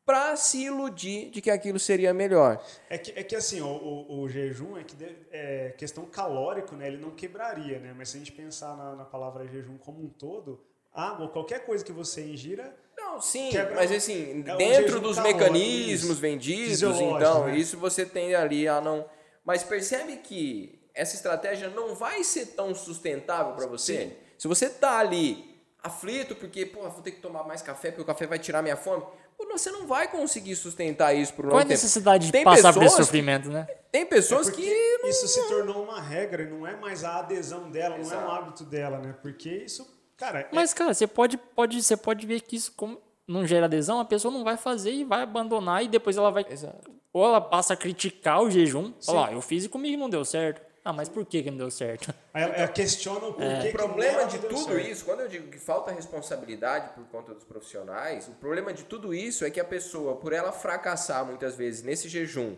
pra 0.04 0.34
se 0.36 0.64
iludir 0.64 1.30
de 1.30 1.40
que 1.40 1.50
aquilo 1.50 1.78
seria 1.78 2.12
melhor. 2.12 2.62
É 2.90 2.98
que, 2.98 3.12
é 3.12 3.22
que 3.22 3.36
assim, 3.36 3.60
o, 3.60 3.66
o, 3.68 4.20
o 4.22 4.28
jejum 4.28 4.76
é 4.76 4.82
que 4.82 4.96
de- 4.96 5.16
é 5.30 5.74
questão 5.78 6.04
calórico, 6.06 6.74
né? 6.74 6.88
Ele 6.88 6.96
não 6.98 7.12
quebraria, 7.12 7.78
né? 7.78 7.94
Mas 7.96 8.08
se 8.10 8.16
a 8.16 8.18
gente 8.18 8.32
pensar 8.32 8.76
na, 8.76 8.96
na 8.96 9.04
palavra 9.04 9.46
jejum 9.46 9.78
como 9.78 10.02
um 10.02 10.08
todo, 10.08 10.60
água, 10.92 11.28
qualquer 11.28 11.64
coisa 11.64 11.84
que 11.84 11.92
você 11.92 12.20
ingira, 12.24 12.76
Não, 12.96 13.20
sim, 13.20 13.50
Quebra 13.50 13.74
mas 13.76 13.90
assim, 13.92 14.44
é 14.46 14.56
dentro 14.56 15.00
dos 15.00 15.16
calórico, 15.16 15.38
mecanismos 15.40 16.10
isso. 16.10 16.20
vendidos, 16.20 17.00
então, 17.00 17.46
né? 17.46 17.56
isso 17.56 17.78
você 17.78 18.04
tem 18.04 18.34
ali 18.34 18.66
a 18.66 18.80
não. 18.80 19.08
Mas 19.44 19.62
percebe 19.62 20.16
que 20.16 20.80
essa 20.94 21.14
estratégia 21.14 21.68
não 21.70 21.94
vai 21.94 22.22
ser 22.24 22.46
tão 22.54 22.74
sustentável 22.74 23.54
para 23.54 23.66
você? 23.66 24.08
Sim. 24.08 24.12
Se 24.42 24.48
você 24.48 24.68
tá 24.68 24.98
ali 24.98 25.54
aflito 25.84 26.34
porque, 26.34 26.66
pô, 26.66 26.80
vou 26.90 27.00
ter 27.00 27.12
que 27.12 27.20
tomar 27.20 27.44
mais 27.44 27.62
café 27.62 27.90
porque 27.92 28.02
o 28.02 28.04
café 28.04 28.26
vai 28.26 28.40
tirar 28.40 28.60
minha 28.60 28.76
fome, 28.76 29.04
pô, 29.38 29.46
você 29.48 29.70
não 29.70 29.86
vai 29.86 30.10
conseguir 30.10 30.56
sustentar 30.56 31.14
isso 31.14 31.32
por 31.32 31.46
um 31.46 31.50
Qual 31.50 31.60
é 31.60 31.62
a 31.62 31.64
tempo. 31.64 31.70
necessidade 31.74 32.26
de 32.26 32.32
Tem 32.32 32.42
passar 32.42 32.72
por 32.72 32.82
esse 32.82 32.90
pessoas 32.90 32.94
que- 32.98 33.04
sofrimento, 33.04 33.48
né? 33.50 33.68
Tem 33.92 34.04
pessoas 34.04 34.50
porque 34.50 34.62
que 34.64 35.06
isso 35.06 35.28
se 35.28 35.46
tornou 35.46 35.84
uma 35.84 36.00
regra, 36.00 36.42
e 36.42 36.50
não 36.50 36.66
é 36.66 36.74
mais 36.74 37.04
a 37.04 37.20
adesão 37.20 37.70
dela, 37.70 37.90
não 37.90 37.98
é 37.98 37.98
um 37.98 38.02
Exato. 38.02 38.30
hábito 38.32 38.64
dela, 38.64 38.98
né? 38.98 39.14
Porque 39.22 39.48
isso, 39.48 39.86
cara, 40.16 40.40
é- 40.40 40.48
Mas, 40.52 40.74
cara, 40.74 40.92
você 40.92 41.06
pode, 41.06 41.36
pode, 41.38 41.80
você 41.80 41.96
pode 41.96 42.26
ver 42.26 42.40
que 42.40 42.56
isso 42.56 42.72
como 42.76 43.00
não 43.28 43.46
gera 43.46 43.66
adesão, 43.66 44.00
a 44.00 44.04
pessoa 44.04 44.34
não 44.34 44.42
vai 44.42 44.56
fazer 44.56 44.90
e 44.90 45.04
vai 45.04 45.22
abandonar 45.22 45.84
e 45.84 45.86
depois 45.88 46.16
ela 46.16 46.32
vai. 46.32 46.44
Exato. 46.50 46.90
Ou 47.12 47.24
ela 47.24 47.40
passa 47.40 47.74
a 47.74 47.76
criticar 47.76 48.42
o 48.42 48.50
jejum. 48.50 48.92
Falar, 49.06 49.28
ah, 49.28 49.32
eu 49.34 49.40
fiz 49.40 49.66
e 49.66 49.68
comigo 49.68 49.96
não 49.96 50.10
deu 50.10 50.24
certo. 50.24 50.71
Ah, 50.84 50.92
mas 50.92 51.08
por 51.08 51.24
que, 51.24 51.42
que 51.42 51.50
não 51.50 51.58
deu 51.58 51.70
certo? 51.70 52.12
Aí 52.34 52.42
ela, 52.42 52.54
ela 52.54 52.68
questiona 52.68 53.26
o 53.26 53.34
porquê 53.34 53.60
que 53.62 53.68
O 53.68 53.72
problema 53.72 54.24
de 54.24 54.38
tudo 54.40 54.58
certo. 54.58 54.80
isso, 54.80 55.04
quando 55.04 55.20
eu 55.20 55.28
digo 55.28 55.48
que 55.48 55.58
falta 55.58 55.92
responsabilidade 55.92 56.90
por 56.94 57.04
conta 57.06 57.32
dos 57.32 57.44
profissionais, 57.44 58.26
o 58.26 58.32
problema 58.32 58.72
de 58.72 58.82
tudo 58.84 59.14
isso 59.14 59.44
é 59.44 59.50
que 59.50 59.60
a 59.60 59.64
pessoa, 59.64 60.16
por 60.16 60.32
ela 60.32 60.50
fracassar 60.50 61.24
muitas 61.24 61.54
vezes 61.54 61.82
nesse 61.82 62.08
jejum, 62.08 62.56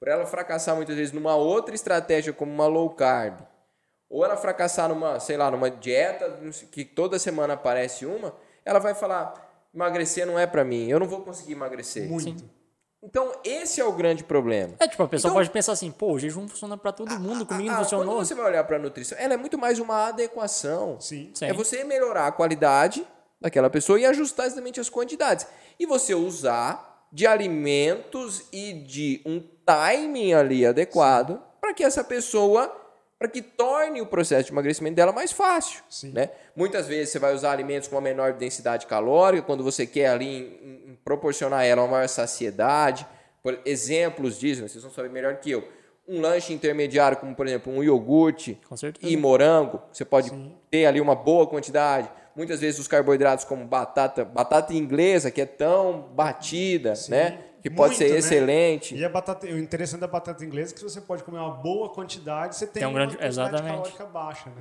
por 0.00 0.08
ela 0.08 0.26
fracassar 0.26 0.74
muitas 0.74 0.96
vezes 0.96 1.12
numa 1.12 1.36
outra 1.36 1.74
estratégia 1.74 2.32
como 2.32 2.52
uma 2.52 2.66
low 2.66 2.90
carb, 2.90 3.40
ou 4.08 4.24
ela 4.24 4.36
fracassar 4.36 4.88
numa, 4.88 5.20
sei 5.20 5.36
lá, 5.36 5.50
numa 5.50 5.70
dieta 5.70 6.38
que 6.72 6.84
toda 6.84 7.18
semana 7.18 7.54
aparece 7.54 8.04
uma, 8.04 8.34
ela 8.64 8.80
vai 8.80 8.94
falar: 8.94 9.68
emagrecer 9.72 10.26
não 10.26 10.36
é 10.36 10.46
pra 10.46 10.64
mim, 10.64 10.88
eu 10.88 10.98
não 10.98 11.06
vou 11.06 11.22
conseguir 11.22 11.52
emagrecer. 11.52 12.08
Muito. 12.08 12.44
Então, 13.02 13.32
esse 13.42 13.80
é 13.80 13.84
o 13.84 13.92
grande 13.92 14.22
problema. 14.22 14.74
É, 14.78 14.86
tipo, 14.86 15.02
a 15.02 15.08
pessoa 15.08 15.30
Então- 15.30 15.38
pode 15.38 15.50
pensar 15.50 15.72
assim, 15.72 15.90
pô, 15.90 16.12
o 16.12 16.18
jejum 16.18 16.46
funciona 16.46 16.76
pra 16.76 16.92
todo 16.92 17.18
mundo, 17.18 17.46
comigo 17.46 17.70
Ah, 17.70 17.72
não 17.72 17.80
ah, 17.80 17.84
funcionou. 17.84 18.14
Quando 18.16 18.26
você 18.26 18.34
vai 18.34 18.44
olhar 18.46 18.64
para 18.64 18.76
a 18.76 18.78
nutrição, 18.78 19.16
ela 19.18 19.34
é 19.34 19.36
muito 19.38 19.56
mais 19.56 19.78
uma 19.78 20.08
adequação. 20.08 21.00
Sim. 21.00 21.30
Sim. 21.34 21.46
É 21.46 21.52
você 21.52 21.82
melhorar 21.82 22.26
a 22.26 22.32
qualidade 22.32 23.06
daquela 23.40 23.70
pessoa 23.70 23.98
e 23.98 24.04
ajustar 24.04 24.46
exatamente 24.46 24.78
as 24.80 24.90
quantidades. 24.90 25.46
E 25.78 25.86
você 25.86 26.14
usar 26.14 27.06
de 27.10 27.26
alimentos 27.26 28.44
e 28.52 28.72
de 28.74 29.22
um 29.24 29.42
timing 29.64 30.34
ali 30.34 30.66
adequado 30.66 31.40
para 31.60 31.72
que 31.72 31.82
essa 31.82 32.04
pessoa, 32.04 32.70
para 33.20 33.28
que 33.28 33.42
torne 33.42 34.00
o 34.00 34.06
processo 34.06 34.46
de 34.46 34.52
emagrecimento 34.52 34.96
dela 34.96 35.12
mais 35.12 35.30
fácil. 35.30 35.82
Sim. 35.90 36.10
Né? 36.10 36.30
Muitas 36.56 36.86
vezes 36.88 37.10
você 37.10 37.18
vai 37.18 37.34
usar 37.34 37.52
alimentos 37.52 37.86
com 37.86 37.94
uma 37.96 38.00
menor 38.00 38.32
densidade 38.32 38.86
calórica, 38.86 39.42
quando 39.42 39.62
você 39.62 39.86
quer 39.86 40.06
ali 40.08 40.58
em- 40.86 40.92
em 40.92 40.98
proporcionar 41.04 41.60
a 41.60 41.64
ela 41.64 41.82
uma 41.82 41.88
maior 41.88 42.08
saciedade. 42.08 43.06
Por 43.42 43.58
exemplos 43.66 44.38
disso, 44.40 44.62
né? 44.62 44.68
vocês 44.68 44.82
vão 44.82 44.90
saber 44.90 45.10
melhor 45.10 45.36
que 45.36 45.50
eu. 45.50 45.68
Um 46.08 46.22
lanche 46.22 46.54
intermediário, 46.54 47.18
como 47.18 47.34
por 47.34 47.46
exemplo 47.46 47.70
um 47.70 47.84
iogurte 47.84 48.58
e 49.02 49.16
morango, 49.18 49.82
você 49.92 50.04
pode 50.04 50.30
ter 50.70 50.86
ali 50.86 50.98
uma 50.98 51.14
boa 51.14 51.46
quantidade. 51.46 52.10
Muitas 52.34 52.58
vezes 52.62 52.80
os 52.80 52.88
carboidratos 52.88 53.44
como 53.44 53.66
batata, 53.66 54.24
batata 54.24 54.72
inglesa, 54.72 55.30
que 55.30 55.42
é 55.42 55.46
tão 55.46 56.08
batida, 56.14 56.94
né? 57.10 57.38
Que 57.62 57.68
pode 57.70 57.90
Muito, 57.94 57.98
ser 57.98 58.10
né? 58.12 58.18
excelente. 58.18 58.94
E 58.96 59.04
a 59.04 59.08
batata, 59.08 59.46
o 59.46 59.58
interessante 59.58 60.00
da 60.00 60.06
batata 60.06 60.44
inglesa 60.44 60.72
é 60.72 60.76
que 60.76 60.82
você 60.82 61.00
pode 61.00 61.22
comer 61.24 61.38
uma 61.38 61.50
boa 61.56 61.90
quantidade, 61.90 62.56
você 62.56 62.66
tem, 62.66 62.80
Tem 62.80 62.86
um 62.86 62.90
uma 62.90 62.94
grande- 63.00 63.16
quantidade 63.18 63.48
exatamente. 63.50 63.72
calórica 63.74 64.06
baixa, 64.06 64.50
né? 64.50 64.56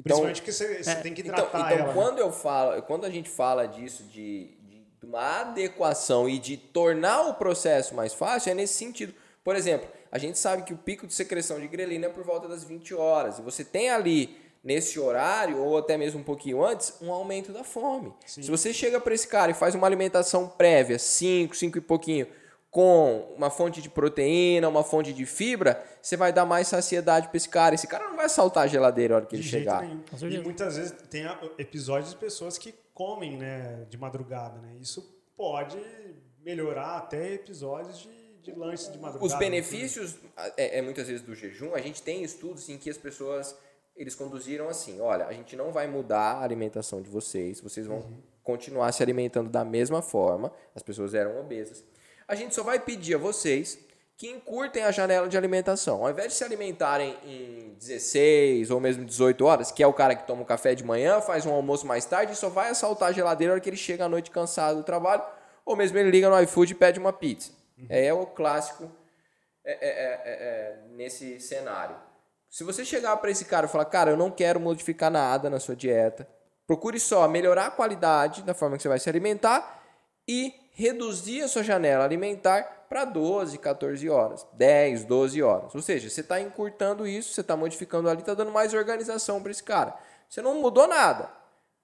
Então- 0.00 0.18
Principalmente 0.18 0.42
que 0.42 0.52
você, 0.52 0.82
você 0.82 0.94
tem 0.96 1.14
que 1.14 1.22
Então, 1.22 1.32
hidratar 1.34 1.58
então 1.72 1.78
ela. 1.78 1.86
né? 1.88 1.92
quando 1.94 2.18
eu 2.18 2.32
falo, 2.32 2.82
quando 2.82 3.04
a 3.06 3.10
gente 3.10 3.28
fala 3.30 3.66
disso 3.66 4.02
de, 4.04 4.48
de- 4.62 4.84
de 5.00 5.06
uma 5.06 5.40
adequação 5.42 6.28
e 6.28 6.38
de 6.38 6.56
tornar 6.56 7.28
o 7.28 7.34
processo 7.34 7.94
mais 7.94 8.12
fácil, 8.12 8.50
é 8.50 8.54
nesse 8.54 8.74
sentido. 8.74 9.14
Por 9.44 9.54
exemplo, 9.56 9.88
a 10.10 10.18
gente 10.18 10.38
sabe 10.38 10.62
que 10.62 10.72
o 10.74 10.76
pico 10.78 11.06
de 11.06 11.14
secreção 11.14 11.58
de 11.60 11.66
grelina 11.68 12.06
é 12.06 12.08
por 12.08 12.24
volta 12.24 12.46
das 12.48 12.62
20 12.64 12.94
horas. 12.94 13.38
E 13.38 13.42
você 13.42 13.64
tem 13.64 13.90
ali, 13.90 14.36
nesse 14.62 14.98
horário, 14.98 15.58
ou 15.58 15.76
até 15.76 15.96
mesmo 15.96 16.20
um 16.20 16.24
pouquinho 16.24 16.64
antes, 16.64 16.94
um 17.00 17.12
aumento 17.12 17.52
da 17.52 17.64
fome. 17.64 18.12
Se 18.24 18.50
você 18.50 18.72
chega 18.72 19.00
para 19.00 19.14
esse 19.14 19.26
cara 19.26 19.50
e 19.50 19.54
faz 19.54 19.74
uma 19.74 19.86
alimentação 19.86 20.48
prévia, 20.48 20.98
5, 20.98 21.56
5 21.56 21.78
e 21.78 21.80
pouquinho, 21.80 22.26
com 22.70 23.34
uma 23.36 23.50
fonte 23.50 23.82
de 23.82 23.90
proteína, 23.90 24.66
uma 24.66 24.82
fonte 24.82 25.12
de 25.12 25.26
fibra, 25.26 25.84
você 26.00 26.16
vai 26.16 26.32
dar 26.32 26.46
mais 26.46 26.68
saciedade 26.68 27.28
para 27.28 27.36
esse 27.36 27.48
cara. 27.48 27.74
Esse 27.74 27.86
cara 27.86 28.08
não 28.08 28.16
vai 28.16 28.28
saltar 28.30 28.64
a 28.64 28.66
geladeira 28.66 29.14
a 29.14 29.16
hora 29.18 29.26
que 29.26 29.36
De 29.36 29.42
ele 29.42 29.48
chegar. 29.48 29.82
nenhum. 29.82 30.02
E 30.30 30.38
muitas 30.38 30.76
vezes 30.76 30.92
tem 31.10 31.24
episódios 31.58 32.12
de 32.12 32.16
pessoas 32.16 32.56
que 32.56 32.74
comem 32.94 33.36
né, 33.36 33.84
de 33.90 33.98
madrugada. 33.98 34.58
Né? 34.58 34.76
Isso 34.80 35.14
pode 35.36 35.78
melhorar 36.42 36.96
até 36.96 37.34
episódios 37.34 37.98
de, 37.98 38.36
de 38.40 38.52
lanches 38.52 38.90
de 38.90 38.98
madrugada. 38.98 39.26
Os 39.26 39.38
benefícios, 39.38 40.16
é, 40.56 40.78
é, 40.78 40.82
muitas 40.82 41.08
vezes, 41.08 41.22
do 41.22 41.34
jejum, 41.34 41.74
a 41.74 41.80
gente 41.80 42.02
tem 42.02 42.22
estudos 42.22 42.68
em 42.68 42.78
que 42.78 42.88
as 42.88 42.96
pessoas, 42.96 43.54
eles 44.02 44.14
conduziram 44.14 44.68
assim, 44.68 45.00
olha, 45.00 45.26
a 45.26 45.32
gente 45.32 45.54
não 45.54 45.70
vai 45.70 45.86
mudar 45.86 46.32
a 46.32 46.42
alimentação 46.42 47.00
de 47.00 47.08
vocês, 47.08 47.60
vocês 47.60 47.86
vão 47.86 48.04
continuar 48.42 48.90
se 48.92 49.02
alimentando 49.02 49.48
da 49.48 49.64
mesma 49.64 50.02
forma, 50.02 50.52
as 50.74 50.82
pessoas 50.82 51.14
eram 51.14 51.38
obesas. 51.40 51.84
A 52.26 52.34
gente 52.34 52.54
só 52.54 52.64
vai 52.64 52.80
pedir 52.80 53.14
a 53.14 53.18
vocês 53.18 53.78
que 54.16 54.28
encurtem 54.28 54.82
a 54.82 54.90
janela 54.90 55.28
de 55.28 55.36
alimentação. 55.36 56.02
Ao 56.04 56.10
invés 56.10 56.28
de 56.28 56.34
se 56.34 56.44
alimentarem 56.44 57.16
em 57.24 57.74
16 57.74 58.70
ou 58.70 58.80
mesmo 58.80 59.04
18 59.04 59.44
horas, 59.44 59.70
que 59.70 59.82
é 59.82 59.86
o 59.86 59.92
cara 59.92 60.14
que 60.14 60.26
toma 60.26 60.42
um 60.42 60.44
café 60.44 60.74
de 60.74 60.84
manhã, 60.84 61.20
faz 61.20 61.46
um 61.46 61.52
almoço 61.52 61.86
mais 61.86 62.04
tarde 62.04 62.32
e 62.32 62.36
só 62.36 62.48
vai 62.48 62.70
assaltar 62.70 63.10
a 63.10 63.12
geladeira 63.12 63.52
na 63.52 63.54
hora 63.54 63.60
que 63.60 63.70
ele 63.70 63.76
chega 63.76 64.04
à 64.04 64.08
noite 64.08 64.30
cansado 64.30 64.78
do 64.78 64.84
trabalho, 64.84 65.22
ou 65.64 65.76
mesmo 65.76 65.96
ele 65.98 66.10
liga 66.10 66.28
no 66.28 66.40
iFood 66.42 66.72
e 66.72 66.74
pede 66.74 66.98
uma 66.98 67.12
pizza. 67.12 67.52
É 67.88 68.12
o 68.12 68.26
clássico 68.26 68.90
é, 69.64 69.72
é, 69.72 69.88
é, 69.88 70.22
é, 70.24 70.32
é, 70.32 70.78
nesse 70.90 71.40
cenário. 71.40 71.96
Se 72.52 72.64
você 72.64 72.84
chegar 72.84 73.16
para 73.16 73.30
esse 73.30 73.46
cara 73.46 73.64
e 73.64 73.68
falar, 73.70 73.86
cara, 73.86 74.10
eu 74.10 74.16
não 74.16 74.30
quero 74.30 74.60
modificar 74.60 75.10
nada 75.10 75.48
na 75.48 75.58
sua 75.58 75.74
dieta, 75.74 76.28
procure 76.66 77.00
só 77.00 77.26
melhorar 77.26 77.68
a 77.68 77.70
qualidade 77.70 78.42
da 78.42 78.52
forma 78.52 78.76
que 78.76 78.82
você 78.82 78.90
vai 78.90 78.98
se 78.98 79.08
alimentar 79.08 79.82
e 80.28 80.52
reduzir 80.74 81.40
a 81.40 81.48
sua 81.48 81.62
janela 81.62 82.04
alimentar 82.04 82.84
para 82.90 83.06
12, 83.06 83.56
14 83.56 84.06
horas, 84.10 84.46
10, 84.52 85.06
12 85.06 85.42
horas. 85.42 85.74
Ou 85.74 85.80
seja, 85.80 86.10
você 86.10 86.20
está 86.20 86.38
encurtando 86.42 87.06
isso, 87.06 87.32
você 87.32 87.40
está 87.40 87.56
modificando 87.56 88.10
ali, 88.10 88.20
está 88.20 88.34
dando 88.34 88.52
mais 88.52 88.74
organização 88.74 89.42
para 89.42 89.50
esse 89.50 89.62
cara. 89.62 89.98
Você 90.28 90.42
não 90.42 90.60
mudou 90.60 90.86
nada. 90.86 91.30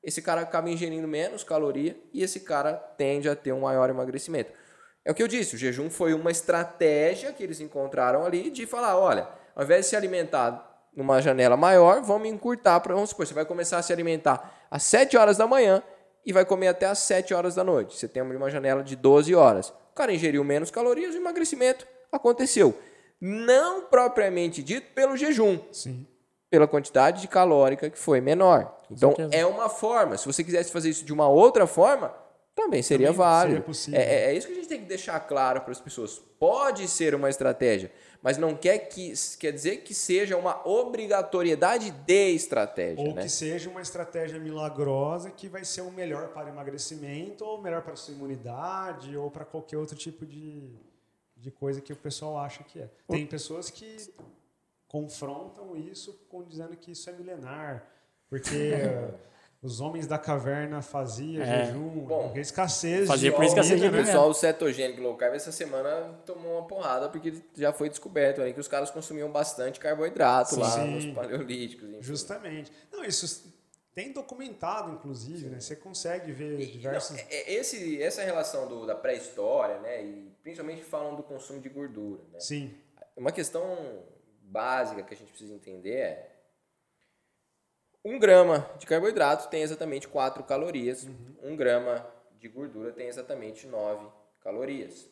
Esse 0.03 0.21
cara 0.21 0.43
acaba 0.43 0.69
ingerindo 0.69 1.09
menos 1.09 1.43
caloria 1.43 1.99
e 2.13 2.23
esse 2.23 2.41
cara 2.41 2.75
tende 2.75 3.27
a 3.27 3.35
ter 3.35 3.53
um 3.53 3.61
maior 3.61 3.89
emagrecimento. 3.89 4.53
É 5.03 5.11
o 5.11 5.15
que 5.15 5.23
eu 5.23 5.29
disse, 5.29 5.55
o 5.55 5.59
jejum 5.59 5.89
foi 5.89 6.13
uma 6.13 6.31
estratégia 6.31 7.33
que 7.33 7.43
eles 7.43 7.59
encontraram 7.59 8.27
ali 8.27 8.51
de 8.51 8.67
falar, 8.67 8.99
olha, 8.99 9.38
ao 9.59 9.65
invés 9.65 9.85
de 9.85 9.91
se 9.91 9.97
alimentar 9.97 10.65
numa 10.97 11.21
janela 11.21 11.57
maior, 11.57 12.01
vamos 12.01 12.29
encurtar 12.29 12.81
para, 12.81 12.95
vamos 12.95 13.11
supor, 13.11 13.27
você 13.27 13.35
vai 13.35 13.45
começar 13.45 13.77
a 13.79 13.83
se 13.83 13.93
alimentar 13.93 14.67
às 14.71 14.83
7 14.85 15.17
horas 15.17 15.37
da 15.37 15.47
manhã 15.47 15.83
e 16.25 16.33
vai 16.33 16.45
comer 16.45 16.69
até 16.69 16.87
às 16.87 16.99
7 17.01 17.35
horas 17.35 17.55
da 17.55 17.63
noite. 17.63 17.97
Você 17.97 18.09
tem 18.09 18.23
uma 18.23 18.51
janela 18.51 18.83
de 18.83 18.97
12 18.97 19.35
horas. 19.35 19.69
O 19.91 19.95
cara 19.95 20.13
ingeriu 20.13 20.43
menos 20.45 20.71
calorias, 20.71 21.15
o 21.15 21.19
emagrecimento 21.19 21.87
aconteceu. 22.11 22.75
Não 23.21 23.83
propriamente 23.83 24.63
dito 24.63 24.93
pelo 24.95 25.17
jejum. 25.17 25.59
Sim. 25.73 26.07
Pela 26.51 26.67
quantidade 26.67 27.21
de 27.21 27.29
calórica 27.29 27.91
que 27.91 27.99
foi 27.99 28.21
menor. 28.21 28.75
Então, 28.91 29.15
é 29.31 29.45
uma 29.45 29.69
forma. 29.69 30.17
Se 30.17 30.25
você 30.27 30.43
quisesse 30.43 30.73
fazer 30.73 30.89
isso 30.89 31.05
de 31.05 31.13
uma 31.13 31.29
outra 31.29 31.67
forma, 31.67 32.15
também 32.55 32.83
seria 32.83 33.09
Também 33.09 33.19
válido. 33.19 33.51
seria 33.57 33.65
possível. 33.67 34.01
É, 34.01 34.05
é- 34.05 34.25
é 34.31 34.35
isso 34.35 34.47
que 34.47 34.53
a 34.53 34.57
gente 34.57 34.69
tem 34.69 34.81
que 34.81 34.87
deixar 34.87 35.21
claro 35.21 35.61
para 35.61 35.73
as 35.73 35.81
pessoas. 35.81 36.19
Pode 36.41 36.89
ser 36.89 37.15
uma 37.15 37.29
estratégia, 37.29 37.93
mas 38.23 38.37
não 38.37 38.57
quer, 38.57 38.79
que, 38.79 39.13
quer 39.39 39.53
dizer 39.53 39.79
que 39.79 39.95
seja 39.95 40.37
uma 40.37 40.67
obrigatoriedade 40.67 41.91
de 41.91 42.35
estratégia. 42.35 43.05
Ou 43.05 43.15
né? 43.15 43.23
que 43.23 43.29
seja 43.29 43.71
uma 43.71 43.81
estratégia 43.81 44.39
milagrosa 44.41 45.31
que 45.31 45.49
vai 45.49 45.65
ser 45.65 45.83
o 45.83 45.91
melhor 45.91 46.29
para 46.29 46.49
emagrecimento, 46.49 47.45
ou 47.45 47.61
melhor 47.61 47.83
para 47.83 47.93
a 47.93 47.97
sua 47.97 48.15
imunidade, 48.15 49.17
ou 49.17 49.31
para 49.31 49.45
qualquer 49.45 49.77
outro 49.77 49.97
tipo 49.97 50.27
de, 50.27 50.69
de 51.37 51.51
coisa 51.51 51.81
que 51.81 51.93
o 51.93 51.97
pessoal 51.97 52.39
acha 52.39 52.65
que 52.65 52.81
é. 52.81 52.91
Tem 53.07 53.25
pessoas 53.25 53.71
que 53.71 54.13
confrontam 54.89 55.77
isso 55.77 56.19
com 56.29 56.43
dizendo 56.43 56.77
que 56.77 56.93
isso 56.93 57.09
é 57.09 57.13
milenar, 57.13 57.87
porque 58.29 58.73
os 59.61 59.81
homens 59.81 60.07
da 60.07 60.17
caverna 60.19 60.81
faziam 60.81 61.43
É. 61.43 61.67
jejum, 61.67 61.89
Bom, 62.07 62.25
porque 62.25 62.41
escassez 62.41 63.09
fazia 63.09 63.31
de 63.31 63.37
por 63.37 63.45
escassez 63.45 63.81
de 63.81 63.89
O 63.89 63.91
pessoal 63.91 64.33
cetogênico 64.33 65.01
low 65.03 65.17
carb 65.17 65.35
essa 65.35 65.51
semana 65.51 66.13
tomou 66.25 66.53
uma 66.59 66.67
porrada 66.67 67.09
porque 67.09 67.35
já 67.57 67.73
foi 67.73 67.89
descoberto 67.89 68.41
aí 68.41 68.53
que 68.55 68.61
os 68.61 68.69
caras 68.69 68.91
consumiam 68.91 69.31
bastante 69.33 69.81
carboidrato 69.81 70.59
lá 70.59 70.71
Sim. 70.71 70.91
nos 70.95 71.07
paleolíticos. 71.07 71.89
enfim. 71.89 72.03
Justamente. 72.03 72.71
Não, 72.93 73.03
isso 73.05 73.53
tem 73.95 74.13
documentado, 74.13 74.93
inclusive, 74.93 75.49
né? 75.49 75.59
Você 75.59 75.75
consegue 75.75 76.31
ver 76.31 76.61
E, 76.61 76.67
diversos... 76.67 77.17
não, 77.17 77.19
é- 77.19 77.27
é 77.29 77.53
esse, 77.55 78.01
essa 78.01 78.23
relação 78.23 78.69
do- 78.69 78.87
da 78.87 78.95
pré-história, 78.95 79.81
né, 79.81 80.05
e 80.05 80.31
principalmente 80.41 80.85
falam 80.85 81.17
do 81.17 81.23
consumo 81.25 81.61
de 81.61 81.69
gordura, 81.69 82.23
né? 82.33 82.39
Sim. 82.39 82.73
Uma 83.17 83.33
questão 83.33 84.05
básica 84.41 85.03
que 85.03 85.13
a 85.13 85.17
gente 85.17 85.31
precisa 85.31 85.53
entender 85.53 85.97
é 85.97 86.38
um 88.09 88.19
grama 88.19 88.69
de 88.79 88.87
carboidrato 88.87 89.49
tem 89.49 89.63
exatamente 89.63 90.09
4 90.09 90.43
calorias, 90.45 91.07
um 91.43 91.57
grama 91.57 92.07
de 92.41 92.49
gordura 92.49 92.93
tem 92.93 93.09
exatamente 93.09 93.67
9 93.67 94.07
calorias. 94.41 95.09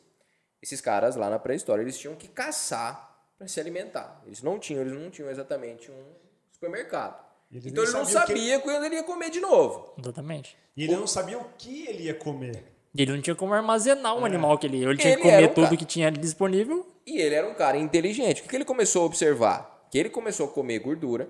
Esses 0.63 0.81
caras 0.81 1.17
lá 1.17 1.29
na 1.29 1.39
pré-história, 1.39 1.83
eles 1.83 1.99
tinham 1.99 2.15
que 2.17 2.29
caçar 2.29 3.15
para 3.39 3.47
se 3.47 3.61
alimentar. 3.61 4.23
Eles 4.27 4.43
não 4.43 4.59
tinham, 4.59 4.81
eles 4.81 4.93
não 4.95 5.11
tinham 5.11 5.31
exatamente 5.31 5.91
um 5.91 6.05
supermercado. 6.51 7.25
Eles 7.51 7.67
então 7.67 7.85
ele 7.85 7.93
não 7.93 8.05
sabiam 8.05 8.23
que- 8.27 8.33
sabia 8.33 8.61
quando 8.61 8.85
ele 8.85 8.95
ia 8.97 9.05
comer 9.05 9.31
de 9.31 9.41
novo. 9.41 9.95
Exatamente. 9.99 10.57
E 10.77 10.85
ele 10.85 10.97
não 10.97 11.07
sabia 11.07 11.39
o 11.39 11.45
que 11.59 11.87
ele 11.87 12.05
ia 12.05 12.15
comer. 12.15 12.65
Ele 12.97 13.13
não 13.13 13.21
tinha 13.21 13.37
como 13.37 13.53
armazenar 13.53 14.17
um 14.17 14.23
É. 14.23 14.27
animal 14.27 14.57
que 14.59 14.67
ele. 14.67 14.83
Ele 14.83 14.97
tinha 14.97 15.13
Ele 15.13 15.23
que 15.23 15.29
comer 15.31 15.45
um 15.45 15.55
tudo 15.55 15.65
cara- 15.65 15.77
que 15.77 15.85
tinha 15.85 16.07
ali 16.09 16.19
disponível. 16.19 16.87
E 17.07 17.21
ele 17.21 17.35
era 17.35 17.47
um 17.47 17.55
cara 17.55 17.77
inteligente. 17.77 18.41
O 18.41 18.43
que 18.45 18.49
que 18.49 18.57
ele 18.57 18.65
começou 18.65 19.03
a 19.03 19.07
observar? 19.07 19.87
Que 19.91 19.99
ele 19.99 20.09
começou 20.09 20.47
a 20.47 20.51
comer 20.51 20.79
gordura 20.79 21.29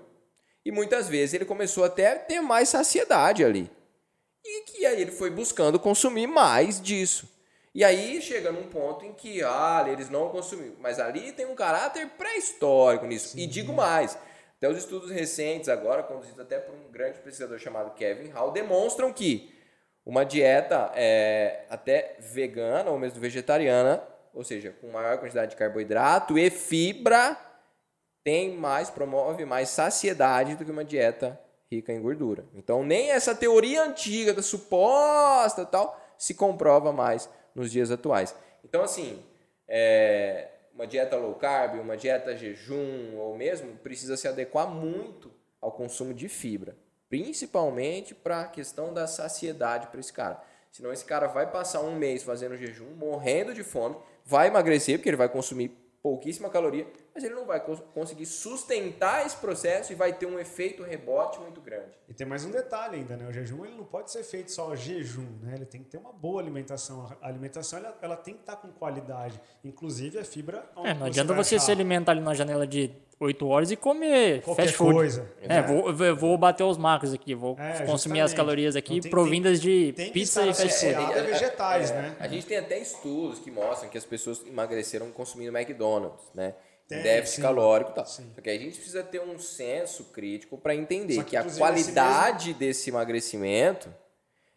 e 0.67 0.71
muitas 0.71 1.07
vezes 1.07 1.33
ele 1.33 1.45
começou 1.45 1.85
até 1.85 2.11
a 2.11 2.19
ter 2.19 2.41
mais 2.41 2.67
saciedade 2.67 3.41
ali. 3.41 3.71
E 4.43 4.65
que 4.65 4.85
aí 4.85 5.01
ele 5.01 5.13
foi 5.13 5.29
buscando 5.29 5.79
consumir 5.79 6.27
mais 6.27 6.81
disso. 6.81 7.25
E 7.73 7.85
aí 7.85 8.21
chega 8.21 8.51
num 8.51 8.67
ponto 8.67 9.05
em 9.05 9.13
que, 9.13 9.41
ah, 9.43 9.85
eles 9.87 10.09
não 10.09 10.27
consumiram. 10.27 10.75
Mas 10.81 10.99
ali 10.99 11.31
tem 11.31 11.45
um 11.45 11.55
caráter 11.55 12.05
pré-histórico 12.17 13.05
nisso. 13.05 13.39
E 13.39 13.47
digo 13.47 13.71
mais, 13.71 14.17
até 14.57 14.67
os 14.67 14.77
estudos 14.77 15.09
recentes 15.09 15.69
agora, 15.69 16.03
conduzidos 16.03 16.41
até 16.41 16.59
por 16.59 16.75
um 16.75 16.91
grande 16.91 17.19
pesquisador 17.19 17.57
chamado 17.59 17.95
Kevin 17.95 18.27
Hall, 18.31 18.51
demonstram 18.51 19.13
que 19.13 19.49
uma 20.05 20.25
dieta 20.25 20.91
é, 20.95 21.61
até 21.69 22.17
vegana 22.19 22.91
ou 22.91 22.99
mesmo 22.99 23.21
vegetariana, 23.21 24.03
ou 24.33 24.43
seja, 24.43 24.75
com 24.81 24.87
maior 24.91 25.17
quantidade 25.17 25.51
de 25.51 25.57
carboidrato 25.57 26.37
e 26.37 26.49
fibra, 26.49 27.37
tem 28.27 28.57
mais, 28.57 28.89
promove 28.89 29.45
mais 29.45 29.69
saciedade 29.69 30.55
do 30.55 30.65
que 30.65 30.71
uma 30.71 30.83
dieta 30.83 31.39
rica 31.71 31.93
em 31.93 32.01
gordura. 32.01 32.43
Então, 32.53 32.83
nem 32.83 33.11
essa 33.11 33.33
teoria 33.33 33.81
antiga 33.81 34.33
da 34.33 34.41
suposta 34.41 35.65
tal 35.65 35.97
se 36.17 36.33
comprova 36.33 36.91
mais 36.91 37.29
nos 37.55 37.71
dias 37.71 37.89
atuais. 37.89 38.35
Então, 38.65 38.83
assim, 38.83 39.23
é, 39.65 40.49
uma 40.75 40.85
dieta 40.85 41.15
low 41.15 41.35
carb, 41.35 41.79
uma 41.79 41.95
dieta 41.95 42.35
jejum, 42.35 43.15
ou 43.15 43.37
mesmo 43.37 43.77
precisa 43.77 44.17
se 44.17 44.27
adequar 44.27 44.67
muito 44.67 45.31
ao 45.61 45.71
consumo 45.71 46.13
de 46.13 46.27
fibra, 46.27 46.75
principalmente 47.07 48.13
para 48.13 48.41
a 48.41 48.47
questão 48.49 48.93
da 48.93 49.07
saciedade 49.07 49.87
para 49.87 50.01
esse 50.01 50.11
cara. 50.11 50.43
Senão 50.69 50.91
esse 50.91 51.05
cara 51.05 51.27
vai 51.27 51.49
passar 51.49 51.79
um 51.79 51.95
mês 51.95 52.23
fazendo 52.23 52.57
jejum, 52.57 52.89
morrendo 52.97 53.53
de 53.53 53.63
fome, 53.63 53.95
vai 54.25 54.47
emagrecer 54.47 54.97
porque 54.97 55.07
ele 55.07 55.15
vai 55.15 55.29
consumir 55.29 55.86
pouquíssima 56.01 56.49
caloria, 56.49 56.87
mas 57.13 57.23
ele 57.23 57.33
não 57.33 57.45
vai 57.45 57.59
cons- 57.63 57.83
conseguir 57.93 58.25
sustentar 58.25 59.25
esse 59.25 59.35
processo 59.37 59.91
e 59.91 59.95
vai 59.95 60.13
ter 60.13 60.25
um 60.25 60.39
efeito 60.39 60.83
rebote 60.83 61.39
muito 61.39 61.59
grande. 61.59 61.91
E 62.07 62.13
tem 62.13 62.25
mais 62.25 62.45
um 62.45 62.51
detalhe 62.51 62.97
ainda, 62.97 63.17
né? 63.17 63.27
O 63.27 63.33
jejum 63.33 63.65
ele 63.65 63.75
não 63.75 63.83
pode 63.83 64.11
ser 64.11 64.23
feito 64.23 64.51
só 64.51 64.75
jejum, 64.75 65.27
né? 65.41 65.55
Ele 65.55 65.65
tem 65.65 65.83
que 65.83 65.89
ter 65.89 65.97
uma 65.97 66.13
boa 66.13 66.41
alimentação. 66.41 67.07
A 67.21 67.27
alimentação 67.27 67.79
ela, 67.79 67.97
ela 68.01 68.15
tem 68.15 68.35
que 68.35 68.41
estar 68.41 68.55
com 68.57 68.69
qualidade. 68.71 69.39
Inclusive 69.63 70.19
a 70.19 70.23
fibra. 70.23 70.69
É, 70.83 70.93
não 70.93 71.07
adianta 71.07 71.33
você 71.33 71.55
achar 71.55 71.65
se 71.65 71.71
alimentar 71.71 72.11
ali 72.13 72.21
na 72.21 72.33
janela 72.33 72.65
de 72.65 72.91
8 73.19 73.47
horas 73.47 73.71
e 73.71 73.75
comer 73.75 74.41
Qualquer 74.43 74.63
fast 74.63 74.77
food. 74.77 74.93
coisa. 74.93 75.31
É, 75.41 75.61
vou, 75.61 76.15
vou- 76.15 76.37
bater 76.37 76.63
os 76.63 76.77
macros 76.77 77.13
aqui, 77.13 77.33
vou 77.33 77.55
É, 77.59 77.83
consumir 77.85 78.21
as 78.21 78.29
justamente. 78.31 78.35
calorias 78.35 78.75
aqui 78.75 78.93
Então 78.93 79.01
tem- 79.03 79.11
provindas 79.11 79.59
de 79.59 79.91
tem 79.93 80.11
pizza 80.11 80.43
e 80.43 80.47
fast 80.47 80.61
food. 80.61 80.71
associado. 80.73 81.07
Nada 81.07 81.23
vegetais, 81.23 81.91
né? 81.91 82.15
A 82.19 82.27
gente 82.27 82.45
tem 82.45 82.57
até 82.57 82.77
estudos 82.77 83.39
que 83.39 83.49
mostram 83.49 83.89
que 83.89 83.97
as 83.97 84.05
pessoas 84.05 84.45
emagreceram 84.45 85.09
consumindo 85.11 85.55
McDonald's, 85.57 86.23
né? 86.35 86.53
Tem, 86.87 87.01
déficit 87.01 87.37
sim. 87.37 87.41
calórico 87.41 87.91
e 87.91 87.93
tal. 87.95 88.05
Sim. 88.05 88.31
Só 88.33 88.39
que 88.41 88.49
a 88.49 88.57
gente 88.57 88.75
precisa 88.77 89.03
ter 89.03 89.19
um 89.19 89.37
senso 89.37 90.05
crítico 90.05 90.57
para 90.57 90.73
entender 90.73 91.17
que, 91.23 91.31
que, 91.31 91.35
a 91.37 91.43
qualidade 91.43 92.53
desse 92.53 92.89
emagrecimento 92.89 93.93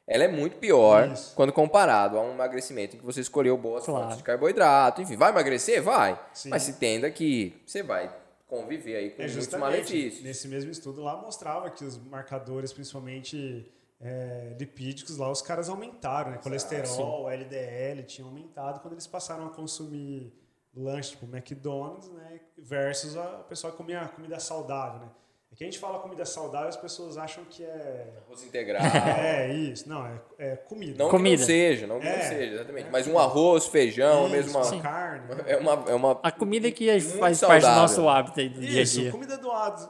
ela 0.06 0.24
é 0.24 0.28
muito 0.28 0.56
pior 0.56 1.08
Isso. 1.12 1.32
quando 1.36 1.52
comparado 1.52 2.18
a 2.18 2.22
um 2.22 2.32
emagrecimento 2.32 2.96
em 2.96 2.98
que 2.98 3.04
você 3.04 3.20
escolheu 3.20 3.56
boas 3.56 3.84
Claro. 3.84 4.02
fontes 4.02 4.18
de 4.18 4.22
carboidrato. 4.24 5.00
Enfim, 5.02 5.16
vai 5.16 5.30
emagrecer? 5.30 5.80
Vai. 5.82 6.18
Sim. 6.32 6.50
Mas 6.50 6.62
se 6.64 6.74
tenda 6.74 7.08
que 7.10 7.54
você 7.66 7.82
vai 7.82 8.10
conviver 8.50 8.96
aí 8.96 9.10
com 9.10 9.22
É 9.22 9.26
muitos 9.26 9.34
justamente. 9.34 9.70
malefícios. 9.70 10.22
Nesse 10.24 10.48
mesmo 10.48 10.70
estudo 10.70 11.00
lá 11.02 11.16
mostrava 11.16 11.70
que 11.70 11.84
os 11.84 11.96
marcadores, 11.96 12.72
principalmente 12.72 13.70
é, 14.00 14.56
lipídicos, 14.58 15.16
lá 15.16 15.30
os 15.30 15.40
caras 15.40 15.68
aumentaram, 15.68 16.32
né? 16.32 16.38
Colesterol, 16.42 17.30
LDL 17.30 18.02
tinha 18.02 18.26
aumentado 18.26 18.80
quando 18.80 18.94
eles 18.94 19.06
passaram 19.06 19.46
a 19.46 19.50
consumir 19.50 20.32
lanche 20.74 21.10
tipo 21.12 21.24
McDonald's, 21.26 22.08
né? 22.10 22.40
Versus 22.58 23.16
a 23.16 23.40
o 23.40 23.44
pessoal 23.44 23.72
que 23.72 23.76
comia 23.78 24.06
comida 24.08 24.38
saudável, 24.40 25.00
né? 25.00 25.08
É 25.52 25.56
que 25.56 25.64
a 25.64 25.66
gente 25.66 25.80
fala 25.80 25.98
comida 25.98 26.24
saudável, 26.24 26.68
as 26.68 26.76
pessoas 26.76 27.18
acham 27.18 27.44
que 27.44 27.64
é. 27.64 28.06
Arroz 28.24 28.44
integral. 28.44 28.80
É 29.18 29.52
isso, 29.52 29.88
não, 29.88 30.06
é, 30.06 30.20
é 30.38 30.56
comida. 30.56 30.96
Não 31.02 31.10
Comida. 31.10 31.34
que 31.36 31.40
não 31.40 31.46
seja, 31.46 31.86
não 31.88 31.98
que 31.98 32.04
não 32.06 32.12
É. 32.12 32.20
seja, 32.22 32.54
exatamente. 32.54 32.88
Mas 32.90 33.06
um 33.08 33.18
arroz, 33.18 33.66
feijão, 33.66 34.26
Isso, 34.26 34.36
mesmo 34.36 34.58
uma, 34.58 34.66
uma 34.72 34.82
carne. 34.82 35.26
é 35.46 35.56
uma, 35.56 35.72
é 35.90 35.94
uma 35.94 36.20
A 36.22 36.30
comida 36.30 36.70
que 36.70 36.88
Muito 36.90 37.18
faz 37.18 37.40
parte 37.40 37.60
do 37.62 37.62
saudável. 37.62 37.82
nosso 37.82 38.08
hábito 38.08 38.38
aí 38.40 38.48
do 38.48 38.60
dia 38.60 38.78
a 38.78 38.82
Isso, 38.82 39.00
dia. 39.00 39.10
comida 39.10 39.36
doada. 39.36 39.86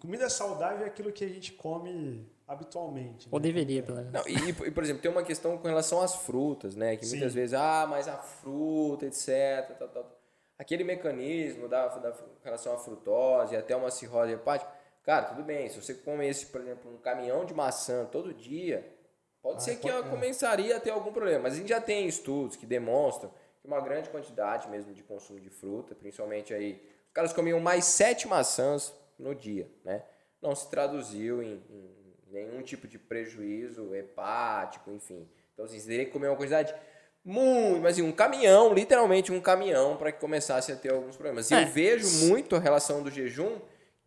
Comida 0.00 0.30
saudável 0.30 0.84
é 0.84 0.86
aquilo 0.88 1.10
que 1.10 1.24
a 1.24 1.28
gente 1.28 1.52
come 1.52 2.24
habitualmente. 2.46 3.26
Ou 3.30 3.40
né? 3.40 3.42
deveria, 3.44 3.82
pelo 3.82 3.98
menos. 3.98 4.12
Não, 4.12 4.22
e, 4.26 4.50
e, 4.50 4.70
por 4.70 4.84
exemplo, 4.84 5.02
tem 5.02 5.10
uma 5.10 5.22
questão 5.24 5.58
com 5.58 5.66
relação 5.66 6.00
às 6.00 6.14
frutas, 6.14 6.76
né? 6.76 6.96
Que 6.96 7.04
Sim. 7.06 7.16
muitas 7.16 7.34
vezes, 7.34 7.54
ah, 7.54 7.86
mas 7.90 8.06
a 8.06 8.18
fruta, 8.18 9.06
etc. 9.06 9.76
Tal, 9.78 9.88
tal. 9.88 10.18
Aquele 10.58 10.84
mecanismo 10.84 11.66
da, 11.68 11.88
da 11.88 12.12
com 12.12 12.24
relação 12.44 12.72
à 12.74 12.78
frutose, 12.78 13.56
até 13.56 13.74
uma 13.74 13.90
cirrose 13.90 14.32
hepática. 14.32 14.70
Cara, 15.04 15.26
tudo 15.26 15.42
bem, 15.42 15.68
se 15.68 15.80
você 15.80 15.94
comesse, 15.94 16.46
por 16.46 16.60
exemplo, 16.60 16.90
um 16.92 16.96
caminhão 16.98 17.44
de 17.44 17.52
maçã 17.52 18.04
todo 18.04 18.32
dia, 18.32 18.86
pode 19.42 19.56
Ah, 19.56 19.60
ser 19.60 19.76
que 19.76 19.82
pode- 19.82 19.94
ela 19.94 20.06
é. 20.06 20.10
começaria 20.10 20.76
a 20.76 20.80
ter 20.80 20.90
algum 20.90 21.12
problema. 21.12 21.40
Mas 21.44 21.54
a 21.54 21.56
gente 21.56 21.68
já 21.70 21.80
tem 21.80 22.06
estudos 22.06 22.56
que 22.56 22.64
demonstram 22.66 23.30
que 23.60 23.66
uma 23.66 23.80
grande 23.80 24.08
quantidade 24.10 24.68
mesmo 24.68 24.92
de 24.94 25.02
consumo 25.02 25.40
de 25.40 25.50
fruta, 25.50 25.94
principalmente 25.94 26.54
aí, 26.54 26.80
os 27.08 27.12
caras 27.12 27.32
comiam 27.32 27.58
mais 27.60 27.84
sete 27.84 28.28
maçãs 28.28 28.92
no 29.18 29.34
dia, 29.34 29.68
né? 29.84 30.02
Não 30.40 30.54
se 30.54 30.68
traduziu 30.70 31.42
em, 31.42 31.62
em 31.68 31.94
nenhum 32.30 32.62
tipo 32.62 32.86
de 32.88 32.98
prejuízo 32.98 33.94
hepático, 33.94 34.90
enfim. 34.90 35.28
Então, 35.52 35.64
assim, 35.64 35.78
você 35.78 35.86
teria 35.88 36.04
que 36.06 36.10
comer 36.12 36.28
uma 36.28 36.36
quantidade 36.36 36.74
muito, 37.24 37.80
mas 37.80 37.92
assim, 37.94 38.02
um 38.02 38.10
caminhão, 38.12 38.72
literalmente 38.72 39.30
um 39.32 39.40
caminhão, 39.40 39.96
para 39.96 40.10
que 40.10 40.18
começasse 40.20 40.72
a 40.72 40.76
ter 40.76 40.90
alguns 40.92 41.14
problemas. 41.16 41.50
E 41.50 41.54
É. 41.54 41.62
eu 41.62 41.66
vejo 41.68 42.26
muito 42.28 42.56
a 42.56 42.58
relação 42.58 43.02
do 43.02 43.10
jejum 43.10 43.58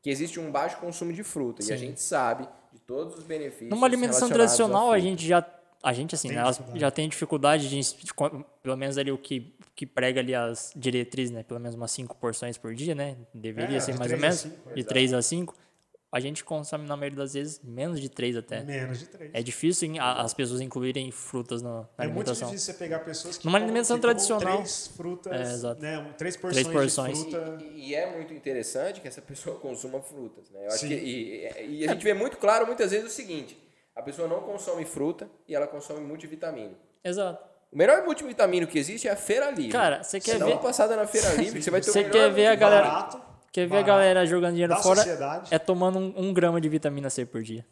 que 0.05 0.11
existe 0.11 0.39
um 0.39 0.51
baixo 0.51 0.77
consumo 0.77 1.11
de 1.11 1.23
fruta. 1.23 1.63
E 1.63 1.73
a 1.73 1.75
Sim. 1.75 1.87
gente 1.87 1.99
sabe 1.99 2.47
de 2.71 2.79
todos 2.81 3.17
os 3.17 3.23
benefícios. 3.23 3.71
Numa 3.71 3.87
alimentação 3.87 4.29
tradicional, 4.29 4.91
a 4.91 4.99
gente 4.99 5.25
já 5.27 5.43
A 5.81 5.93
gente, 5.93 6.13
assim, 6.13 6.27
Tem 6.29 6.37
né, 6.37 6.43
já 6.75 6.91
tem 6.91 7.09
dificuldade 7.09 7.67
de, 7.69 7.81
pelo 8.61 8.77
menos 8.77 8.99
ali 8.99 9.11
o 9.11 9.17
que, 9.17 9.51
que 9.75 9.85
prega 9.87 10.19
ali 10.19 10.35
as 10.35 10.71
diretrizes, 10.75 11.31
né? 11.31 11.41
Pelo 11.41 11.59
menos 11.59 11.75
umas 11.75 11.89
cinco 11.91 12.15
porções 12.17 12.55
por 12.55 12.75
dia, 12.75 12.93
né? 12.93 13.15
Deveria 13.33 13.77
É, 13.77 13.79
ser 13.79 13.93
de 13.93 13.99
mais 13.99 14.11
ou 14.11 14.17
menos. 14.19 14.35
cinco, 14.41 14.75
de 14.75 14.83
3 14.83 15.13
a 15.13 15.21
5. 15.23 15.55
A 16.15 16.19
gente 16.21 16.45
consome, 16.45 16.87
na 16.87 16.95
maioria 16.95 17.17
das 17.17 17.33
vezes, 17.33 17.59
menos 17.61 17.99
de 17.99 18.07
3 18.07 18.37
até. 18.37 18.63
Menos 18.63 18.99
de 18.99 19.05
três. 19.07 19.31
É 19.33 19.43
difícil 19.43 19.93
a- 19.99 20.21
as 20.21 20.33
pessoas 20.33 20.61
incluírem 20.61 21.11
frutas 21.11 21.61
no- 21.61 21.81
na 21.97 22.05
É 22.05 22.07
muito 22.07 22.29
alimentação. 22.31 22.47
difícil 22.47 22.71
você 22.73 22.79
pegar 22.79 22.99
pessoas 22.99 23.37
que 23.37 23.45
Numa 23.45 23.57
alimentação 23.57 23.97
comam 23.97 24.01
tradicional. 24.13 24.55
três 24.59 24.87
frutas, 24.95 25.33
É, 25.33 25.41
exato. 25.41 25.81
né, 25.81 26.13
três 26.17 26.37
porções, 26.37 26.67
porções. 26.69 27.17
de 27.25 27.31
fruta. 27.31 27.57
E, 27.65 27.89
e 27.89 27.95
é 27.95 28.15
muito 28.15 28.33
interessante 28.33 29.01
que 29.01 29.09
essa 29.09 29.21
pessoa 29.21 29.59
consuma 29.59 29.99
frutas, 30.01 30.49
né? 30.51 30.61
Eu 30.63 30.67
acho 30.69 30.79
Sim. 30.79 30.87
que, 30.87 30.93
e, 30.95 31.49
e 31.81 31.85
a 31.85 31.91
gente 31.91 32.03
vê 32.05 32.13
muito 32.13 32.37
claro 32.37 32.65
muitas 32.65 32.91
vezes 32.91 33.11
o 33.11 33.13
seguinte: 33.13 33.57
a 33.93 34.01
pessoa 34.01 34.25
não 34.25 34.39
consome 34.39 34.85
fruta 34.85 35.29
e 35.49 35.53
ela 35.53 35.67
consome 35.67 35.99
multivitamínico. 35.99 36.79
Exato. 37.03 37.43
O 37.73 37.77
melhor 37.77 38.05
multivitamínico 38.05 38.71
que 38.71 38.79
existe 38.79 39.05
é 39.05 39.11
a 39.11 39.17
Feira 39.17 39.51
Livre. 39.51 39.73
Cara, 39.73 40.01
você 40.01 40.21
quer 40.21 40.31
Se 40.35 40.39
dá 40.39 40.45
ver- 40.45 40.53
uma 40.53 40.61
passada 40.61 40.95
na 40.95 41.05
Feira 41.05 41.33
Livre, 41.33 41.61
você 41.61 41.69
vai 41.69 41.81
ter 41.81 41.89
o 41.89 41.91
Você 41.93 41.99
melhor 42.03 42.13
quer 42.13 42.31
ver 42.31 42.47
a 42.47 42.55
galera-. 42.55 42.87
Barato, 42.87 43.21
Quer 43.55 43.69
ver 43.69 43.77
a 43.77 43.81
galera 43.83 44.25
jogando 44.25 44.51
dinheiro 44.51 44.75
fora? 44.75 44.97
sociedade. 44.97 45.47
É 45.49 45.57
tomando 45.57 45.97
um, 45.97 46.13
um 46.17 46.33
grama 46.33 46.59
de 46.59 46.67
vitamina 46.67 47.09
C 47.09 47.25
por 47.25 47.41
dia. 47.41 47.65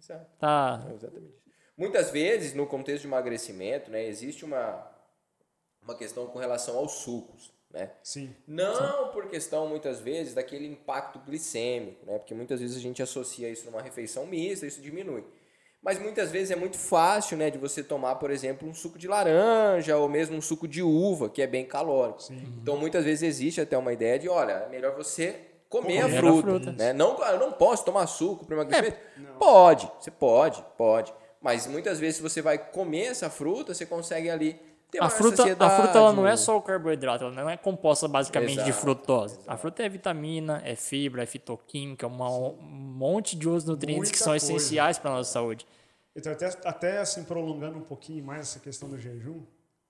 Exato. 0.00 0.30
Tá. 0.38 0.86
Exatamente. 0.94 1.34
Muitas 1.76 2.12
vezes, 2.12 2.54
no 2.54 2.68
contexto 2.68 3.00
de 3.00 3.08
emagrecimento, 3.08 3.90
né, 3.90 4.06
existe 4.06 4.44
uma, 4.44 4.88
uma 5.82 5.96
questão 5.96 6.28
com 6.28 6.38
relação 6.38 6.76
aos 6.76 6.92
sucos. 6.92 7.52
Né? 7.68 7.90
Sim. 8.00 8.32
Não 8.46 9.08
por 9.08 9.28
questão, 9.28 9.66
muitas 9.66 9.98
vezes, 9.98 10.34
daquele 10.34 10.68
impacto 10.68 11.18
glicêmico, 11.18 12.06
né? 12.06 12.16
porque 12.16 12.32
muitas 12.32 12.60
vezes 12.60 12.76
a 12.76 12.80
gente 12.80 13.02
associa 13.02 13.50
isso 13.50 13.66
numa 13.66 13.82
refeição 13.82 14.24
mista, 14.26 14.64
isso 14.64 14.80
diminui. 14.80 15.24
Mas 15.84 15.98
muitas 15.98 16.30
vezes 16.32 16.50
é 16.50 16.56
muito 16.56 16.78
fácil 16.78 17.36
né, 17.36 17.50
de 17.50 17.58
você 17.58 17.82
tomar, 17.82 18.14
por 18.14 18.30
exemplo, 18.30 18.66
um 18.66 18.72
suco 18.72 18.98
de 18.98 19.06
laranja 19.06 19.96
ou 19.98 20.08
mesmo 20.08 20.34
um 20.34 20.40
suco 20.40 20.66
de 20.66 20.82
uva, 20.82 21.28
que 21.28 21.42
é 21.42 21.46
bem 21.46 21.66
calórico. 21.66 22.20
Então, 22.62 22.76
muitas 22.78 23.04
vezes 23.04 23.22
existe 23.22 23.60
até 23.60 23.76
uma 23.76 23.92
ideia 23.92 24.18
de, 24.18 24.26
olha, 24.26 24.52
é 24.52 24.68
melhor 24.70 24.96
você 24.96 25.40
comer 25.68 25.98
a 25.98 26.02
Comer 26.04 26.16
a 26.16 26.20
fruta. 26.20 26.42
fruta. 26.42 26.72
Né? 26.72 26.92
Não, 26.94 27.22
eu 27.22 27.38
não 27.38 27.52
posso 27.52 27.84
tomar 27.84 28.06
suco 28.06 28.46
para 28.46 28.56
emagrecimento. 28.56 28.96
Pode, 29.38 29.90
você 30.00 30.10
pode, 30.10 30.64
pode. 30.78 31.12
Mas 31.38 31.66
muitas 31.66 32.00
vezes, 32.00 32.16
se 32.16 32.22
você 32.22 32.40
vai 32.40 32.56
comer 32.56 33.08
essa 33.08 33.28
fruta, 33.28 33.74
você 33.74 33.84
consegue 33.84 34.30
ali 34.30 34.58
A 35.00 35.10
fruta, 35.10 35.42
a 35.42 35.70
fruta 35.70 35.98
ela 35.98 36.12
não 36.12 36.26
é 36.26 36.36
só 36.36 36.56
o 36.56 36.62
carboidrato, 36.62 37.24
ela 37.24 37.32
não 37.32 37.48
é 37.50 37.56
composta 37.56 38.06
basicamente 38.08 38.54
de 38.62 38.70
Exato, 38.70 38.80
frutose. 38.80 39.38
A 39.46 39.56
fruta 39.56 39.82
é 39.82 39.88
vitamina, 39.88 40.60
é 40.64 40.76
fibra, 40.76 41.22
é 41.22 41.26
fitoquímica, 41.26 42.06
uma- 42.06 42.30
um 42.30 42.56
monte 42.62 43.36
de 43.36 43.48
outros 43.48 43.64
nutrientes 43.64 44.10
que 44.10 44.16
Muita 44.18 44.24
são 44.24 44.32
coisa. 44.32 44.46
essenciais 44.52 44.98
para 44.98 45.10
a 45.10 45.14
nossa 45.14 45.32
saúde. 45.32 45.66
Então, 46.16 46.32
até, 46.32 46.46
até 46.64 46.98
assim, 46.98 47.24
prolongando 47.24 47.78
um 47.78 47.82
pouquinho 47.82 48.24
mais 48.24 48.40
essa 48.42 48.60
questão 48.60 48.88
do 48.88 48.98
jejum, 48.98 49.42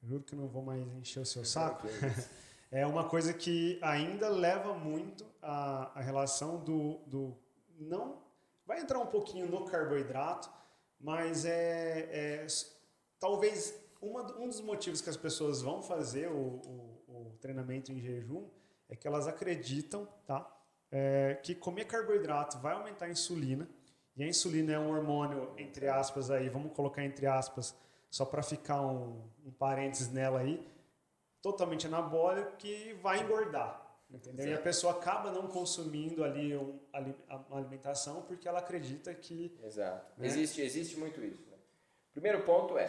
juro 0.03 0.23
que 0.23 0.35
não 0.35 0.49
vou 0.49 0.63
mais 0.63 0.81
encher 0.97 1.21
o 1.21 1.27
seu 1.27 1.45
saco, 1.45 1.87
é 2.73 2.87
uma 2.87 3.05
coisa 3.05 3.33
que 3.33 3.79
ainda 3.83 4.29
leva 4.29 4.73
muito 4.75 5.25
a, 5.43 5.91
a 5.95 6.01
relação 6.01 6.57
do, 6.59 6.99
do. 7.07 7.37
Não. 7.79 8.23
Vai 8.67 8.81
entrar 8.81 8.99
um 8.99 9.07
pouquinho 9.07 9.47
no 9.47 9.65
carboidrato, 9.67 10.51
mas 10.99 11.45
é. 11.45 12.09
é 12.11 12.47
talvez 13.21 13.75
uma, 14.05 14.39
um 14.39 14.49
dos 14.49 14.61
motivos 14.61 15.01
que 15.01 15.11
as 15.11 15.17
pessoas 15.17 15.63
vão 15.63 15.83
fazer 15.83 16.29
o, 16.29 16.61
o, 16.67 17.05
o 17.09 17.37
treinamento 17.41 17.93
em 17.93 18.01
jejum 18.01 18.49
é 18.89 18.97
que 18.97 19.07
elas 19.07 19.27
acreditam 19.27 20.07
tá? 20.27 20.51
É, 20.91 21.39
que 21.43 21.55
comer 21.55 21.87
carboidrato 21.87 22.59
vai 22.59 22.75
aumentar 22.75 23.07
a 23.07 23.11
insulina. 23.11 23.69
E 24.17 24.23
a 24.23 24.29
insulina 24.29 24.73
é 24.73 24.79
um 24.79 24.91
hormônio, 24.91 25.53
entre 25.59 25.89
aspas, 25.89 26.31
aí, 26.31 26.49
vamos 26.49 26.73
colocar 26.73 27.05
entre 27.05 27.27
aspas, 27.27 27.75
só 28.09 28.25
para 28.25 28.45
ficar 28.45 28.81
um, 28.81 29.29
um 29.45 29.51
parênteses 29.51 30.13
nela 30.13 30.39
aí, 30.39 30.65
totalmente 31.43 31.89
anabólico 31.89 32.57
que 32.57 32.93
vai 33.03 33.21
engordar. 33.21 33.85
Entendeu? 34.09 34.47
E 34.47 34.55
a 34.55 34.61
pessoa 34.61 34.93
acaba 34.93 35.33
não 35.33 35.49
consumindo 35.49 36.23
ali 36.23 36.57
um, 36.57 36.79
alimentação 37.51 38.23
porque 38.23 38.47
ela 38.47 38.61
acredita 38.61 39.13
que. 39.13 39.59
Exato. 39.65 40.13
Né? 40.17 40.27
Existe, 40.29 40.61
existe 40.61 40.97
muito 40.97 41.25
isso. 41.25 41.43
Né? 41.51 41.57
Primeiro 42.13 42.43
ponto 42.43 42.79
é 42.79 42.89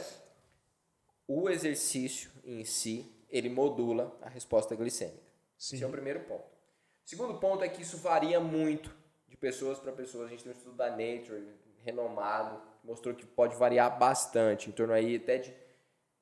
o 1.28 1.50
exercício 1.50 2.32
em 2.44 2.64
si 2.64 3.12
ele 3.30 3.50
modula 3.50 4.18
a 4.22 4.30
resposta 4.30 4.76
glicêmica. 4.76 5.24
Sim. 5.58 5.76
Esse 5.76 5.84
é 5.84 5.88
o 5.88 5.92
primeiro 5.92 6.22
ponto. 6.22 6.44
O 6.44 7.10
segundo 7.10 7.40
ponto 7.40 7.64
é 7.64 7.70
que 7.70 7.82
isso 7.82 7.98
varia 7.98 8.40
muito 8.40 8.96
de 9.28 9.38
pessoas 9.38 9.80
para 9.80 9.92
pessoas. 9.92 10.28
A 10.28 10.30
gente 10.30 10.44
tem 10.44 10.52
um 10.52 10.56
estudo 10.56 10.76
da 10.76 10.90
Nature 10.90 11.44
renomado 11.84 12.62
que 12.80 12.88
mostrou 12.88 13.14
que 13.14 13.26
pode 13.26 13.56
variar 13.56 13.98
bastante, 13.98 14.70
em 14.70 14.72
torno 14.72 14.94
aí 14.94 15.18
até 15.18 15.38
de 15.38 15.54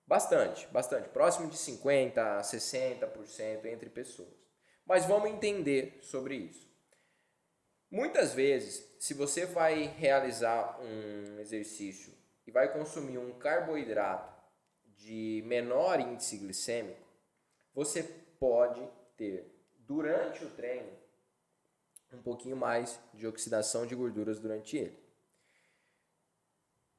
bastante, 0.06 0.68
bastante, 0.68 1.10
próximo 1.10 1.50
de 1.50 1.58
50 1.58 2.38
a 2.38 2.42
60% 2.42 3.66
entre 3.66 3.90
pessoas. 3.90 4.34
Mas 4.86 5.06
vamos 5.06 5.30
entender 5.30 6.00
sobre 6.02 6.36
isso. 6.36 6.70
Muitas 7.90 8.34
vezes, 8.34 8.84
se 9.00 9.14
você 9.14 9.46
vai 9.46 9.84
realizar 9.84 10.80
um 10.82 11.40
exercício 11.40 12.14
e 12.46 12.52
vai 12.52 12.74
consumir 12.74 13.18
um 13.18 13.38
carboidrato 13.38 14.33
de 14.98 15.44
menor 15.46 16.00
índice 16.00 16.38
glicêmico, 16.38 17.02
você 17.74 18.04
pode 18.40 18.82
ter, 19.18 19.46
durante 19.80 20.44
o 20.44 20.50
treino, 20.50 20.92
um 22.14 22.22
pouquinho 22.22 22.56
mais 22.56 23.00
de 23.14 23.26
oxidação 23.26 23.86
de 23.86 23.96
gorduras 23.96 24.40
durante 24.40 24.78
ele. 24.78 24.98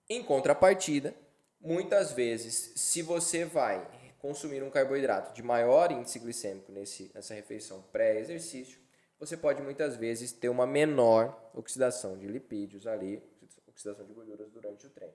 Em 0.08 0.22
contrapartida, 0.22 1.14
muitas 1.60 2.12
vezes, 2.12 2.72
se 2.76 3.00
você 3.00 3.44
vai 3.44 3.86
consumir 4.18 4.62
um 4.62 4.70
carboidrato 4.70 5.32
de 5.32 5.42
maior 5.42 5.90
índice 5.92 6.18
glicêmico 6.18 6.72
nesse, 6.72 7.10
nessa 7.14 7.34
refeição 7.34 7.82
pré-exercício, 7.92 8.78
você 9.18 9.36
pode 9.36 9.62
muitas 9.62 9.96
vezes 9.96 10.32
ter 10.32 10.48
uma 10.48 10.66
menor 10.66 11.50
oxidação 11.54 12.18
de 12.18 12.26
lipídios 12.26 12.86
ali, 12.86 13.22
oxidação 13.66 14.04
de 14.04 14.12
gorduras 14.12 14.50
durante 14.50 14.86
o 14.86 14.90
treino. 14.90 15.14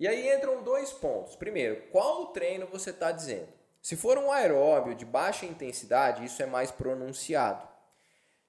E 0.00 0.08
aí 0.08 0.34
entram 0.34 0.62
dois 0.62 0.90
pontos. 0.94 1.36
Primeiro, 1.36 1.82
qual 1.92 2.28
treino 2.28 2.66
você 2.66 2.88
está 2.88 3.12
dizendo? 3.12 3.48
Se 3.82 3.96
for 3.96 4.16
um 4.16 4.32
aeróbio 4.32 4.94
de 4.94 5.04
baixa 5.04 5.44
intensidade, 5.44 6.24
isso 6.24 6.42
é 6.42 6.46
mais 6.46 6.70
pronunciado. 6.70 7.68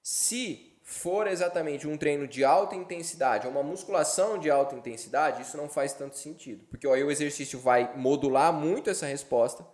Se 0.02 0.80
for 0.82 1.26
exatamente 1.26 1.86
um 1.86 1.98
treino 1.98 2.26
de 2.26 2.42
alta 2.42 2.74
intensidade, 2.74 3.46
ou 3.46 3.52
uma 3.52 3.62
musculação 3.62 4.38
de 4.38 4.50
alta 4.50 4.74
intensidade, 4.74 5.42
isso 5.42 5.58
não 5.58 5.68
faz 5.68 5.92
tanto 5.92 6.16
sentido, 6.16 6.64
porque 6.70 6.88
aí 6.88 7.04
o 7.04 7.10
exercício 7.10 7.58
vai 7.58 7.94
modular 7.96 8.50
muito 8.50 8.88
essa 8.88 9.04
resposta. 9.04 9.64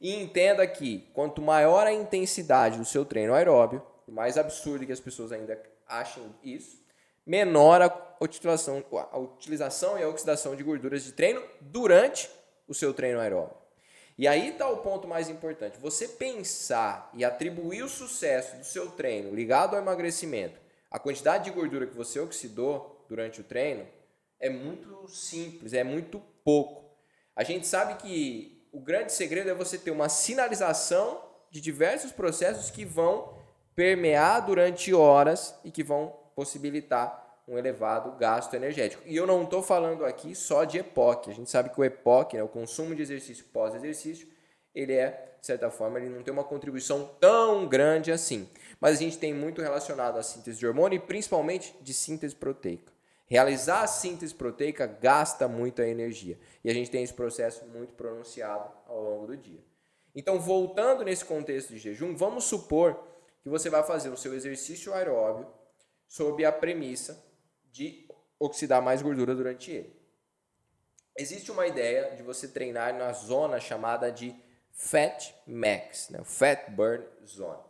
E 0.00 0.14
entenda 0.14 0.66
que 0.66 1.10
quanto 1.12 1.42
maior 1.42 1.86
a 1.86 1.92
intensidade 1.92 2.78
do 2.78 2.84
seu 2.86 3.04
treino 3.04 3.34
aeróbio, 3.34 3.82
mais 4.08 4.38
absurdo 4.38 4.86
que 4.86 4.92
as 4.92 5.00
pessoas 5.00 5.32
ainda 5.32 5.62
achem 5.86 6.34
isso, 6.42 6.79
menor 7.26 7.82
a 7.82 8.16
utilização, 8.20 8.84
a 9.10 9.18
utilização 9.18 9.98
e 9.98 10.02
a 10.02 10.08
oxidação 10.08 10.54
de 10.54 10.62
gorduras 10.62 11.04
de 11.04 11.12
treino 11.12 11.42
durante 11.60 12.28
o 12.66 12.74
seu 12.74 12.92
treino 12.92 13.20
aeróbio. 13.20 13.56
E 14.18 14.28
aí 14.28 14.50
está 14.50 14.68
o 14.68 14.78
ponto 14.78 15.08
mais 15.08 15.30
importante. 15.30 15.78
Você 15.80 16.06
pensar 16.06 17.10
e 17.14 17.24
atribuir 17.24 17.82
o 17.82 17.88
sucesso 17.88 18.56
do 18.56 18.64
seu 18.64 18.90
treino 18.90 19.34
ligado 19.34 19.74
ao 19.74 19.82
emagrecimento, 19.82 20.60
a 20.90 20.98
quantidade 20.98 21.44
de 21.44 21.50
gordura 21.50 21.86
que 21.86 21.96
você 21.96 22.20
oxidou 22.20 23.04
durante 23.08 23.40
o 23.40 23.44
treino, 23.44 23.86
é 24.38 24.50
muito 24.50 25.08
simples, 25.08 25.72
é 25.72 25.82
muito 25.82 26.20
pouco. 26.44 26.84
A 27.34 27.42
gente 27.42 27.66
sabe 27.66 27.94
que 27.94 28.68
o 28.72 28.80
grande 28.80 29.12
segredo 29.12 29.48
é 29.48 29.54
você 29.54 29.78
ter 29.78 29.90
uma 29.90 30.08
sinalização 30.08 31.22
de 31.50 31.60
diversos 31.60 32.12
processos 32.12 32.70
que 32.70 32.84
vão 32.84 33.34
permear 33.74 34.44
durante 34.44 34.92
horas 34.92 35.54
e 35.64 35.70
que 35.70 35.82
vão 35.82 36.19
possibilitar 36.40 37.42
um 37.46 37.58
elevado 37.58 38.12
gasto 38.12 38.54
energético. 38.54 39.02
E 39.04 39.14
eu 39.14 39.26
não 39.26 39.42
estou 39.42 39.62
falando 39.62 40.06
aqui 40.06 40.34
só 40.34 40.64
de 40.64 40.78
EPOC. 40.78 41.28
A 41.28 41.34
gente 41.34 41.50
sabe 41.50 41.68
que 41.68 41.78
o 41.78 41.84
EPOC, 41.84 42.34
né, 42.34 42.42
o 42.42 42.48
consumo 42.48 42.94
de 42.94 43.02
exercício 43.02 43.44
pós-exercício, 43.52 44.26
ele 44.74 44.94
é, 44.94 45.34
de 45.38 45.46
certa 45.46 45.70
forma, 45.70 45.98
ele 45.98 46.08
não 46.08 46.22
tem 46.22 46.32
uma 46.32 46.44
contribuição 46.44 47.10
tão 47.20 47.68
grande 47.68 48.10
assim. 48.10 48.48
Mas 48.80 48.96
a 48.96 49.02
gente 49.02 49.18
tem 49.18 49.34
muito 49.34 49.60
relacionado 49.60 50.16
à 50.16 50.22
síntese 50.22 50.58
de 50.58 50.66
hormônio 50.66 50.96
e 50.96 51.00
principalmente 51.00 51.76
de 51.82 51.92
síntese 51.92 52.34
proteica. 52.34 52.90
Realizar 53.26 53.82
a 53.82 53.86
síntese 53.86 54.34
proteica 54.34 54.86
gasta 54.86 55.46
muita 55.46 55.86
energia. 55.86 56.38
E 56.64 56.70
a 56.70 56.74
gente 56.74 56.90
tem 56.90 57.02
esse 57.02 57.12
processo 57.12 57.66
muito 57.66 57.92
pronunciado 57.92 58.70
ao 58.88 59.02
longo 59.02 59.26
do 59.26 59.36
dia. 59.36 59.60
Então, 60.14 60.40
voltando 60.40 61.04
nesse 61.04 61.24
contexto 61.24 61.74
de 61.74 61.78
jejum, 61.78 62.16
vamos 62.16 62.44
supor 62.44 62.98
que 63.42 63.50
você 63.50 63.68
vai 63.68 63.82
fazer 63.82 64.08
o 64.08 64.16
seu 64.16 64.32
exercício 64.34 64.94
aeróbio 64.94 65.59
sob 66.10 66.44
a 66.44 66.50
premissa 66.50 67.24
de 67.70 68.04
oxidar 68.36 68.82
mais 68.82 69.00
gordura 69.00 69.32
durante 69.32 69.70
ele. 69.70 69.94
Existe 71.16 71.52
uma 71.52 71.68
ideia 71.68 72.16
de 72.16 72.22
você 72.24 72.48
treinar 72.48 72.92
na 72.94 73.12
zona 73.12 73.60
chamada 73.60 74.10
de 74.10 74.34
Fat 74.72 75.32
Max, 75.46 76.08
né? 76.10 76.20
Fat 76.24 76.68
Burn 76.70 77.04
Zone, 77.24 77.62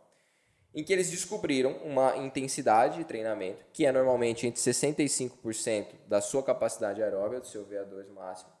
em 0.73 0.83
que 0.83 0.91
eles 0.91 1.11
descobriram 1.11 1.73
uma 1.83 2.17
intensidade 2.17 2.97
de 2.97 3.03
treinamento 3.03 3.63
que 3.71 3.85
é 3.85 3.91
normalmente 3.91 4.47
entre 4.47 4.59
65% 4.59 5.93
da 6.07 6.19
sua 6.19 6.41
capacidade 6.41 7.03
aeróbica, 7.03 7.41
do 7.41 7.47
seu 7.47 7.63
VO2 7.63 8.09
máximo, 8.09 8.51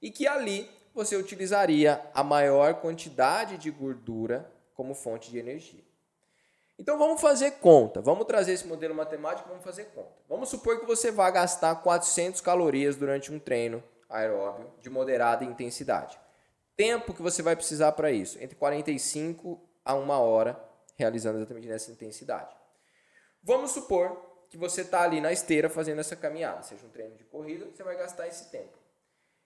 e 0.00 0.08
que 0.08 0.28
ali 0.28 0.70
você 0.94 1.16
utilizaria 1.16 2.00
a 2.14 2.22
maior 2.22 2.80
quantidade 2.80 3.58
de 3.58 3.72
gordura 3.72 4.48
como 4.72 4.94
fonte 4.94 5.32
de 5.32 5.38
energia. 5.38 5.85
Então 6.78 6.98
vamos 6.98 7.20
fazer 7.20 7.52
conta, 7.52 8.02
vamos 8.02 8.26
trazer 8.26 8.52
esse 8.52 8.66
modelo 8.66 8.94
matemático, 8.94 9.48
vamos 9.48 9.64
fazer 9.64 9.84
conta. 9.86 10.12
Vamos 10.28 10.50
supor 10.50 10.78
que 10.78 10.86
você 10.86 11.10
vai 11.10 11.32
gastar 11.32 11.74
400 11.76 12.40
calorias 12.40 12.96
durante 12.96 13.32
um 13.32 13.38
treino 13.38 13.82
aeróbio 14.08 14.70
de 14.80 14.90
moderada 14.90 15.44
intensidade. 15.44 16.18
Tempo 16.76 17.14
que 17.14 17.22
você 17.22 17.42
vai 17.42 17.56
precisar 17.56 17.92
para 17.92 18.10
isso, 18.10 18.38
entre 18.42 18.54
45 18.56 19.58
a 19.82 19.94
uma 19.94 20.18
hora, 20.18 20.62
realizando 20.96 21.38
exatamente 21.38 21.66
nessa 21.66 21.90
intensidade. 21.90 22.54
Vamos 23.42 23.70
supor 23.70 24.44
que 24.50 24.58
você 24.58 24.82
está 24.82 25.00
ali 25.00 25.20
na 25.20 25.32
esteira 25.32 25.70
fazendo 25.70 26.00
essa 26.00 26.14
caminhada, 26.14 26.62
seja 26.62 26.84
um 26.84 26.90
treino 26.90 27.16
de 27.16 27.24
corrida, 27.24 27.66
você 27.66 27.82
vai 27.82 27.96
gastar 27.96 28.28
esse 28.28 28.50
tempo. 28.50 28.76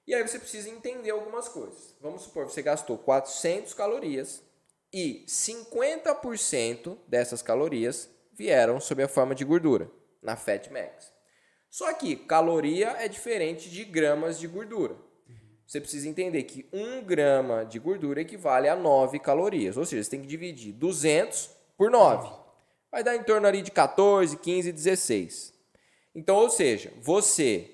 E 0.06 0.14
aí 0.14 0.26
você 0.26 0.40
precisa 0.40 0.68
entender 0.68 1.10
algumas 1.10 1.48
coisas. 1.48 1.94
Vamos 2.00 2.22
supor 2.22 2.46
que 2.46 2.52
você 2.52 2.62
gastou 2.62 2.98
400 2.98 3.72
calorias 3.74 4.42
e 4.92 5.24
50% 5.26 6.98
dessas 7.06 7.42
calorias 7.42 8.10
vieram 8.32 8.80
sob 8.80 9.02
a 9.02 9.08
forma 9.08 9.34
de 9.34 9.44
gordura, 9.44 9.90
na 10.22 10.36
Fat 10.36 10.70
Max. 10.70 11.12
Só 11.68 11.92
que 11.92 12.16
caloria 12.16 12.88
é 12.98 13.06
diferente 13.06 13.70
de 13.70 13.84
gramas 13.84 14.38
de 14.38 14.48
gordura. 14.48 14.96
Você 15.66 15.80
precisa 15.80 16.08
entender 16.08 16.42
que 16.42 16.68
1 16.72 17.04
grama 17.04 17.64
de 17.64 17.78
gordura 17.78 18.20
equivale 18.20 18.68
a 18.68 18.74
9 18.74 19.20
calorias. 19.20 19.76
Ou 19.76 19.84
seja, 19.84 20.02
você 20.02 20.10
tem 20.10 20.20
que 20.20 20.26
dividir 20.26 20.72
200 20.72 21.48
por 21.78 21.90
9. 21.92 22.28
Vai 22.90 23.04
dar 23.04 23.14
em 23.14 23.22
torno 23.22 23.46
ali 23.46 23.62
de 23.62 23.70
14, 23.70 24.36
15, 24.36 24.72
16. 24.72 25.54
Então, 26.12 26.34
ou 26.34 26.50
seja, 26.50 26.92
você 27.00 27.70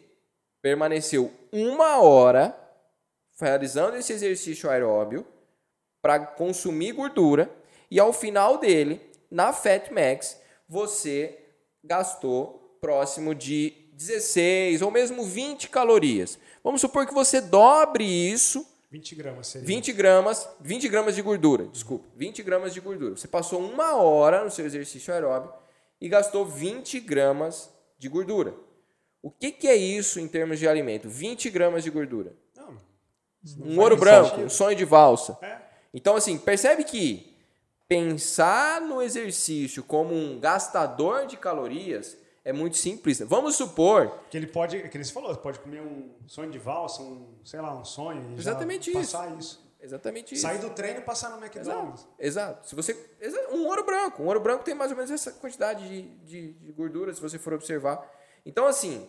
permaneceu 0.60 1.32
uma 1.50 2.02
hora 2.02 2.54
realizando 3.40 3.96
esse 3.96 4.12
exercício 4.12 4.68
aeróbio 4.68 5.26
para 6.07 6.20
consumir 6.20 6.92
gordura 6.92 7.50
e 7.90 7.98
ao 7.98 8.12
final 8.12 8.59
dele, 8.59 9.00
na 9.28 9.52
Fat 9.52 9.90
Max, 9.90 10.40
você 10.68 11.36
gastou 11.82 12.78
próximo 12.80 13.34
de 13.34 13.74
16 13.94 14.82
ou 14.82 14.92
mesmo 14.92 15.24
20 15.24 15.68
calorias. 15.68 16.38
Vamos 16.62 16.80
supor 16.80 17.09
que 17.09 17.12
você 17.12 17.40
dobre 17.40 18.04
isso. 18.04 18.64
20 18.88 19.14
gramas 19.16 19.48
seria. 19.48 19.66
20 19.66 19.92
gramas, 19.94 20.48
20 20.61 20.88
gramas 20.88 21.16
de 21.16 21.22
gordura, 21.22 21.66
desculpa, 21.66 22.07
20 22.14 22.40
gramas 22.44 22.72
de 22.72 22.80
gordura. 22.80 23.16
Você 23.16 23.26
passou 23.26 23.61
uma 23.61 23.96
hora 23.96 24.44
no 24.44 24.50
seu 24.52 24.64
exercício 24.64 25.12
aeróbio 25.12 25.52
e 26.00 26.09
gastou 26.09 26.46
20 26.46 27.00
gramas 27.00 27.68
de 27.98 28.09
gordura. 28.09 28.54
O 29.20 29.28
que, 29.28 29.50
que 29.50 29.66
é 29.66 29.74
isso 29.74 30.20
em 30.20 30.28
termos 30.28 30.61
de 30.61 30.68
alimento? 30.68 31.09
20 31.09 31.50
gramas 31.50 31.82
de 31.82 31.90
gordura. 31.90 32.32
Não, 32.57 32.76
Um 33.61 33.80
ouro 33.80 33.96
branco, 33.96 34.40
um 34.42 34.48
sonho 34.48 34.76
de 34.76 34.84
valsa. 34.84 35.36
É. 35.42 35.65
Então, 35.93 36.16
assim, 36.16 36.39
percebe 36.39 36.84
que 36.84 37.34
pensar 37.89 38.80
no 38.80 39.01
exercício 39.01 39.82
como 39.82 40.14
um 40.14 40.39
gastador 40.41 41.26
de 41.26 41.37
calorias 41.37 42.16
é 42.45 42.53
muito 42.53 42.76
simples. 42.76 43.20
Vamos 43.20 43.57
supor 43.57 44.20
Que 44.30 44.37
ele 44.37 44.47
pode, 44.47 44.89
que 44.89 44.97
ele 44.97 45.05
falou, 45.05 45.34
pode 45.37 45.59
comer 45.61 45.80
um 45.80 46.11
sonho 46.26 46.51
de 46.51 46.59
valsa, 46.59 47.03
um, 47.03 47.34
sei 47.45 47.61
lá, 47.61 47.74
um 47.74 47.84
sonho 47.84 48.22
e 48.32 48.39
Exatamente 48.39 48.91
passar 48.93 49.37
isso. 49.37 49.64
exatamente 49.80 50.34
isso. 50.34 50.43
Sair 50.43 50.59
do 50.59 50.70
treino 50.70 51.01
e 51.01 51.03
passar 51.03 51.30
no 51.30 51.39
McDonald's. 51.45 52.03
Exato, 52.03 52.14
exato. 52.18 52.68
Se 52.68 52.74
você, 52.74 52.97
um 53.53 53.66
ouro 53.66 53.84
branco. 53.84 54.22
Um 54.22 54.26
ouro 54.26 54.41
branco 54.41 54.64
tem 54.64 54.74
mais 54.74 54.91
ou 54.91 54.97
menos 54.97 55.11
essa 55.11 55.32
quantidade 55.32 55.89
de, 55.89 56.03
de, 56.24 56.53
de 56.53 56.72
gordura, 56.72 57.12
se 57.12 57.20
você 57.20 57.39
for 57.39 57.53
observar. 57.53 58.05
Então, 58.45 58.66
assim, 58.66 59.09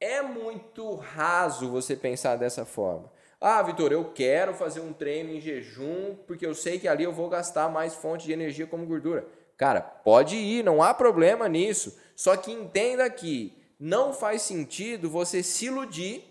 é 0.00 0.20
muito 0.22 0.94
raso 0.96 1.68
você 1.70 1.94
pensar 1.94 2.36
dessa 2.36 2.64
forma. 2.64 3.10
Ah, 3.40 3.62
Vitor, 3.62 3.92
eu 3.92 4.12
quero 4.12 4.52
fazer 4.52 4.80
um 4.80 4.92
treino 4.92 5.30
em 5.30 5.40
jejum 5.40 6.16
porque 6.26 6.44
eu 6.44 6.54
sei 6.54 6.78
que 6.78 6.88
ali 6.88 7.04
eu 7.04 7.12
vou 7.12 7.28
gastar 7.28 7.68
mais 7.68 7.94
fonte 7.94 8.26
de 8.26 8.32
energia 8.32 8.66
como 8.66 8.86
gordura. 8.86 9.26
Cara, 9.56 9.80
pode 9.80 10.36
ir, 10.36 10.64
não 10.64 10.82
há 10.82 10.92
problema 10.92 11.48
nisso. 11.48 11.98
Só 12.16 12.36
que 12.36 12.50
entenda 12.50 13.08
que 13.08 13.52
não 13.78 14.12
faz 14.12 14.42
sentido 14.42 15.08
você 15.08 15.42
se 15.42 15.66
iludir 15.66 16.24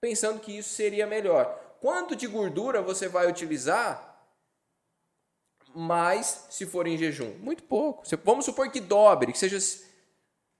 pensando 0.00 0.40
que 0.40 0.58
isso 0.58 0.70
seria 0.70 1.06
melhor. 1.06 1.46
Quanto 1.80 2.14
de 2.14 2.26
gordura 2.26 2.82
você 2.82 3.08
vai 3.08 3.26
utilizar 3.28 4.08
mais 5.74 6.46
se 6.50 6.66
for 6.66 6.86
em 6.86 6.98
jejum? 6.98 7.38
Muito 7.38 7.62
pouco. 7.62 8.02
Vamos 8.22 8.44
supor 8.44 8.70
que 8.70 8.80
dobre, 8.80 9.32
que 9.32 9.38
seja. 9.38 9.58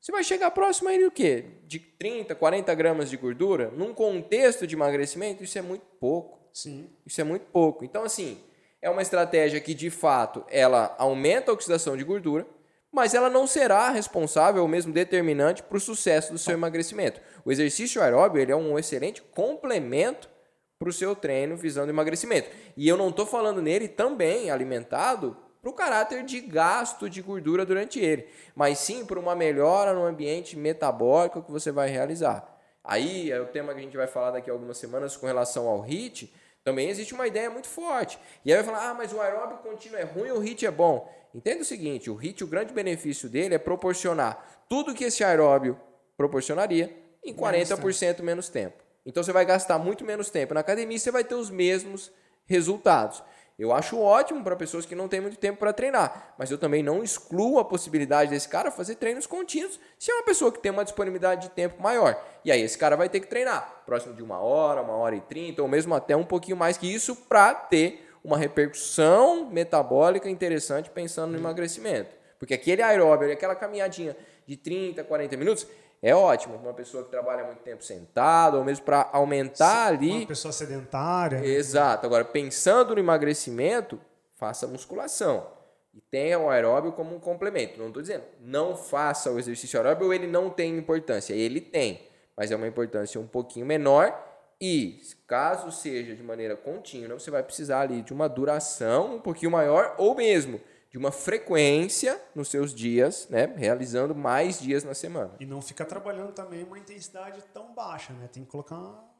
Você 0.00 0.10
vai 0.10 0.24
chegar 0.24 0.50
próximo 0.50 0.88
aí 0.88 0.98
do 0.98 1.10
quê? 1.10 1.44
De 1.66 1.78
30, 1.78 2.34
40 2.34 2.74
gramas 2.74 3.10
de 3.10 3.18
gordura? 3.18 3.70
Num 3.76 3.92
contexto 3.92 4.66
de 4.66 4.74
emagrecimento, 4.74 5.44
isso 5.44 5.58
é 5.58 5.62
muito 5.62 5.84
pouco. 6.00 6.40
Sim. 6.54 6.88
Isso 7.04 7.20
é 7.20 7.24
muito 7.24 7.44
pouco. 7.46 7.84
Então, 7.84 8.02
assim, 8.02 8.38
é 8.80 8.88
uma 8.88 9.02
estratégia 9.02 9.60
que, 9.60 9.74
de 9.74 9.90
fato, 9.90 10.42
ela 10.48 10.94
aumenta 10.98 11.50
a 11.50 11.54
oxidação 11.54 11.98
de 11.98 12.04
gordura, 12.04 12.46
mas 12.90 13.12
ela 13.12 13.28
não 13.28 13.46
será 13.46 13.90
responsável 13.90 14.62
ou 14.62 14.68
mesmo 14.68 14.90
determinante 14.90 15.62
para 15.62 15.76
o 15.76 15.80
sucesso 15.80 16.32
do 16.32 16.38
seu 16.38 16.54
emagrecimento. 16.54 17.20
O 17.44 17.52
exercício 17.52 18.02
aeróbio 18.02 18.40
ele 18.40 18.52
é 18.52 18.56
um 18.56 18.78
excelente 18.78 19.20
complemento 19.20 20.30
para 20.78 20.88
o 20.88 20.92
seu 20.92 21.14
treino 21.14 21.58
visando 21.58 21.90
emagrecimento. 21.90 22.48
E 22.74 22.88
eu 22.88 22.96
não 22.96 23.10
estou 23.10 23.26
falando 23.26 23.60
nele 23.60 23.86
também 23.86 24.50
alimentado 24.50 25.36
para 25.60 25.70
o 25.70 25.74
caráter 25.74 26.24
de 26.24 26.40
gasto 26.40 27.08
de 27.08 27.20
gordura 27.20 27.66
durante 27.66 28.00
ele, 28.00 28.26
mas 28.54 28.78
sim 28.78 29.04
por 29.04 29.18
uma 29.18 29.34
melhora 29.34 29.92
no 29.92 30.04
ambiente 30.04 30.56
metabólico 30.56 31.42
que 31.42 31.50
você 31.50 31.70
vai 31.70 31.90
realizar. 31.90 32.58
Aí 32.82 33.30
é 33.30 33.40
o 33.40 33.46
tema 33.46 33.74
que 33.74 33.80
a 33.80 33.82
gente 33.82 33.96
vai 33.96 34.06
falar 34.06 34.30
daqui 34.30 34.48
a 34.48 34.52
algumas 34.52 34.78
semanas 34.78 35.16
com 35.16 35.26
relação 35.26 35.68
ao 35.68 35.82
HIIT. 35.82 36.32
Também 36.64 36.88
existe 36.88 37.14
uma 37.14 37.26
ideia 37.26 37.50
muito 37.50 37.68
forte. 37.68 38.18
E 38.44 38.52
aí 38.52 38.62
vai 38.62 38.74
falar, 38.74 38.90
ah, 38.90 38.94
mas 38.94 39.12
o 39.12 39.20
aeróbio 39.20 39.58
contínuo 39.58 39.98
é 39.98 40.02
ruim, 40.02 40.30
o 40.30 40.42
HIIT 40.42 40.66
é 40.66 40.70
bom. 40.70 41.12
Entenda 41.34 41.62
o 41.62 41.64
seguinte, 41.64 42.10
o 42.10 42.14
HIIT, 42.14 42.42
o 42.42 42.46
grande 42.46 42.72
benefício 42.72 43.28
dele 43.28 43.54
é 43.54 43.58
proporcionar 43.58 44.64
tudo 44.68 44.94
que 44.94 45.04
esse 45.04 45.22
aeróbio 45.22 45.78
proporcionaria 46.16 46.94
em 47.22 47.34
40% 47.34 48.22
menos 48.22 48.48
tempo. 48.48 48.82
Então 49.04 49.22
você 49.22 49.32
vai 49.32 49.44
gastar 49.44 49.78
muito 49.78 50.04
menos 50.04 50.30
tempo 50.30 50.54
na 50.54 50.60
academia 50.60 50.96
e 50.96 51.00
você 51.00 51.10
vai 51.10 51.24
ter 51.24 51.34
os 51.34 51.50
mesmos 51.50 52.10
resultados. 52.46 53.22
Eu 53.60 53.74
acho 53.74 54.00
ótimo 54.00 54.42
para 54.42 54.56
pessoas 54.56 54.86
que 54.86 54.94
não 54.94 55.06
têm 55.06 55.20
muito 55.20 55.36
tempo 55.36 55.58
para 55.58 55.70
treinar, 55.70 56.34
mas 56.38 56.50
eu 56.50 56.56
também 56.56 56.82
não 56.82 57.02
excluo 57.02 57.58
a 57.58 57.64
possibilidade 57.64 58.30
desse 58.30 58.48
cara 58.48 58.70
fazer 58.70 58.94
treinos 58.94 59.26
contínuos 59.26 59.78
se 59.98 60.10
é 60.10 60.14
uma 60.14 60.24
pessoa 60.24 60.50
que 60.50 60.58
tem 60.58 60.72
uma 60.72 60.82
disponibilidade 60.82 61.42
de 61.42 61.50
tempo 61.50 61.82
maior. 61.82 62.18
E 62.42 62.50
aí 62.50 62.62
esse 62.62 62.78
cara 62.78 62.96
vai 62.96 63.10
ter 63.10 63.20
que 63.20 63.26
treinar 63.26 63.82
próximo 63.84 64.14
de 64.14 64.22
uma 64.22 64.38
hora, 64.38 64.80
uma 64.80 64.94
hora 64.94 65.14
e 65.14 65.20
trinta, 65.20 65.60
ou 65.60 65.68
mesmo 65.68 65.94
até 65.94 66.16
um 66.16 66.24
pouquinho 66.24 66.56
mais 66.56 66.78
que 66.78 66.90
isso 66.90 67.14
para 67.14 67.52
ter 67.52 68.10
uma 68.24 68.38
repercussão 68.38 69.50
metabólica 69.50 70.30
interessante 70.30 70.88
pensando 70.88 71.32
no 71.32 71.38
emagrecimento. 71.38 72.16
Porque 72.38 72.54
aquele 72.54 72.80
aeróbio, 72.80 73.30
aquela 73.30 73.54
caminhadinha 73.54 74.16
de 74.46 74.56
30, 74.56 75.04
40 75.04 75.36
minutos, 75.36 75.66
é 76.02 76.14
ótimo 76.14 76.58
para 76.58 76.68
uma 76.68 76.74
pessoa 76.74 77.04
que 77.04 77.10
trabalha 77.10 77.44
muito 77.44 77.62
tempo 77.62 77.84
sentado, 77.84 78.56
ou 78.56 78.64
mesmo 78.64 78.84
para 78.84 79.10
aumentar 79.12 79.88
ali. 79.88 80.18
Uma 80.18 80.26
pessoa 80.26 80.52
sedentária. 80.52 81.40
né? 81.40 81.46
Exato. 81.46 82.06
Agora, 82.06 82.24
pensando 82.24 82.94
no 82.94 83.00
emagrecimento, 83.00 84.00
faça 84.34 84.66
musculação. 84.66 85.46
E 85.92 86.00
tenha 86.00 86.38
o 86.38 86.48
aeróbio 86.48 86.92
como 86.92 87.14
um 87.14 87.20
complemento. 87.20 87.78
Não 87.78 87.88
estou 87.88 88.00
dizendo, 88.00 88.24
não 88.40 88.76
faça 88.76 89.30
o 89.30 89.38
exercício 89.38 89.78
aeróbio 89.78 90.06
ou 90.06 90.14
ele 90.14 90.26
não 90.26 90.48
tem 90.48 90.78
importância. 90.78 91.34
Ele 91.34 91.60
tem, 91.60 92.08
mas 92.34 92.50
é 92.50 92.56
uma 92.56 92.66
importância 92.68 93.20
um 93.20 93.26
pouquinho 93.26 93.66
menor. 93.66 94.28
E, 94.58 95.00
caso 95.26 95.70
seja 95.72 96.14
de 96.14 96.22
maneira 96.22 96.56
contínua, 96.56 97.18
você 97.18 97.30
vai 97.30 97.42
precisar 97.42 97.80
ali 97.80 98.02
de 98.02 98.12
uma 98.12 98.28
duração 98.28 99.16
um 99.16 99.20
pouquinho 99.20 99.50
maior 99.50 99.94
ou 99.98 100.14
mesmo 100.14 100.60
de 100.90 100.98
uma 100.98 101.12
frequência 101.12 102.20
nos 102.34 102.48
seus 102.48 102.74
dias, 102.74 103.28
né? 103.30 103.52
Realizando 103.56 104.14
mais 104.14 104.58
dias 104.60 104.82
na 104.82 104.92
semana. 104.94 105.32
E 105.38 105.46
não 105.46 105.62
fica 105.62 105.84
trabalhando 105.84 106.32
também 106.32 106.64
uma 106.64 106.78
intensidade 106.78 107.40
tão 107.54 107.72
baixa, 107.74 108.12
né? 108.12 108.28
Tem 108.32 108.44
que 108.44 108.50
colocar 108.50 108.76
uma... 108.76 109.10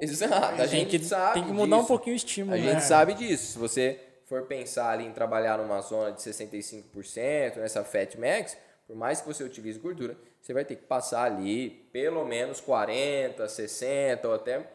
Exato. 0.00 0.34
A 0.34 0.56
Tem 0.56 0.66
gente 0.68 0.98
que, 0.98 1.04
sabe 1.04 1.34
tem 1.34 1.44
que 1.44 1.52
mudar 1.52 1.76
um 1.76 1.78
disso. 1.78 1.88
pouquinho 1.88 2.14
o 2.14 2.16
estímulo, 2.16 2.56
A 2.56 2.60
né? 2.60 2.72
gente 2.72 2.84
sabe 2.84 3.14
disso. 3.14 3.52
Se 3.52 3.58
você 3.58 4.00
for 4.26 4.42
pensar 4.42 4.90
ali 4.90 5.06
em 5.06 5.12
trabalhar 5.12 5.56
numa 5.58 5.80
zona 5.82 6.10
de 6.10 6.20
65%, 6.20 7.56
nessa 7.58 7.84
Fat 7.84 8.16
Max, 8.16 8.56
por 8.88 8.96
mais 8.96 9.20
que 9.20 9.26
você 9.28 9.44
utilize 9.44 9.78
gordura, 9.78 10.16
você 10.42 10.52
vai 10.52 10.64
ter 10.64 10.74
que 10.76 10.82
passar 10.82 11.22
ali 11.22 11.70
pelo 11.92 12.24
menos 12.24 12.60
40, 12.60 13.48
60 13.48 14.26
ou 14.28 14.34
até 14.34 14.68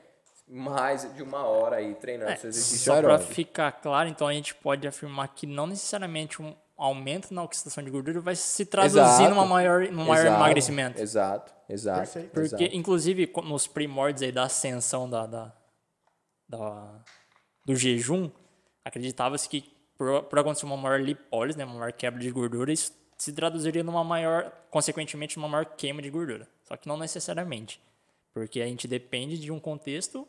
mais 0.49 1.13
de 1.15 1.21
uma 1.21 1.43
hora 1.45 1.75
aí 1.77 1.93
treinando 1.95 2.31
É, 2.31 2.35
seu 2.35 2.49
exercício 2.49 2.85
só 2.93 3.01
para 3.01 3.19
ficar 3.19 3.71
claro, 3.73 4.09
então 4.09 4.27
a 4.27 4.33
gente 4.33 4.55
pode 4.55 4.87
afirmar 4.87 5.27
que 5.29 5.45
não 5.45 5.67
necessariamente 5.67 6.41
um 6.41 6.55
aumento 6.75 7.33
na 7.33 7.43
oxidação 7.43 7.83
de 7.83 7.89
gordura 7.91 8.19
vai 8.19 8.35
se 8.35 8.65
traduzir 8.65 8.99
Exato. 8.99 9.29
numa 9.29 9.45
maior, 9.45 9.81
num 9.91 10.05
maior 10.05 10.25
Exato, 10.25 10.35
emagrecimento. 10.41 11.01
Exato, 11.01 11.53
exato. 11.67 11.99
Perfeito. 11.99 12.29
Porque, 12.31 12.63
exato. 12.63 12.75
inclusive, 12.75 13.31
nos 13.43 13.67
primórdios 13.67 14.21
aí 14.23 14.31
da 14.31 14.43
ascensão 14.43 15.09
da, 15.09 15.27
da, 15.27 15.53
da- 16.47 16.99
do 17.65 17.75
jejum, 17.75 18.31
acreditava-se 18.83 19.47
que 19.47 19.71
por, 19.97 20.23
por 20.23 20.39
acontecer 20.39 20.65
uma 20.65 20.77
maior 20.77 20.99
lipólise, 21.01 21.57
né, 21.57 21.65
uma 21.65 21.75
maior 21.79 21.91
quebra 21.93 22.19
de 22.19 22.31
gordura, 22.31 22.71
isso 22.71 22.93
se 23.17 23.33
traduziria 23.33 23.83
numa 23.83 24.03
maior, 24.03 24.49
consequentemente, 24.71 25.37
numa 25.37 25.49
maior 25.49 25.65
queima 25.65 26.01
de 26.01 26.09
gordura. 26.09 26.47
Só 26.63 26.77
que 26.77 26.87
não 26.87 26.97
necessariamente. 26.97 27.81
Porque 28.33 28.61
a 28.61 28.65
gente 28.65 28.87
depende 28.87 29.37
de 29.37 29.51
um 29.51 29.59
contexto 29.59 30.25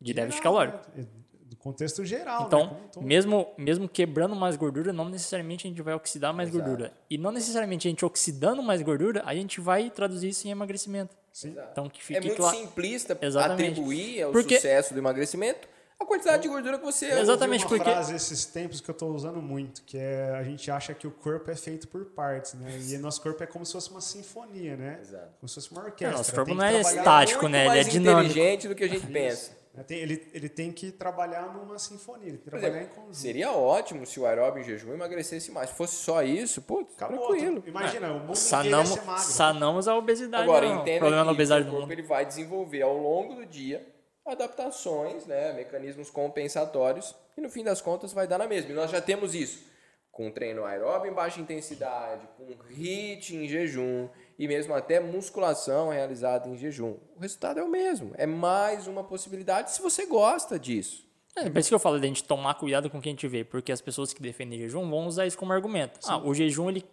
de 0.00 0.12
déficit 0.14 0.42
calórico. 0.42 0.78
né? 0.94 1.06
Do 1.48 1.56
contexto 1.56 2.04
geral, 2.04 2.40
né? 2.40 2.46
Então, 2.46 2.76
todo. 2.92 3.04
mesmo, 3.06 3.48
mesmo 3.56 3.88
quebrando 3.88 4.36
mais 4.36 4.54
gordura, 4.54 4.92
não 4.92 5.08
necessariamente 5.08 5.66
a 5.66 5.70
gente 5.70 5.80
vai 5.82 5.94
oxidar 5.94 6.32
mais 6.32 6.50
Exato. 6.50 6.62
gordura. 6.64 6.92
E 7.08 7.16
não 7.16 7.32
necessariamente 7.32 7.88
a 7.88 7.90
gente 7.90 8.04
oxidando 8.04 8.62
mais 8.62 8.82
gordura, 8.82 9.22
a 9.24 9.34
gente 9.34 9.60
vai 9.60 9.88
traduzir 9.90 10.28
isso 10.28 10.46
em 10.46 10.50
emagrecimento. 10.50 11.16
Sim. 11.32 11.56
Então, 11.72 11.88
que 11.88 11.98
É 12.00 12.02
fique 12.02 12.20
muito 12.26 12.36
claro. 12.36 12.56
simplista 12.56 13.16
Exatamente. 13.20 13.70
atribuir 13.72 14.22
ao 14.24 14.32
Porque- 14.32 14.56
sucesso 14.56 14.92
do 14.92 15.00
emagrecimento 15.00 15.66
a 16.00 16.04
quantidade 16.04 16.42
de 16.42 16.48
gordura 16.48 16.78
que 16.78 16.84
você 16.84 17.10
Eu 17.10 17.18
Exatamente, 17.18 17.64
uma 17.64 17.68
porque- 17.70 17.82
frase 17.90 18.14
esses 18.14 18.44
tempos 18.44 18.80
que 18.80 18.88
eu 18.88 18.92
estou 18.92 19.12
usando 19.12 19.40
muito, 19.42 19.82
que 19.82 19.96
é 19.98 20.36
a 20.38 20.44
gente 20.44 20.70
acha 20.70 20.94
que 20.94 21.06
o 21.08 21.10
corpo 21.10 21.50
é 21.50 21.56
feito 21.56 21.88
por 21.88 22.04
partes, 22.04 22.54
né? 22.54 22.78
E 22.88 22.98
nosso 22.98 23.20
corpo 23.22 23.42
é 23.42 23.46
como 23.46 23.64
se 23.66 23.72
fosse 23.72 23.90
uma 23.90 24.00
sinfonia, 24.00 24.76
né? 24.76 24.98
Exato. 25.00 25.30
Como 25.40 25.48
se 25.48 25.54
fosse 25.56 25.72
uma 25.72 25.82
orquestra. 25.82 26.16
nosso 26.16 26.32
corpo 26.34 26.54
não 26.54 26.64
é 26.64 26.80
estático, 26.80 27.48
né? 27.48 27.60
Ele 27.62 27.66
é 27.66 27.68
mais 27.72 27.88
dinâmico. 27.88 28.30
inteligente 28.30 28.68
do 28.68 28.74
que 28.76 28.84
a 28.84 28.88
gente 28.88 29.06
pensa. 29.08 29.57
Né? 29.78 29.84
Ele, 29.90 30.30
ele 30.34 30.48
tem 30.48 30.70
que 30.72 30.90
trabalhar 30.92 31.52
numa 31.54 31.78
sinfonia, 31.78 32.28
ele 32.28 32.38
tem 32.38 32.44
que 32.44 32.50
trabalhar 32.50 32.76
exemplo, 32.76 32.92
em 32.92 32.96
conjunto. 32.96 33.16
seria 33.16 33.52
ótimo 33.52 34.04
se 34.06 34.20
o 34.20 34.26
aeróbio 34.26 34.60
em 34.60 34.64
jejum 34.64 34.92
emagrecesse 34.92 35.50
mais. 35.50 35.70
Se 35.70 35.76
fosse 35.76 35.96
só 35.96 36.22
isso, 36.22 36.62
pô, 36.62 36.80
Acabou. 36.80 37.28
tranquilo. 37.28 37.62
Imagina, 37.66 38.12
o 38.12 38.20
mundo 38.20 38.36
Sanamos, 38.36 38.90
inteiro 38.90 38.90
ia 38.90 39.00
ser 39.00 39.06
magro. 39.06 39.22
sanamos 39.24 39.88
a 39.88 39.96
obesidade. 39.96 40.42
Agora, 40.44 40.68
não. 40.68 40.78
O 40.78 40.80
entenda 40.82 40.98
problema 41.00 41.24
que 41.24 41.30
obesidade 41.30 41.62
o 41.62 41.64
do 41.64 41.70
corpo 41.70 41.82
mundo. 41.86 41.92
ele 41.92 42.02
vai 42.02 42.26
desenvolver 42.26 42.82
ao 42.82 42.96
longo 42.96 43.34
do 43.34 43.46
dia 43.46 43.86
adaptações, 44.26 45.26
né, 45.26 45.52
mecanismos 45.54 46.10
compensatórios 46.10 47.14
e 47.36 47.40
no 47.40 47.48
fim 47.48 47.64
das 47.64 47.80
contas 47.80 48.12
vai 48.12 48.26
dar 48.26 48.38
na 48.38 48.46
mesma. 48.46 48.70
E 48.70 48.74
nós 48.74 48.90
já 48.90 49.00
temos 49.00 49.34
isso 49.34 49.66
com 50.12 50.30
treino 50.30 50.64
aeróbio 50.64 51.10
em 51.10 51.14
baixa 51.14 51.40
intensidade, 51.40 52.28
com 52.36 52.44
HIIT 52.70 53.36
em 53.36 53.48
jejum 53.48 54.08
e 54.38 54.46
mesmo 54.46 54.74
até 54.74 55.00
musculação 55.00 55.88
realizada 55.88 56.48
em 56.48 56.56
jejum. 56.56 56.96
O 57.16 57.20
resultado 57.20 57.58
é 57.58 57.62
o 57.62 57.68
mesmo. 57.68 58.12
É 58.14 58.26
mais 58.26 58.86
uma 58.86 59.02
possibilidade 59.02 59.72
se 59.72 59.82
você 59.82 60.06
gosta 60.06 60.58
disso. 60.58 61.06
É, 61.34 61.50
por 61.50 61.58
isso 61.58 61.68
que 61.68 61.74
eu 61.74 61.78
falo 61.78 61.98
da 61.98 62.06
gente 62.06 62.24
tomar 62.24 62.54
cuidado 62.54 62.88
com 62.88 63.00
quem 63.00 63.10
a 63.10 63.14
gente 63.14 63.28
vê, 63.28 63.44
porque 63.44 63.72
as 63.72 63.80
pessoas 63.80 64.12
que 64.12 64.22
defendem 64.22 64.58
jejum 64.58 64.88
vão 64.88 65.06
usar 65.06 65.26
isso 65.26 65.38
como 65.38 65.52
argumento. 65.52 65.98
Ah, 66.04 66.18
o 66.18 66.34
jejum 66.34 66.68
ele 66.70 66.84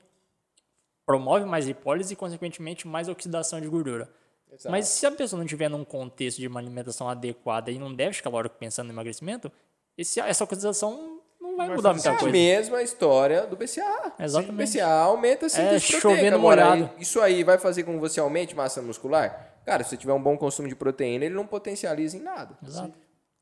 promove 1.05 1.45
mais 1.45 1.65
lipólise 1.65 2.13
e, 2.13 2.15
consequentemente, 2.15 2.87
mais 2.87 3.07
oxidação 3.07 3.61
de 3.61 3.67
gordura. 3.67 4.11
Exato. 4.51 4.71
Mas 4.71 4.87
se 4.87 5.05
a 5.05 5.11
pessoa 5.11 5.39
não 5.39 5.47
tiver 5.47 5.69
num 5.69 5.83
contexto 5.83 6.39
de 6.39 6.47
uma 6.47 6.59
alimentação 6.59 7.09
adequada 7.09 7.71
e 7.71 7.77
não 7.77 7.93
déficit 7.93 8.23
calórico 8.23 8.55
pensando 8.57 8.87
em 8.87 8.91
emagrecimento, 8.91 9.51
esse, 9.97 10.19
essa 10.19 10.43
oxidação 10.43 11.14
não 11.55 11.57
vai 11.57 11.67
vai 11.67 11.75
mudar 11.77 11.93
muita 11.93 12.09
É 12.09 12.11
a 12.11 12.17
coisa. 12.17 12.31
mesma 12.31 12.81
história 12.81 13.47
do 13.47 13.55
BCA. 13.55 14.13
Exatamente. 14.19 14.53
O 14.53 14.57
BCA 14.57 14.87
aumenta 14.87 15.45
a 15.45 15.49
síntese 15.49 15.95
É, 15.95 16.27
Agora, 16.27 16.37
molhado. 16.37 16.89
Isso 16.99 17.21
aí 17.21 17.43
vai 17.43 17.57
fazer 17.57 17.83
com 17.83 17.93
que 17.93 17.99
você 17.99 18.19
aumente 18.19 18.55
massa 18.55 18.81
muscular? 18.81 19.53
Cara, 19.65 19.83
se 19.83 19.89
você 19.91 19.97
tiver 19.97 20.13
um 20.13 20.21
bom 20.21 20.37
consumo 20.37 20.67
de 20.67 20.75
proteína, 20.75 21.25
ele 21.25 21.33
não 21.35 21.47
potencializa 21.47 22.17
em 22.17 22.21
nada. 22.21 22.57
Exato. 22.65 22.93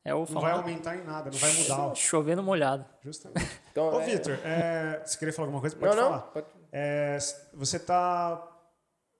É 0.04 0.14
o 0.14 0.26
Não 0.30 0.40
vai 0.40 0.52
aumentar 0.52 0.96
em 0.96 1.02
nada, 1.04 1.30
não 1.30 1.38
vai 1.38 1.52
mudar. 1.52 1.94
no 2.36 2.42
molhado. 2.42 2.84
Justamente. 3.02 3.50
Então, 3.74 3.88
Ô, 3.92 4.00
é- 4.00 4.04
Vitor, 4.04 4.38
é, 4.44 5.02
você 5.04 5.18
queria 5.18 5.34
falar 5.34 5.46
alguma 5.46 5.60
coisa? 5.60 5.74
Não, 5.74 5.80
Pode 5.82 5.96
não. 5.96 6.04
falar. 6.10 6.18
pode- 6.20 6.46
É, 6.72 7.18
você 7.52 7.76
está 7.76 8.50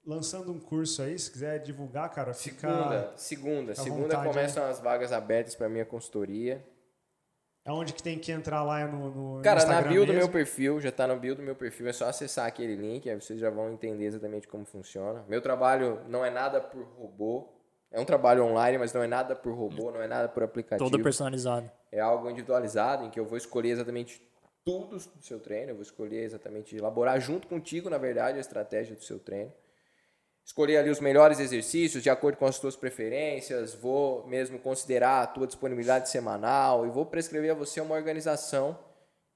lançando 0.07 0.53
um 0.53 0.61
curso 0.61 1.03
aí, 1.03 1.19
se 1.19 1.31
quiser 1.31 1.59
divulgar, 1.61 2.09
cara, 2.11 2.33
fica... 2.35 2.69
Segunda, 2.69 3.13
segunda. 3.17 3.75
Segunda 3.75 4.03
vontade, 4.17 4.29
começam 4.29 4.65
as 4.65 4.79
vagas 4.79 5.11
abertas 5.13 5.55
para 5.55 5.69
minha 5.69 5.85
consultoria. 5.85 6.65
Aonde 7.67 7.95
que 7.95 8.03
tem 8.03 8.19
que 8.19 8.31
entrar 8.31 8.63
lá 8.63 8.81
é 8.81 8.87
no, 8.87 9.37
no 9.37 9.43
Cara, 9.43 9.61
Instagram 9.61 9.85
na 9.85 9.89
bio 9.89 10.03
do 10.03 10.13
meu 10.13 10.17
mesmo? 10.17 10.33
perfil, 10.33 10.81
já 10.81 10.93
tá 10.93 11.07
no 11.07 11.19
bio 11.19 11.35
do 11.35 11.43
meu 11.43 11.57
perfil, 11.57 11.89
é 11.89 11.93
só 11.95 12.07
acessar 12.07 12.47
aquele 12.47 12.77
link, 12.77 13.09
aí 13.09 13.19
vocês 13.19 13.41
já 13.41 13.49
vão 13.49 13.73
entender 13.73 14.05
exatamente 14.05 14.47
como 14.47 14.67
funciona. 14.67 15.25
Meu 15.29 15.41
trabalho 15.41 16.01
não 16.07 16.23
é 16.23 16.31
nada 16.31 16.61
por 16.61 16.83
robô, 16.99 17.49
é 17.91 17.99
um 17.99 18.05
trabalho 18.05 18.45
online, 18.45 18.77
mas 18.77 18.93
não 18.93 19.03
é 19.03 19.07
nada 19.07 19.35
por 19.35 19.55
robô, 19.55 19.91
não 19.91 20.03
é 20.03 20.07
nada 20.07 20.29
por 20.29 20.43
aplicativo. 20.43 20.91
Todo 20.91 21.03
personalizado. 21.03 21.71
É 21.91 22.01
algo 22.01 22.29
individualizado, 22.29 23.07
em 23.07 23.11
que 23.11 23.19
eu 23.19 23.25
vou 23.25 23.39
escolher 23.39 23.71
exatamente 23.71 24.21
tudo 24.63 24.97
do 24.99 25.25
seu 25.25 25.41
treino, 25.41 25.71
eu 25.71 25.75
vou 25.75 25.83
escolher 25.83 26.23
exatamente, 26.23 26.77
elaborar 26.77 27.19
junto 27.19 27.49
contigo, 27.49 27.89
na 27.89 27.97
verdade, 27.97 28.37
a 28.37 28.41
estratégia 28.41 28.95
do 28.95 29.03
seu 29.03 29.19
treino. 29.19 29.53
Escolher 30.45 30.77
ali 30.77 30.91
os 30.91 31.01
melhores 31.01 31.41
exercícios 31.41 32.03
de 32.03 32.11
acordo 32.11 32.37
com 32.37 32.45
as 32.45 32.59
tuas 32.59 32.77
preferências, 32.77 33.75
vou 33.75 34.27
mesmo 34.27 34.59
considerar 34.59 35.23
a 35.23 35.27
tua 35.27 35.47
disponibilidade 35.47 36.11
semanal 36.11 36.87
e 36.87 36.91
vou 36.91 37.07
prescrever 37.07 37.53
a 37.53 37.55
você 37.55 37.81
uma 37.81 37.95
organização 37.95 38.79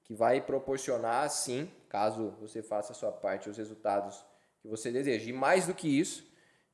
que 0.03 0.13
vai 0.13 0.39
proporcionar, 0.39 1.29
sim, 1.29 1.69
caso 1.87 2.35
você 2.39 2.61
faça 2.61 2.93
a 2.93 2.95
sua 2.95 3.11
parte, 3.11 3.49
os 3.49 3.57
resultados 3.57 4.23
que 4.61 4.67
você 4.67 4.91
deseja. 4.91 5.29
E 5.29 5.33
mais 5.33 5.65
do 5.65 5.73
que 5.73 5.87
isso, 5.87 6.23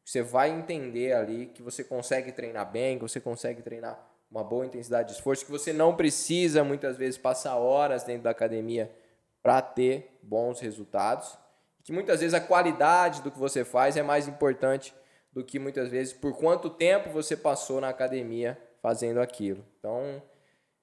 você 0.03 0.21
vai 0.21 0.49
entender 0.49 1.13
ali 1.13 1.47
que 1.47 1.61
você 1.61 1.83
consegue 1.83 2.31
treinar 2.31 2.69
bem, 2.69 2.97
que 2.97 3.03
você 3.03 3.19
consegue 3.19 3.61
treinar 3.61 3.99
uma 4.29 4.43
boa 4.43 4.65
intensidade 4.65 5.09
de 5.09 5.15
esforço, 5.15 5.45
que 5.45 5.51
você 5.51 5.71
não 5.71 5.95
precisa 5.95 6.63
muitas 6.63 6.97
vezes 6.97 7.17
passar 7.17 7.55
horas 7.55 8.03
dentro 8.03 8.23
da 8.23 8.31
academia 8.31 8.91
para 9.41 9.61
ter 9.61 10.19
bons 10.21 10.59
resultados, 10.59 11.37
que 11.85 11.93
muitas 11.93 12.19
vezes 12.19 12.33
a 12.33 12.41
qualidade 12.41 13.21
do 13.21 13.29
que 13.31 13.37
você 13.37 13.63
faz 13.63 13.95
é 13.95 14.01
mais 14.01 14.27
importante 14.27 14.93
do 15.31 15.43
que 15.43 15.59
muitas 15.59 15.87
vezes 15.87 16.11
por 16.11 16.35
quanto 16.35 16.67
tempo 16.67 17.11
você 17.11 17.37
passou 17.37 17.79
na 17.79 17.89
academia 17.89 18.59
fazendo 18.81 19.21
aquilo. 19.21 19.63
Então, 19.77 20.21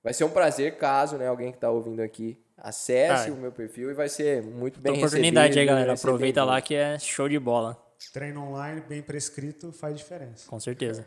vai 0.02 0.14
ser 0.14 0.22
um 0.22 0.30
prazer 0.30 0.76
caso, 0.78 1.16
né, 1.16 1.26
alguém 1.26 1.50
que 1.50 1.56
está 1.56 1.68
ouvindo 1.70 2.00
aqui 2.00 2.40
acesse 2.56 3.30
Ah, 3.30 3.32
o 3.32 3.36
meu 3.36 3.50
perfil 3.50 3.90
e 3.90 3.94
vai 3.94 4.08
ser 4.08 4.42
muito 4.42 4.80
bem 4.80 4.92
Então, 4.92 5.04
oportunidade 5.04 5.48
recebido, 5.48 5.60
aí, 5.60 5.66
galera. 5.66 5.94
Aproveita 5.94 6.44
lá 6.44 6.60
que 6.60 6.76
é 6.76 6.96
show 7.00 7.28
de 7.28 7.38
bola. 7.38 7.76
Treino 8.12 8.40
online, 8.40 8.80
bem 8.82 9.02
prescrito, 9.02 9.72
faz 9.72 9.96
diferença. 9.96 10.48
Com 10.48 10.60
certeza. 10.60 11.04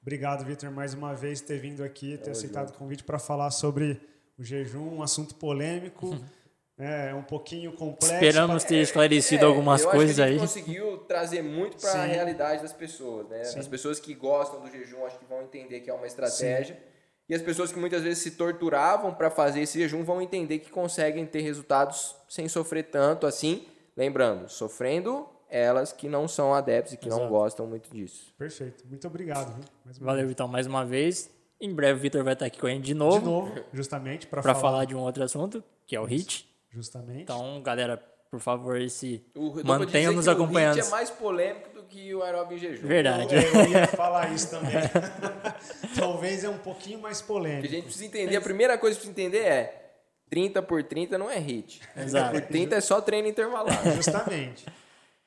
Obrigado, 0.00 0.44
Vitor, 0.44 0.70
mais 0.70 0.94
uma 0.94 1.14
vez 1.14 1.40
ter 1.40 1.58
vindo 1.58 1.82
aqui, 1.82 2.16
ter 2.18 2.30
aceitado 2.30 2.70
o 2.70 2.72
convite 2.74 3.02
para 3.02 3.18
falar 3.18 3.50
sobre 3.50 4.00
o 4.38 4.44
jejum, 4.44 4.98
um 4.98 5.02
assunto 5.02 5.34
polêmico, 5.34 6.16
é 6.78 7.14
um 7.14 7.22
pouquinho 7.22 7.72
complexo. 7.72 8.12
Esperamos 8.14 8.64
ter 8.64 8.76
esclarecido 8.80 9.44
É, 9.44 9.48
algumas 9.48 9.82
eu 9.82 9.88
acho 9.88 9.96
coisas 9.96 10.16
que 10.16 10.22
a 10.22 10.26
gente 10.26 10.34
aí. 10.34 10.40
conseguiu 10.40 10.98
trazer 11.06 11.42
muito 11.42 11.76
para 11.76 11.90
a 11.90 12.06
Sim. 12.06 12.12
realidade 12.12 12.62
das 12.62 12.72
pessoas, 12.72 13.28
né? 13.28 13.40
As 13.42 13.68
pessoas 13.68 14.00
que 14.00 14.14
gostam 14.14 14.60
do 14.60 14.70
jejum, 14.70 15.04
acho 15.06 15.18
que 15.18 15.24
vão 15.26 15.42
entender 15.42 15.80
que 15.80 15.90
é 15.90 15.94
uma 15.94 16.06
estratégia. 16.06 16.78
E 17.28 17.34
as 17.34 17.40
pessoas 17.42 17.72
que 17.72 17.78
muitas 17.78 18.02
vezes 18.02 18.18
se 18.22 18.32
torturavam 18.32 19.14
para 19.14 19.30
fazer 19.30 19.60
esse 19.60 19.78
jejum 19.78 20.02
vão 20.04 20.20
entender 20.20 20.58
que 20.58 20.70
conseguem 20.70 21.24
ter 21.24 21.40
resultados 21.40 22.16
sem 22.28 22.48
sofrer 22.48 22.84
tanto 22.84 23.26
assim. 23.26 23.64
Lembrando, 23.96 24.48
sofrendo 24.48 25.28
elas 25.48 25.92
que 25.92 26.08
não 26.08 26.26
são 26.26 26.52
adeptos 26.54 26.94
e 26.94 26.96
que 26.96 27.08
não 27.08 27.18
Exato. 27.18 27.30
gostam 27.32 27.66
muito 27.66 27.90
disso. 27.90 28.32
Perfeito. 28.38 28.84
Muito 28.88 29.06
obrigado. 29.06 29.54
Viu? 29.54 29.64
Mais 29.84 29.98
uma 29.98 30.06
Valeu, 30.06 30.30
então, 30.30 30.48
mais 30.48 30.66
uma 30.66 30.84
vez. 30.84 31.30
Em 31.60 31.72
breve 31.72 31.98
o 31.98 32.02
Vitor 32.02 32.24
vai 32.24 32.32
estar 32.32 32.46
aqui 32.46 32.58
com 32.58 32.66
a 32.66 32.70
gente 32.70 32.84
de 32.84 32.94
novo, 32.94 33.18
De 33.20 33.24
novo, 33.26 33.64
justamente, 33.72 34.26
para 34.26 34.42
para 34.42 34.54
falar. 34.54 34.62
falar 34.72 34.84
de 34.86 34.96
um 34.96 35.00
outro 35.00 35.22
assunto, 35.22 35.62
que 35.86 35.94
é 35.94 36.00
o 36.00 36.04
HIT. 36.06 36.48
Justamente. 36.72 37.22
Então, 37.22 37.60
galera, 37.62 37.96
por 38.30 38.40
favor, 38.40 38.88
se 38.88 39.24
O, 39.34 39.46
eu 39.48 39.50
tô 39.56 39.60
pra 39.62 39.78
mantenham 39.78 40.12
dizer 40.12 40.16
nos 40.16 40.24
que 40.24 40.30
acompanhando. 40.30 40.74
O 40.74 40.78
HIIT 40.78 40.86
é 40.86 40.90
mais 40.90 41.10
polêmico 41.10 41.68
do 41.74 41.82
que 41.82 42.14
o 42.14 42.22
aeróbio 42.22 42.56
em 42.56 42.60
jejum. 42.60 42.86
Verdade. 42.86 43.34
Eu, 43.34 43.42
eu 43.42 43.70
ia 43.70 43.86
falar 43.94 44.32
isso 44.32 44.50
também. 44.50 44.72
Talvez 45.98 46.44
é 46.44 46.48
um 46.48 46.58
pouquinho 46.58 46.98
mais 47.00 47.18
O 47.20 47.24
que 47.24 47.30
a 47.30 47.34
polêmico. 47.34 47.68
gente 47.68 47.84
precisa 47.84 48.06
entender, 48.06 48.36
a 48.36 48.40
primeira 48.40 48.78
coisa 48.78 48.98
que 48.98 49.04
precisa 49.06 49.26
entender 49.28 49.46
é 49.46 49.94
30 50.30 50.62
por 50.62 50.82
30 50.82 51.18
não 51.18 51.30
é 51.30 51.38
hit. 51.38 51.82
Exato. 51.96 52.32
Por 52.32 52.40
30 52.42 52.76
é 52.76 52.80
só 52.80 53.00
treino 53.00 53.28
intervalado. 53.28 53.70
Justamente. 53.94 54.64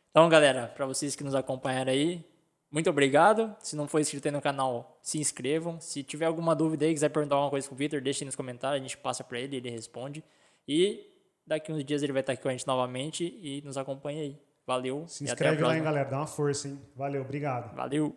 Então, 0.10 0.28
galera, 0.30 0.68
para 0.76 0.86
vocês 0.88 1.16
que 1.16 1.24
nos 1.24 1.36
acompanharam 1.36 1.92
aí, 1.92 2.26
muito 2.72 2.90
obrigado. 2.90 3.56
Se 3.60 3.76
não 3.76 3.88
for 3.88 4.00
inscrito 4.00 4.28
aí 4.28 4.32
no 4.32 4.42
canal, 4.42 4.98
se 5.04 5.20
inscrevam. 5.20 5.80
Se 5.80 6.02
tiver 6.02 6.26
alguma 6.26 6.56
dúvida 6.56 6.86
aí, 6.86 6.94
quiser 6.94 7.10
perguntar 7.10 7.36
alguma 7.36 7.52
coisa 7.52 7.68
pro 7.68 7.76
Vitor, 7.76 8.02
deixe 8.02 8.24
aí 8.24 8.26
nos 8.26 8.36
comentários, 8.36 8.80
a 8.80 8.82
gente 8.82 8.98
passa 8.98 9.24
para 9.24 9.40
ele, 9.40 9.58
ele 9.58 9.70
responde. 9.70 10.24
E 10.68 11.06
daqui 11.46 11.72
uns 11.72 11.84
dias 11.84 12.04
ele 12.04 12.14
vai 12.14 12.22
estar 12.22 12.34
aqui 12.34 12.42
com 12.42 12.50
a 12.50 12.52
gente 12.52 12.68
novamente 12.68 13.24
e 13.42 13.62
nos 13.64 13.78
acompanha 13.78 14.22
aí. 14.22 14.38
Valeu 14.68 15.08
Se 15.08 15.24
inscreve 15.24 15.62
lá, 15.62 15.78
hein, 15.78 15.84
galera. 15.84 16.10
Dá 16.10 16.18
uma 16.18 16.28
força, 16.28 16.68
hein? 16.68 16.82
Valeu, 16.96 17.22
obrigado. 17.22 17.76
Valeu. 17.76 18.16